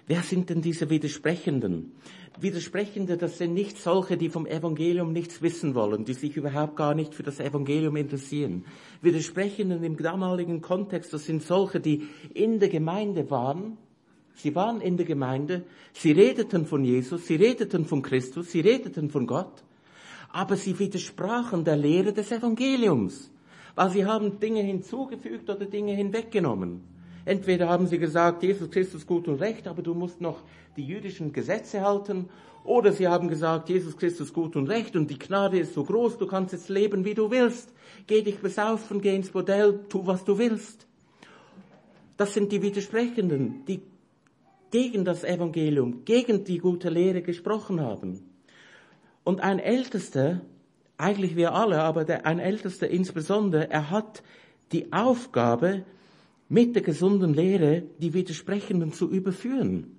Wer 0.09 0.23
sind 0.23 0.49
denn 0.49 0.61
diese 0.61 0.89
Widersprechenden? 0.89 1.91
Widersprechende, 2.39 3.17
das 3.17 3.37
sind 3.37 3.53
nicht 3.53 3.77
solche, 3.77 4.17
die 4.17 4.29
vom 4.29 4.47
Evangelium 4.47 5.11
nichts 5.11 5.41
wissen 5.41 5.75
wollen, 5.75 6.05
die 6.05 6.13
sich 6.13 6.37
überhaupt 6.37 6.75
gar 6.75 6.95
nicht 6.95 7.13
für 7.13 7.21
das 7.21 7.39
Evangelium 7.39 7.95
interessieren. 7.95 8.65
Widersprechenden 9.01 9.83
im 9.83 9.97
damaligen 9.97 10.61
Kontext, 10.61 11.13
das 11.13 11.25
sind 11.25 11.43
solche, 11.43 11.79
die 11.79 12.07
in 12.33 12.59
der 12.59 12.69
Gemeinde 12.69 13.29
waren, 13.29 13.77
sie 14.33 14.55
waren 14.55 14.81
in 14.81 14.97
der 14.97 15.05
Gemeinde, 15.05 15.65
sie 15.93 16.11
redeten 16.11 16.65
von 16.65 16.83
Jesus, 16.83 17.27
sie 17.27 17.35
redeten 17.35 17.85
von 17.85 18.01
Christus, 18.01 18.51
sie 18.51 18.61
redeten 18.61 19.09
von 19.09 19.27
Gott, 19.27 19.63
aber 20.31 20.55
sie 20.55 20.79
widersprachen 20.79 21.65
der 21.65 21.75
Lehre 21.75 22.13
des 22.13 22.31
Evangeliums, 22.31 23.31
weil 23.75 23.89
sie 23.91 24.05
haben 24.05 24.39
Dinge 24.39 24.61
hinzugefügt 24.61 25.49
oder 25.49 25.65
Dinge 25.65 25.93
hinweggenommen. 25.93 26.81
Entweder 27.25 27.69
haben 27.69 27.87
sie 27.87 27.99
gesagt, 27.99 28.43
Jesus 28.43 28.69
Christus 28.71 29.05
gut 29.05 29.27
und 29.27 29.41
recht, 29.41 29.67
aber 29.67 29.81
du 29.81 29.93
musst 29.93 30.21
noch 30.21 30.41
die 30.77 30.85
jüdischen 30.85 31.33
Gesetze 31.33 31.81
halten, 31.81 32.29
oder 32.63 32.91
sie 32.91 33.07
haben 33.07 33.29
gesagt, 33.29 33.69
Jesus 33.69 33.97
Christus 33.97 34.33
gut 34.33 34.55
und 34.55 34.67
recht 34.69 34.95
und 34.95 35.09
die 35.09 35.17
Gnade 35.17 35.59
ist 35.59 35.73
so 35.73 35.83
groß, 35.83 36.17
du 36.17 36.27
kannst 36.27 36.53
jetzt 36.53 36.69
leben, 36.69 37.05
wie 37.05 37.13
du 37.13 37.31
willst. 37.31 37.73
Geh 38.05 38.21
dich 38.21 38.39
besaufen, 38.39 39.01
geh 39.01 39.15
ins 39.15 39.29
Bordell, 39.29 39.79
tu, 39.89 40.05
was 40.05 40.23
du 40.25 40.37
willst. 40.37 40.85
Das 42.17 42.33
sind 42.33 42.51
die 42.51 42.61
Widersprechenden, 42.61 43.63
die 43.65 43.81
gegen 44.71 45.05
das 45.05 45.23
Evangelium, 45.23 46.03
gegen 46.05 46.43
die 46.43 46.59
gute 46.59 46.89
Lehre 46.89 47.21
gesprochen 47.21 47.81
haben. 47.81 48.19
Und 49.23 49.41
ein 49.41 49.59
Ältester, 49.59 50.41
eigentlich 50.97 51.35
wir 51.35 51.53
alle, 51.53 51.81
aber 51.81 52.03
der, 52.03 52.25
ein 52.25 52.39
Ältester 52.39 52.87
insbesondere, 52.89 53.69
er 53.71 53.89
hat 53.89 54.21
die 54.71 54.91
Aufgabe, 54.91 55.85
mit 56.49 56.75
der 56.75 56.81
gesunden 56.81 57.33
Lehre 57.33 57.83
die 57.99 58.13
Widersprechenden 58.13 58.91
zu 58.91 59.09
überführen. 59.09 59.95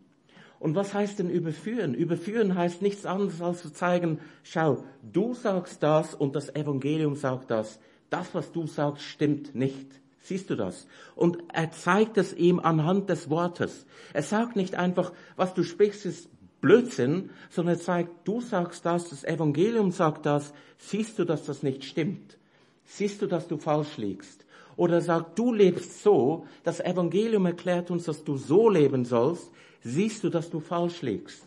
Und 0.59 0.75
was 0.75 0.93
heißt 0.93 1.19
denn 1.19 1.31
überführen? 1.31 1.95
Überführen 1.95 2.55
heißt 2.55 2.83
nichts 2.83 3.07
anderes 3.07 3.41
als 3.41 3.63
zu 3.63 3.73
zeigen, 3.73 4.19
schau, 4.43 4.85
du 5.11 5.33
sagst 5.33 5.83
das 5.83 6.15
und 6.15 6.37
das 6.37 6.55
Evangelium 6.55 7.15
sagt 7.15 7.51
das. 7.51 7.81
Das, 8.11 8.35
was 8.35 8.53
du 8.53 8.67
sagst, 8.67 9.05
stimmt 9.05 9.55
nicht. 9.55 9.89
Siehst 10.19 10.51
du 10.51 10.57
das? 10.57 10.87
Und 11.15 11.39
er 11.53 11.71
zeigt 11.71 12.19
es 12.19 12.35
ihm 12.35 12.61
anhand 12.61 13.09
des 13.09 13.31
Wortes. 13.31 13.87
Er 14.13 14.23
sagt 14.23 14.55
nicht 14.55 14.75
einfach, 14.75 15.13
was 15.37 15.55
du 15.55 15.63
sprichst, 15.63 16.05
ist 16.05 16.29
Blödsinn, 16.61 17.31
sondern 17.49 17.77
er 17.77 17.81
zeigt, 17.81 18.29
du 18.29 18.43
sagst 18.43 18.85
das, 18.85 19.09
das 19.09 19.25
Evangelium 19.25 19.93
sagt 19.93 20.27
das, 20.27 20.53
siehst 20.77 21.19
du, 21.19 21.25
dass 21.25 21.47
das 21.47 21.63
nicht 21.63 21.85
stimmt? 21.85 22.37
Siehst 22.85 23.23
du, 23.23 23.27
dass 23.27 23.49
du 23.49 23.57
falsch 23.57 23.97
liegst? 23.97 24.45
Oder 24.77 24.95
er 24.95 25.01
sagt, 25.03 25.39
du 25.39 25.53
lebst 25.53 26.03
so, 26.03 26.47
das 26.65 26.81
Evangelium 26.81 27.47
erklärt 27.47 27.91
uns, 27.91 28.05
dass 28.05 28.25
du 28.25 28.37
so 28.37 28.69
leben 28.69 29.05
sollst, 29.05 29.51
siehst 29.83 30.25
du, 30.25 30.31
dass 30.31 30.51
du 30.51 30.61
falsch 30.61 31.03
liegst? 31.03 31.45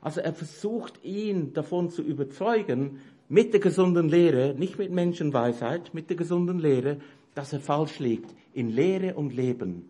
Also 0.00 0.20
er 0.20 0.32
versucht 0.32 1.04
ihn 1.04 1.52
davon 1.52 1.90
zu 1.90 2.02
überzeugen, 2.02 3.00
mit 3.28 3.52
der 3.52 3.60
gesunden 3.60 4.08
Lehre, 4.08 4.54
nicht 4.54 4.78
mit 4.78 4.90
Menschenweisheit, 4.90 5.94
mit 5.94 6.10
der 6.10 6.16
gesunden 6.16 6.58
Lehre, 6.58 6.98
dass 7.34 7.52
er 7.52 7.60
falsch 7.60 7.98
liegt, 7.98 8.34
in 8.52 8.68
Lehre 8.68 9.14
und 9.14 9.34
Leben. 9.34 9.88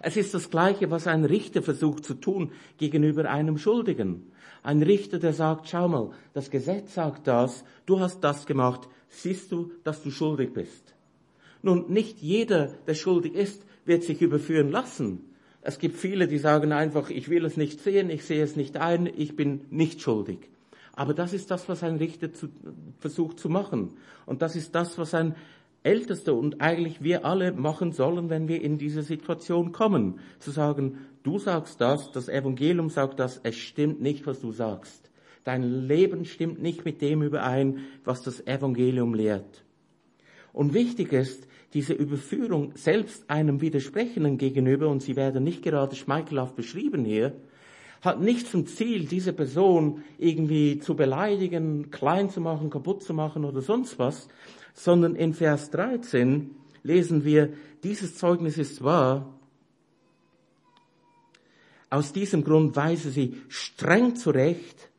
Es 0.00 0.16
ist 0.16 0.32
das 0.34 0.50
Gleiche, 0.50 0.90
was 0.90 1.06
ein 1.06 1.24
Richter 1.24 1.62
versucht 1.62 2.04
zu 2.04 2.14
tun 2.14 2.52
gegenüber 2.78 3.28
einem 3.28 3.58
Schuldigen. 3.58 4.30
Ein 4.62 4.82
Richter, 4.82 5.18
der 5.18 5.32
sagt, 5.32 5.68
schau 5.68 5.88
mal, 5.88 6.10
das 6.34 6.50
Gesetz 6.50 6.94
sagt 6.94 7.26
das, 7.26 7.64
du 7.86 8.00
hast 8.00 8.20
das 8.20 8.46
gemacht, 8.46 8.88
siehst 9.08 9.50
du, 9.52 9.72
dass 9.84 10.02
du 10.02 10.10
schuldig 10.10 10.52
bist. 10.52 10.94
Nun, 11.62 11.90
nicht 11.90 12.20
jeder, 12.20 12.74
der 12.86 12.94
schuldig 12.94 13.34
ist, 13.34 13.64
wird 13.84 14.04
sich 14.04 14.22
überführen 14.22 14.70
lassen. 14.70 15.24
Es 15.60 15.78
gibt 15.78 15.96
viele, 15.96 16.28
die 16.28 16.38
sagen 16.38 16.72
einfach, 16.72 17.10
ich 17.10 17.28
will 17.28 17.44
es 17.44 17.56
nicht 17.56 17.80
sehen, 17.80 18.10
ich 18.10 18.24
sehe 18.24 18.42
es 18.42 18.56
nicht 18.56 18.76
ein, 18.76 19.06
ich 19.06 19.36
bin 19.36 19.62
nicht 19.70 20.00
schuldig. 20.00 20.38
Aber 20.92 21.14
das 21.14 21.32
ist 21.32 21.50
das, 21.50 21.68
was 21.68 21.82
ein 21.82 21.96
Richter 21.96 22.32
zu, 22.32 22.48
versucht 22.98 23.38
zu 23.38 23.48
machen. 23.48 23.94
Und 24.26 24.42
das 24.42 24.56
ist 24.56 24.74
das, 24.74 24.98
was 24.98 25.14
ein 25.14 25.34
Ältester 25.82 26.34
und 26.34 26.60
eigentlich 26.60 27.02
wir 27.02 27.24
alle 27.24 27.52
machen 27.52 27.92
sollen, 27.92 28.30
wenn 28.30 28.48
wir 28.48 28.62
in 28.62 28.78
diese 28.78 29.02
Situation 29.02 29.72
kommen. 29.72 30.18
Zu 30.38 30.50
sagen, 30.50 30.98
du 31.22 31.38
sagst 31.38 31.80
das, 31.80 32.10
das 32.12 32.28
Evangelium 32.28 32.90
sagt 32.90 33.20
das, 33.20 33.40
es 33.42 33.56
stimmt 33.56 34.00
nicht, 34.00 34.26
was 34.26 34.40
du 34.40 34.52
sagst. 34.52 35.10
Dein 35.44 35.62
Leben 35.86 36.24
stimmt 36.24 36.60
nicht 36.60 36.84
mit 36.84 37.00
dem 37.00 37.22
überein, 37.22 37.78
was 38.04 38.22
das 38.22 38.46
Evangelium 38.46 39.14
lehrt. 39.14 39.64
Und 40.58 40.74
wichtig 40.74 41.12
ist, 41.12 41.46
diese 41.72 41.92
Überführung 41.92 42.72
selbst 42.74 43.30
einem 43.30 43.60
Widersprechenden 43.60 44.38
gegenüber, 44.38 44.88
und 44.88 45.04
sie 45.04 45.14
werden 45.14 45.44
nicht 45.44 45.62
gerade 45.62 45.94
schmeichelhaft 45.94 46.56
beschrieben 46.56 47.04
hier, 47.04 47.32
hat 48.00 48.20
nicht 48.20 48.48
zum 48.48 48.66
Ziel, 48.66 49.04
diese 49.04 49.32
Person 49.32 50.02
irgendwie 50.18 50.80
zu 50.80 50.96
beleidigen, 50.96 51.92
klein 51.92 52.28
zu 52.28 52.40
machen, 52.40 52.70
kaputt 52.70 53.04
zu 53.04 53.14
machen 53.14 53.44
oder 53.44 53.60
sonst 53.60 54.00
was, 54.00 54.26
sondern 54.74 55.14
in 55.14 55.32
Vers 55.32 55.70
13 55.70 56.50
lesen 56.82 57.24
wir, 57.24 57.52
dieses 57.84 58.16
Zeugnis 58.16 58.58
ist 58.58 58.82
wahr, 58.82 59.32
Aus 61.88 62.12
diesem 62.12 62.42
Grund 62.42 62.74
weise 62.74 63.12
sie 63.12 63.40
streng 63.46 64.16
zurecht, 64.16 64.90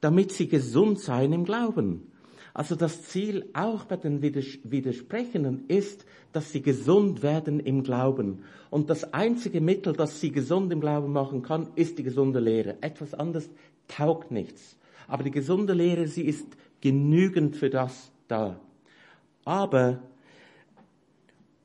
damit 0.00 0.32
sie 0.32 0.48
gesund 0.48 0.98
seien 0.98 1.32
im 1.32 1.44
Glauben. 1.44 2.10
Also 2.54 2.76
das 2.76 3.02
Ziel 3.02 3.50
auch 3.52 3.84
bei 3.84 3.96
den 3.96 4.22
Widersprechenden 4.22 5.64
ist, 5.66 6.06
dass 6.32 6.52
sie 6.52 6.62
gesund 6.62 7.24
werden 7.24 7.58
im 7.58 7.82
Glauben. 7.82 8.44
Und 8.70 8.90
das 8.90 9.12
einzige 9.12 9.60
Mittel, 9.60 9.92
das 9.92 10.20
sie 10.20 10.30
gesund 10.30 10.72
im 10.72 10.80
Glauben 10.80 11.12
machen 11.12 11.42
kann, 11.42 11.70
ist 11.74 11.98
die 11.98 12.04
gesunde 12.04 12.38
Lehre. 12.38 12.76
Etwas 12.80 13.12
anderes 13.12 13.50
taugt 13.88 14.30
nichts. 14.30 14.76
Aber 15.08 15.24
die 15.24 15.32
gesunde 15.32 15.72
Lehre, 15.72 16.06
sie 16.06 16.22
ist 16.22 16.46
genügend 16.80 17.56
für 17.56 17.70
das 17.70 18.12
da. 18.28 18.60
Aber 19.44 20.00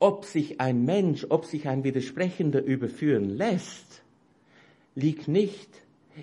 ob 0.00 0.24
sich 0.24 0.60
ein 0.60 0.84
Mensch, 0.84 1.24
ob 1.28 1.44
sich 1.44 1.68
ein 1.68 1.84
Widersprechender 1.84 2.64
überführen 2.64 3.30
lässt, 3.30 4.02
liegt 4.96 5.28
nicht 5.28 5.68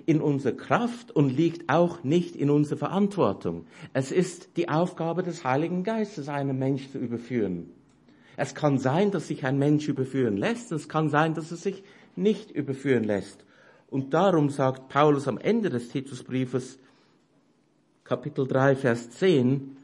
in 0.05 0.21
unserer 0.21 0.55
Kraft 0.55 1.11
und 1.11 1.29
liegt 1.29 1.69
auch 1.69 2.03
nicht 2.03 2.35
in 2.35 2.49
unserer 2.49 2.77
Verantwortung. 2.77 3.65
Es 3.93 4.11
ist 4.11 4.49
die 4.57 4.69
Aufgabe 4.69 5.23
des 5.23 5.43
Heiligen 5.43 5.83
Geistes, 5.83 6.29
einen 6.29 6.57
Mensch 6.59 6.89
zu 6.91 6.97
überführen. 6.97 7.69
Es 8.35 8.53
kann 8.53 8.77
sein, 8.77 9.11
dass 9.11 9.27
sich 9.27 9.45
ein 9.45 9.57
Mensch 9.57 9.87
überführen 9.87 10.37
lässt, 10.37 10.71
es 10.71 10.87
kann 10.87 11.09
sein, 11.09 11.33
dass 11.33 11.51
er 11.51 11.57
sich 11.57 11.83
nicht 12.15 12.51
überführen 12.51 13.03
lässt. 13.03 13.45
Und 13.89 14.13
darum 14.13 14.49
sagt 14.49 14.89
Paulus 14.89 15.27
am 15.27 15.37
Ende 15.37 15.69
des 15.69 15.89
Titusbriefes, 15.89 16.77
Kapitel 18.03 18.47
3, 18.47 18.75
Vers 18.75 19.09
10, 19.11 19.77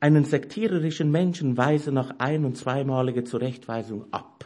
einen 0.00 0.24
sektiererischen 0.24 1.10
Menschen 1.10 1.56
weise 1.56 1.90
nach 1.90 2.14
ein- 2.18 2.44
und 2.44 2.56
zweimalige 2.56 3.24
Zurechtweisung 3.24 4.04
ab 4.12 4.37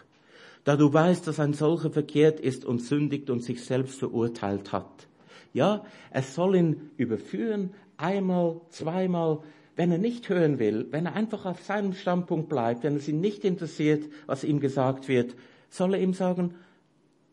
da 0.64 0.76
du 0.76 0.92
weißt, 0.92 1.26
dass 1.26 1.40
ein 1.40 1.54
solcher 1.54 1.90
verkehrt 1.90 2.40
ist 2.40 2.64
und 2.64 2.80
sündigt 2.80 3.30
und 3.30 3.42
sich 3.42 3.64
selbst 3.64 3.98
verurteilt 3.98 4.72
hat. 4.72 5.08
Ja, 5.52 5.84
es 6.10 6.34
soll 6.34 6.56
ihn 6.56 6.90
überführen, 6.96 7.74
einmal, 7.96 8.60
zweimal, 8.70 9.40
wenn 9.76 9.90
er 9.90 9.98
nicht 9.98 10.28
hören 10.28 10.58
will, 10.58 10.86
wenn 10.90 11.06
er 11.06 11.14
einfach 11.14 11.46
auf 11.46 11.62
seinem 11.62 11.94
Standpunkt 11.94 12.48
bleibt, 12.48 12.84
wenn 12.84 12.96
es 12.96 13.08
ihn 13.08 13.20
nicht 13.20 13.44
interessiert, 13.44 14.04
was 14.26 14.44
ihm 14.44 14.60
gesagt 14.60 15.08
wird, 15.08 15.34
soll 15.68 15.94
er 15.94 16.00
ihm 16.00 16.14
sagen, 16.14 16.54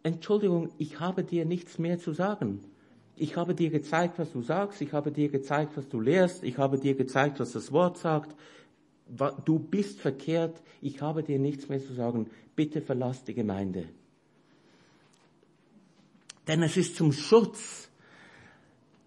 Entschuldigung, 0.03 0.69
ich 0.77 0.99
habe 0.99 1.23
dir 1.23 1.45
nichts 1.45 1.77
mehr 1.77 1.99
zu 1.99 2.13
sagen. 2.13 2.63
Ich 3.15 3.36
habe 3.36 3.53
dir 3.53 3.69
gezeigt, 3.69 4.17
was 4.17 4.32
du 4.32 4.41
sagst, 4.41 4.82
ich 4.82 4.93
habe 4.93 5.11
dir 5.11 5.27
gezeigt, 5.27 5.75
was 5.75 5.89
du 5.89 5.99
lehrst, 5.99 6.43
ich 6.43 6.57
habe 6.57 6.80
dir 6.80 6.95
gezeigt, 6.95 7.41
was 7.41 7.51
das 7.51 7.73
Wort 7.73 7.97
sagt, 7.97 8.34
du 9.45 9.60
bist 9.60 9.99
verkehrt, 9.99 10.62
ich 10.82 11.01
habe 11.01 11.24
dir 11.24 11.39
nichts 11.39 11.70
mehr 11.70 11.80
zu 11.80 11.93
sagen, 11.93 12.30
bitte 12.55 12.82
verlass 12.82 13.24
die 13.24 13.34
Gemeinde. 13.34 13.86
Denn 16.47 16.64
es 16.64 16.78
ist 16.78 16.95
zum 16.95 17.12
Schutz 17.12 17.89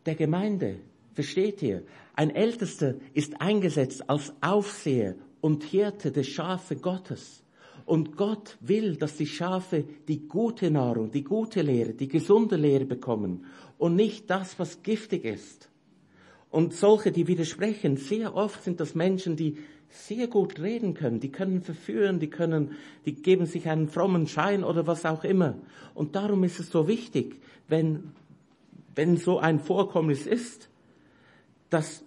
der 0.07 0.15
Gemeinde. 0.15 0.77
Versteht 1.15 1.63
ihr? 1.63 1.83
Ein 2.15 2.31
Ältester 2.31 2.95
ist 3.15 3.41
eingesetzt 3.41 4.09
als 4.09 4.33
Aufseher 4.41 5.17
und 5.41 5.65
Hirte 5.65 6.13
der 6.13 6.23
Schafe 6.23 6.77
Gottes. 6.77 7.43
Und 7.85 8.17
Gott 8.17 8.57
will, 8.61 8.97
dass 8.97 9.17
die 9.17 9.27
Schafe 9.27 9.85
die 10.07 10.29
gute 10.29 10.71
Nahrung, 10.71 11.11
die 11.11 11.25
gute 11.25 11.63
Lehre, 11.63 11.95
die 11.95 12.09
gesunde 12.09 12.57
Lehre 12.57 12.85
bekommen 12.85 13.45
und 13.77 13.97
nicht 13.97 14.31
das, 14.31 14.59
was 14.59 14.83
giftig 14.83 15.25
ist. 15.25 15.69
Und 16.49 16.75
solche, 16.75 17.11
die 17.11 17.27
widersprechen, 17.27 17.97
sehr 17.97 18.37
oft 18.37 18.63
sind 18.63 18.79
das 18.79 18.95
Menschen, 18.95 19.37
die 19.37 19.57
sehr 19.93 20.26
gut 20.26 20.59
reden 20.59 20.95
können, 20.95 21.20
die 21.20 21.30
können 21.30 21.61
verführen, 21.61 22.18
die 22.18 22.30
können, 22.30 22.72
die 23.05 23.14
geben 23.14 23.47
sich 23.47 23.68
einen 23.68 23.88
frommen 23.88 24.26
Schein 24.26 24.64
oder 24.64 24.86
was 24.86 25.05
auch 25.05 25.22
immer. 25.22 25.55
Und 25.95 26.16
darum 26.16 26.45
ist 26.45 26.59
es 26.59 26.70
so 26.70 26.88
wichtig, 26.88 27.36
wenn, 27.68 28.12
wenn 28.95 29.18
so 29.18 29.38
ein 29.38 29.61
Vorkommnis 29.61 30.26
ist, 30.26 30.70
dass 31.68 32.05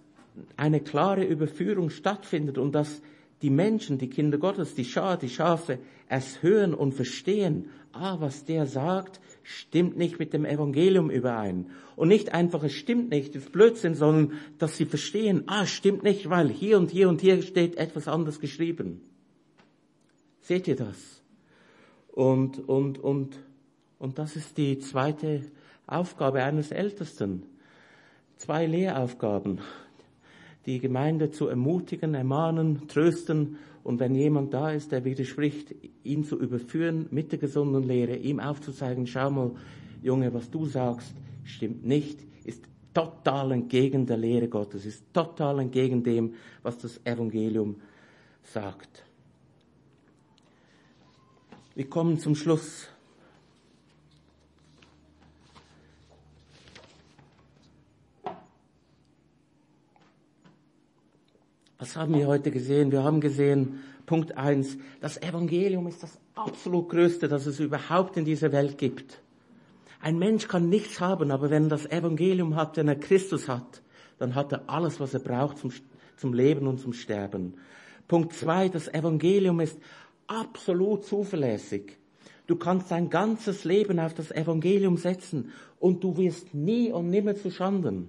eine 0.56 0.80
klare 0.80 1.24
Überführung 1.24 1.90
stattfindet 1.90 2.58
und 2.58 2.72
dass 2.72 3.00
die 3.42 3.50
Menschen, 3.50 3.98
die 3.98 4.08
Kinder 4.08 4.38
Gottes, 4.38 4.74
die 4.74 4.84
Schar, 4.84 5.18
die 5.18 5.28
Schafe, 5.28 5.78
es 6.08 6.42
hören 6.42 6.74
und 6.74 6.94
verstehen, 6.94 7.70
ah, 7.92 8.16
was 8.20 8.44
der 8.44 8.66
sagt, 8.66 9.20
stimmt 9.42 9.96
nicht 9.96 10.18
mit 10.18 10.32
dem 10.32 10.44
Evangelium 10.44 11.10
überein. 11.10 11.70
Und 11.96 12.08
nicht 12.08 12.32
einfach, 12.32 12.62
es 12.64 12.72
stimmt 12.72 13.10
nicht, 13.10 13.34
es 13.36 13.44
ist 13.44 13.52
Blödsinn, 13.52 13.94
sondern 13.94 14.38
dass 14.58 14.76
sie 14.76 14.86
verstehen, 14.86 15.44
ah, 15.46 15.66
stimmt 15.66 16.02
nicht, 16.02 16.30
weil 16.30 16.48
hier 16.48 16.78
und 16.78 16.90
hier 16.90 17.08
und 17.08 17.20
hier 17.20 17.42
steht 17.42 17.76
etwas 17.76 18.08
anderes 18.08 18.40
geschrieben. 18.40 19.00
Seht 20.40 20.68
ihr 20.68 20.76
das? 20.76 21.22
Und, 22.08 22.68
und, 22.68 22.98
und, 22.98 23.38
und 23.98 24.18
das 24.18 24.36
ist 24.36 24.56
die 24.56 24.78
zweite 24.78 25.42
Aufgabe 25.86 26.42
eines 26.42 26.70
Ältesten. 26.70 27.42
Zwei 28.36 28.66
Lehraufgaben. 28.66 29.60
Die 30.66 30.80
Gemeinde 30.80 31.30
zu 31.30 31.46
ermutigen, 31.46 32.14
ermahnen, 32.14 32.88
trösten 32.88 33.56
und 33.84 34.00
wenn 34.00 34.14
jemand 34.16 34.52
da 34.52 34.70
ist, 34.70 34.90
der 34.90 35.04
widerspricht, 35.04 35.74
ihn 36.02 36.24
zu 36.24 36.38
überführen 36.38 37.06
mit 37.10 37.30
der 37.30 37.38
gesunden 37.38 37.84
Lehre, 37.84 38.16
ihm 38.16 38.40
aufzuzeigen, 38.40 39.06
schau 39.06 39.30
mal, 39.30 39.52
Junge, 40.02 40.34
was 40.34 40.50
du 40.50 40.66
sagst, 40.66 41.14
stimmt 41.44 41.86
nicht, 41.86 42.18
ist 42.44 42.64
total 42.92 43.52
entgegen 43.52 44.06
der 44.06 44.16
Lehre 44.16 44.48
Gottes, 44.48 44.86
ist 44.86 45.04
total 45.12 45.60
entgegen 45.60 46.02
dem, 46.02 46.34
was 46.62 46.78
das 46.78 47.00
Evangelium 47.04 47.76
sagt. 48.42 49.04
Wir 51.76 51.88
kommen 51.88 52.18
zum 52.18 52.34
Schluss. 52.34 52.88
Was 61.78 61.94
haben 61.94 62.14
wir 62.14 62.26
heute 62.26 62.50
gesehen? 62.50 62.90
Wir 62.90 63.04
haben 63.04 63.20
gesehen, 63.20 63.80
Punkt 64.06 64.36
eins: 64.36 64.78
das 65.00 65.20
Evangelium 65.20 65.86
ist 65.86 66.02
das 66.02 66.18
absolut 66.34 66.88
Größte, 66.88 67.28
das 67.28 67.44
es 67.46 67.60
überhaupt 67.60 68.16
in 68.16 68.24
dieser 68.24 68.50
Welt 68.52 68.78
gibt. 68.78 69.20
Ein 70.00 70.18
Mensch 70.18 70.48
kann 70.48 70.70
nichts 70.70 71.00
haben, 71.00 71.30
aber 71.30 71.50
wenn 71.50 71.64
er 71.64 71.70
das 71.70 71.86
Evangelium 71.86 72.56
hat, 72.56 72.76
wenn 72.78 72.88
er 72.88 72.96
Christus 72.96 73.48
hat, 73.48 73.82
dann 74.18 74.34
hat 74.34 74.52
er 74.52 74.62
alles, 74.68 75.00
was 75.00 75.12
er 75.12 75.20
braucht 75.20 75.58
zum, 75.58 75.70
zum 76.16 76.32
Leben 76.32 76.66
und 76.66 76.80
zum 76.80 76.94
Sterben. 76.94 77.54
Punkt 78.08 78.32
zwei: 78.32 78.70
das 78.70 78.88
Evangelium 78.88 79.60
ist 79.60 79.78
absolut 80.28 81.04
zuverlässig. 81.04 81.98
Du 82.46 82.56
kannst 82.56 82.90
dein 82.90 83.10
ganzes 83.10 83.64
Leben 83.64 83.98
auf 83.98 84.14
das 84.14 84.30
Evangelium 84.30 84.96
setzen 84.96 85.52
und 85.78 86.02
du 86.02 86.16
wirst 86.16 86.54
nie 86.54 86.90
und 86.90 87.10
nimmer 87.10 87.34
zu 87.34 87.50
Schanden. 87.50 88.08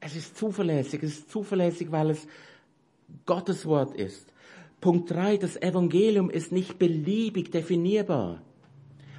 Es 0.00 0.16
ist 0.16 0.36
zuverlässig, 0.36 1.02
es 1.02 1.18
ist 1.18 1.30
zuverlässig, 1.30 1.92
weil 1.92 2.10
es 2.10 2.26
Gottes 3.26 3.66
Wort 3.66 3.94
ist. 3.94 4.32
Punkt 4.80 5.10
drei: 5.10 5.36
Das 5.36 5.56
Evangelium 5.56 6.30
ist 6.30 6.52
nicht 6.52 6.78
beliebig 6.78 7.50
definierbar, 7.50 8.42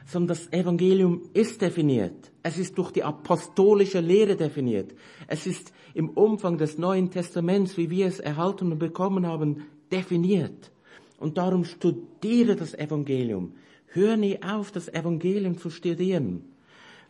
sondern 0.06 0.30
das 0.30 0.52
Evangelium 0.52 1.22
ist 1.34 1.62
definiert. 1.62 2.32
Es 2.44 2.58
ist 2.58 2.78
durch 2.78 2.92
die 2.92 3.04
apostolische 3.04 4.00
Lehre 4.00 4.36
definiert. 4.36 4.94
Es 5.28 5.46
ist 5.46 5.72
im 5.94 6.10
Umfang 6.10 6.58
des 6.58 6.78
Neuen 6.78 7.12
Testaments, 7.12 7.78
wie 7.78 7.90
wir 7.90 8.08
es 8.08 8.20
erhalten 8.20 8.72
und 8.72 8.80
bekommen 8.80 9.28
haben, 9.28 9.68
definiert. 9.92 10.72
Und 11.20 11.38
darum 11.38 11.66
studiere 11.66 12.56
das 12.56 12.74
Evangelium. 12.74 13.54
Hör 13.88 14.18
nie 14.18 14.42
auf, 14.42 14.72
das 14.72 14.88
Evangelium 14.88 15.58
zu 15.58 15.70
studieren. 15.70 16.46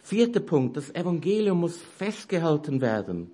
Vierter 0.01 0.39
Punkt, 0.39 0.77
das 0.77 0.93
Evangelium 0.93 1.59
muss 1.59 1.77
festgehalten 1.77 2.81
werden. 2.81 3.31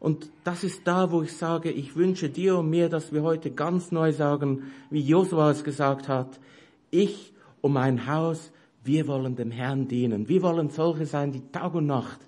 Und 0.00 0.30
das 0.44 0.64
ist 0.64 0.80
da, 0.86 1.12
wo 1.12 1.22
ich 1.22 1.36
sage, 1.36 1.70
ich 1.70 1.94
wünsche 1.94 2.30
dir 2.30 2.58
und 2.58 2.70
mir, 2.70 2.88
dass 2.88 3.12
wir 3.12 3.22
heute 3.22 3.50
ganz 3.50 3.92
neu 3.92 4.12
sagen, 4.12 4.72
wie 4.88 5.02
Josua 5.02 5.50
es 5.50 5.62
gesagt 5.62 6.08
hat, 6.08 6.40
ich 6.90 7.34
und 7.60 7.74
mein 7.74 8.06
Haus, 8.06 8.50
wir 8.82 9.06
wollen 9.06 9.36
dem 9.36 9.50
Herrn 9.50 9.88
dienen. 9.88 10.26
Wir 10.26 10.40
wollen 10.42 10.70
solche 10.70 11.04
sein, 11.04 11.32
die 11.32 11.52
Tag 11.52 11.74
und 11.74 11.86
Nacht 11.86 12.18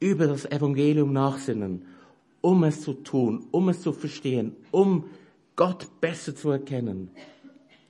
über 0.00 0.26
das 0.26 0.46
Evangelium 0.46 1.12
nachsinnen, 1.12 1.84
um 2.40 2.64
es 2.64 2.82
zu 2.82 2.94
tun, 2.94 3.46
um 3.52 3.68
es 3.68 3.82
zu 3.82 3.92
verstehen, 3.92 4.56
um 4.72 5.04
Gott 5.54 5.86
besser 6.00 6.34
zu 6.34 6.50
erkennen. 6.50 7.10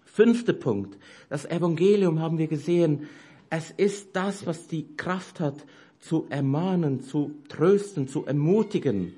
Fünfter 0.05 0.53
Punkt. 0.53 0.99
Das 1.31 1.47
Evangelium 1.47 2.21
haben 2.21 2.37
wir 2.37 2.49
gesehen. 2.49 3.09
Es 3.49 3.71
ist 3.71 4.15
das, 4.15 4.47
was 4.47 4.67
die 4.67 4.95
Kraft 4.97 5.41
hat, 5.41 5.65
zu 6.01 6.27
ermahnen, 6.31 7.03
zu 7.03 7.33
trösten, 7.49 8.09
zu 8.09 8.27
ermutigen. 8.27 9.15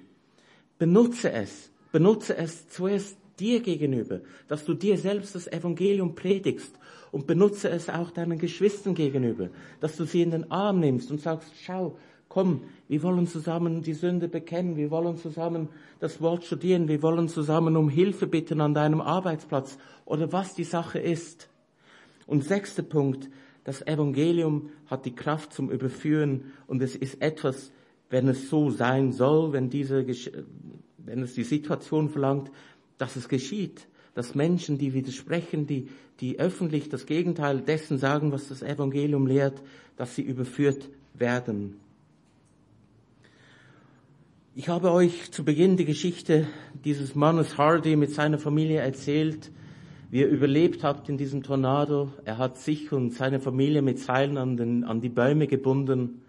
Benutze 0.79 1.33
es. 1.33 1.71
Benutze 1.93 2.37
es 2.37 2.69
zuerst 2.69 3.17
dir 3.39 3.61
gegenüber, 3.61 4.21
dass 4.49 4.65
du 4.65 4.75
dir 4.75 4.99
selbst 4.99 5.35
das 5.35 5.47
Evangelium 5.47 6.15
predigst 6.15 6.73
und 7.11 7.27
benutze 7.27 7.69
es 7.69 7.89
auch 7.89 8.11
deinen 8.11 8.39
Geschwistern 8.39 8.95
gegenüber, 8.95 9.49
dass 9.81 9.97
du 9.97 10.05
sie 10.05 10.23
in 10.23 10.31
den 10.31 10.51
Arm 10.51 10.81
nimmst 10.81 11.11
und 11.11 11.21
sagst, 11.21 11.53
schau, 11.63 11.97
komm, 12.29 12.63
wir 12.89 13.03
wollen 13.03 13.27
zusammen 13.27 13.83
die 13.83 13.93
Sünde 13.93 14.27
bekennen, 14.27 14.77
wir 14.77 14.91
wollen 14.91 15.19
zusammen 15.19 15.69
das 16.01 16.21
Wort 16.23 16.45
studieren, 16.45 16.89
wir 16.89 17.03
wollen 17.03 17.29
zusammen 17.29 17.77
um 17.77 17.91
Hilfe 17.91 18.27
bitten 18.27 18.61
an 18.61 18.75
deinem 18.75 19.03
Arbeitsplatz 19.03 19.77
oder 20.07 20.33
was 20.33 20.55
die 20.55 20.65
Sache 20.65 20.99
ist. 20.99 21.49
Und 22.27 22.45
sechster 22.45 22.83
Punkt, 22.83 23.29
das 23.65 23.87
Evangelium 23.87 24.71
hat 24.87 25.07
die 25.07 25.15
Kraft 25.15 25.53
zum 25.53 25.71
Überführen 25.71 26.53
und 26.67 26.83
es 26.83 26.97
ist 26.97 27.23
etwas, 27.23 27.73
wenn 28.11 28.29
es 28.29 28.51
so 28.51 28.71
sein 28.71 29.13
soll, 29.13 29.53
wenn 29.53 29.71
diese, 29.71 30.07
wenn 30.99 31.23
es 31.23 31.35
die 31.35 31.45
Situation 31.45 32.09
verlangt, 32.11 32.51
dass 32.99 33.17
es 33.17 33.29
geschieht, 33.29 33.87
dass 34.15 34.35
Menschen, 34.35 34.79
die 34.79 34.93
widersprechen, 34.93 35.67
die, 35.67 35.89
die 36.21 36.39
öffentlich 36.39 36.89
das 36.89 37.07
Gegenteil 37.07 37.61
dessen 37.61 37.99
sagen, 37.99 38.33
was 38.33 38.49
das 38.49 38.63
Evangelium 38.63 39.27
lehrt, 39.27 39.63
dass 39.97 40.15
sie 40.15 40.23
überführt 40.23 40.89
werden. 41.15 41.77
Ich 44.55 44.69
habe 44.69 44.93
euch 44.93 45.31
zu 45.31 45.45
Beginn 45.45 45.79
die 45.79 45.87
Geschichte 45.87 46.47
dieses 46.85 47.15
Mannes 47.15 47.57
Hardy 47.57 47.97
mit 47.97 48.11
seiner 48.11 48.39
Familie 48.39 48.81
erzählt, 48.81 49.51
wie 50.13 50.23
er 50.23 50.29
überlebt 50.29 50.85
hat 50.85 51.09
in 51.09 51.17
diesem 51.17 51.43
Tornado. 51.43 52.13
Er 52.25 52.39
hat 52.39 52.59
sich 52.59 52.93
und 52.93 53.13
seine 53.13 53.41
Familie 53.41 53.83
mit 53.83 53.99
Seilen 53.99 54.39
an, 54.39 54.57
den, 54.57 54.85
an 54.85 55.01
die 55.01 55.09
Bäume 55.09 55.49
gebunden. 55.49 56.23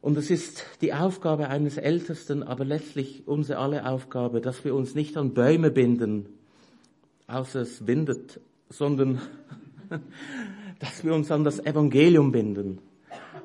Und 0.00 0.16
es 0.16 0.30
ist 0.30 0.64
die 0.80 0.94
Aufgabe 0.94 1.48
eines 1.48 1.76
Ältesten, 1.76 2.44
aber 2.44 2.64
letztlich 2.64 3.26
unsere 3.26 3.58
alle 3.58 3.84
Aufgabe, 3.88 4.40
dass 4.40 4.64
wir 4.64 4.76
uns 4.76 4.94
nicht 4.94 5.16
an 5.16 5.34
Bäume 5.34 5.72
binden, 5.72 6.26
außer 7.26 7.62
es 7.62 7.88
windet, 7.88 8.40
sondern 8.68 9.20
dass 10.78 11.02
wir 11.02 11.14
uns 11.14 11.32
an 11.32 11.42
das 11.42 11.58
Evangelium 11.58 12.30
binden 12.30 12.78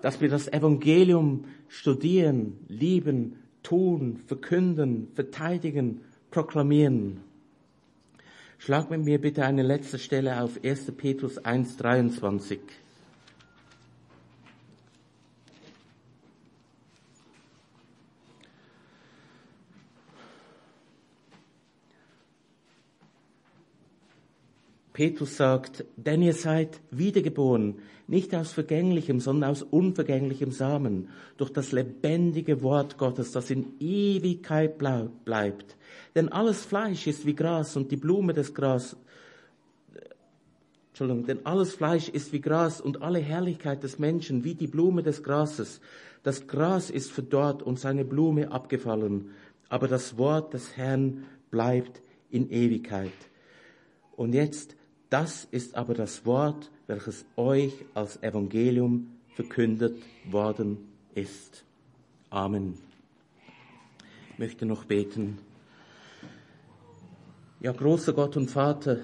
dass 0.02 0.22
wir 0.22 0.30
das 0.30 0.48
Evangelium 0.48 1.46
studieren, 1.68 2.58
lieben, 2.68 3.36
tun, 3.64 4.22
verkünden, 4.26 5.10
verteidigen, 5.14 6.02
proklamieren. 6.32 7.22
Schlag 8.62 8.90
mit 8.90 9.06
mir 9.06 9.22
bitte 9.22 9.46
eine 9.46 9.64
letzte 9.64 9.98
Stelle 9.98 10.42
auf 10.44 10.60
1. 10.62 10.92
Petrus 10.98 11.40
1.23. 11.40 12.60
Petrus 25.00 25.38
sagt, 25.38 25.86
denn 25.96 26.22
ihr 26.22 26.34
seid 26.34 26.82
wiedergeboren, 26.92 27.76
nicht 28.08 28.36
aus 28.36 28.52
vergänglichem, 28.52 29.22
sondern 29.22 29.52
aus 29.52 29.64
unvergänglichem 29.64 30.52
Samen, 30.52 31.08
durch 31.38 31.52
das 31.54 31.72
lebendige 31.72 32.62
Wort 32.64 32.98
Gottes, 32.98 33.32
das 33.32 33.50
in 33.50 33.80
Ewigkeit 33.80 34.78
bleibt. 34.78 35.78
Denn 36.16 36.28
alles 36.28 36.66
Fleisch 36.66 37.08
ist 37.08 37.26
wie 37.26 37.34
Gras 37.34 37.78
und 37.78 37.94
die 37.94 37.96
Blume 37.96 38.34
des 38.34 38.54
Gras, 38.54 38.98
Entschuldigung, 40.90 41.26
denn 41.26 41.46
alles 41.46 41.76
Fleisch 41.76 42.10
ist 42.10 42.34
wie 42.34 42.42
Gras 42.42 42.82
und 42.82 43.02
alle 43.02 43.20
Herrlichkeit 43.20 43.84
des 43.84 44.00
Menschen 44.00 44.44
wie 44.44 44.56
die 44.56 44.68
Blume 44.68 45.02
des 45.02 45.24
Grases. 45.24 45.80
Das 46.24 46.46
Gras 46.46 46.90
ist 46.90 47.10
verdorrt 47.10 47.64
und 47.64 47.80
seine 47.80 48.04
Blume 48.04 48.52
abgefallen, 48.52 49.30
aber 49.70 49.88
das 49.88 50.18
Wort 50.18 50.54
des 50.54 50.76
Herrn 50.76 51.24
bleibt 51.52 52.02
in 52.30 52.50
Ewigkeit. 52.50 53.14
Und 54.18 54.34
jetzt 54.34 54.76
das 55.10 55.48
ist 55.52 55.76
aber 55.76 55.94
das 55.94 56.26
Wort, 56.26 56.70
welches 56.88 57.26
euch 57.36 57.74
als 57.94 58.22
Evangelium 58.22 59.12
verkündet 59.36 59.96
worden 60.30 60.78
ist. 61.16 61.64
Amen. 62.30 62.78
Ich 64.34 64.40
möchte 64.40 64.66
noch 64.66 64.86
beten. 64.86 65.40
Ja, 67.62 67.72
großer 67.72 68.14
Gott 68.14 68.38
und 68.38 68.50
Vater, 68.50 69.00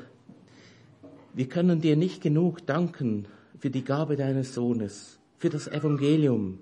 wir 1.33 1.49
können 1.49 1.81
dir 1.81 1.97
nicht 1.97 2.21
genug 2.21 2.65
danken 2.65 3.27
für 3.59 3.69
die 3.69 3.83
Gabe 3.83 4.15
deines 4.15 4.53
Sohnes, 4.53 5.19
für 5.37 5.49
das 5.49 5.67
Evangelium, 5.67 6.59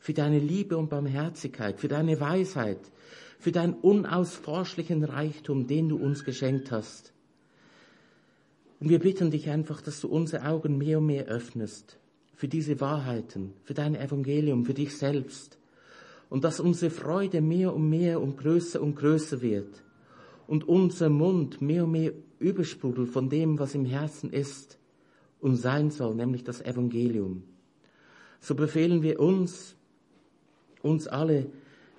für 0.00 0.14
deine 0.14 0.38
Liebe 0.38 0.76
und 0.76 0.88
Barmherzigkeit, 0.88 1.78
für 1.78 1.88
deine 1.88 2.18
Weisheit, 2.18 2.80
für 3.38 3.52
deinen 3.52 3.74
unausforschlichen 3.74 5.04
Reichtum, 5.04 5.66
den 5.66 5.88
du 5.88 5.96
uns 5.96 6.24
geschenkt 6.24 6.72
hast. 6.72 7.12
Und 8.78 8.90
wir 8.90 8.98
bitten 8.98 9.30
dich 9.30 9.48
einfach, 9.48 9.80
dass 9.80 10.00
du 10.00 10.08
unsere 10.08 10.46
Augen 10.46 10.76
mehr 10.76 10.98
und 10.98 11.06
mehr 11.06 11.26
öffnest 11.26 11.98
für 12.34 12.48
diese 12.48 12.80
Wahrheiten, 12.80 13.54
für 13.64 13.74
dein 13.74 13.94
Evangelium, 13.94 14.64
für 14.64 14.74
dich 14.74 14.96
selbst. 14.96 15.58
Und 16.28 16.44
dass 16.44 16.60
unsere 16.60 16.90
Freude 16.90 17.40
mehr 17.40 17.74
und 17.74 17.88
mehr 17.88 18.20
und 18.20 18.36
größer 18.36 18.80
und 18.82 18.96
größer 18.96 19.40
wird. 19.40 19.82
Und 20.46 20.68
unser 20.68 21.08
Mund 21.08 21.62
mehr 21.62 21.84
und 21.84 21.92
mehr 21.92 22.12
übersprudelt 22.38 23.08
von 23.08 23.30
dem, 23.30 23.58
was 23.58 23.74
im 23.74 23.86
Herzen 23.86 24.30
ist 24.30 24.78
und 25.40 25.56
sein 25.56 25.90
soll, 25.90 26.14
nämlich 26.14 26.44
das 26.44 26.60
Evangelium. 26.60 27.44
So 28.40 28.54
befehlen 28.54 29.02
wir 29.02 29.18
uns, 29.18 29.74
uns 30.82 31.08
alle, 31.08 31.46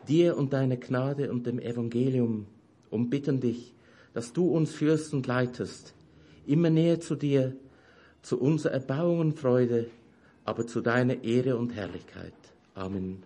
dir 0.07 0.37
und 0.37 0.53
deiner 0.53 0.77
Gnade 0.77 1.31
und 1.31 1.47
dem 1.47 1.59
Evangelium 1.59 2.45
und 2.91 3.09
bitten 3.09 3.39
dich, 3.39 3.73
dass 4.13 4.33
du 4.33 4.47
uns 4.47 4.71
führst 4.71 5.13
und 5.13 5.25
leitest 5.25 5.93
immer 6.47 6.69
näher 6.69 6.99
zu 6.99 7.15
dir, 7.15 7.55
zu 8.21 8.39
unserer 8.39 8.73
Erbauung 8.73 9.19
und 9.19 9.39
Freude, 9.39 9.87
aber 10.45 10.67
zu 10.67 10.81
deiner 10.81 11.23
Ehre 11.23 11.57
und 11.57 11.75
Herrlichkeit. 11.75 12.33
Amen. 12.73 13.23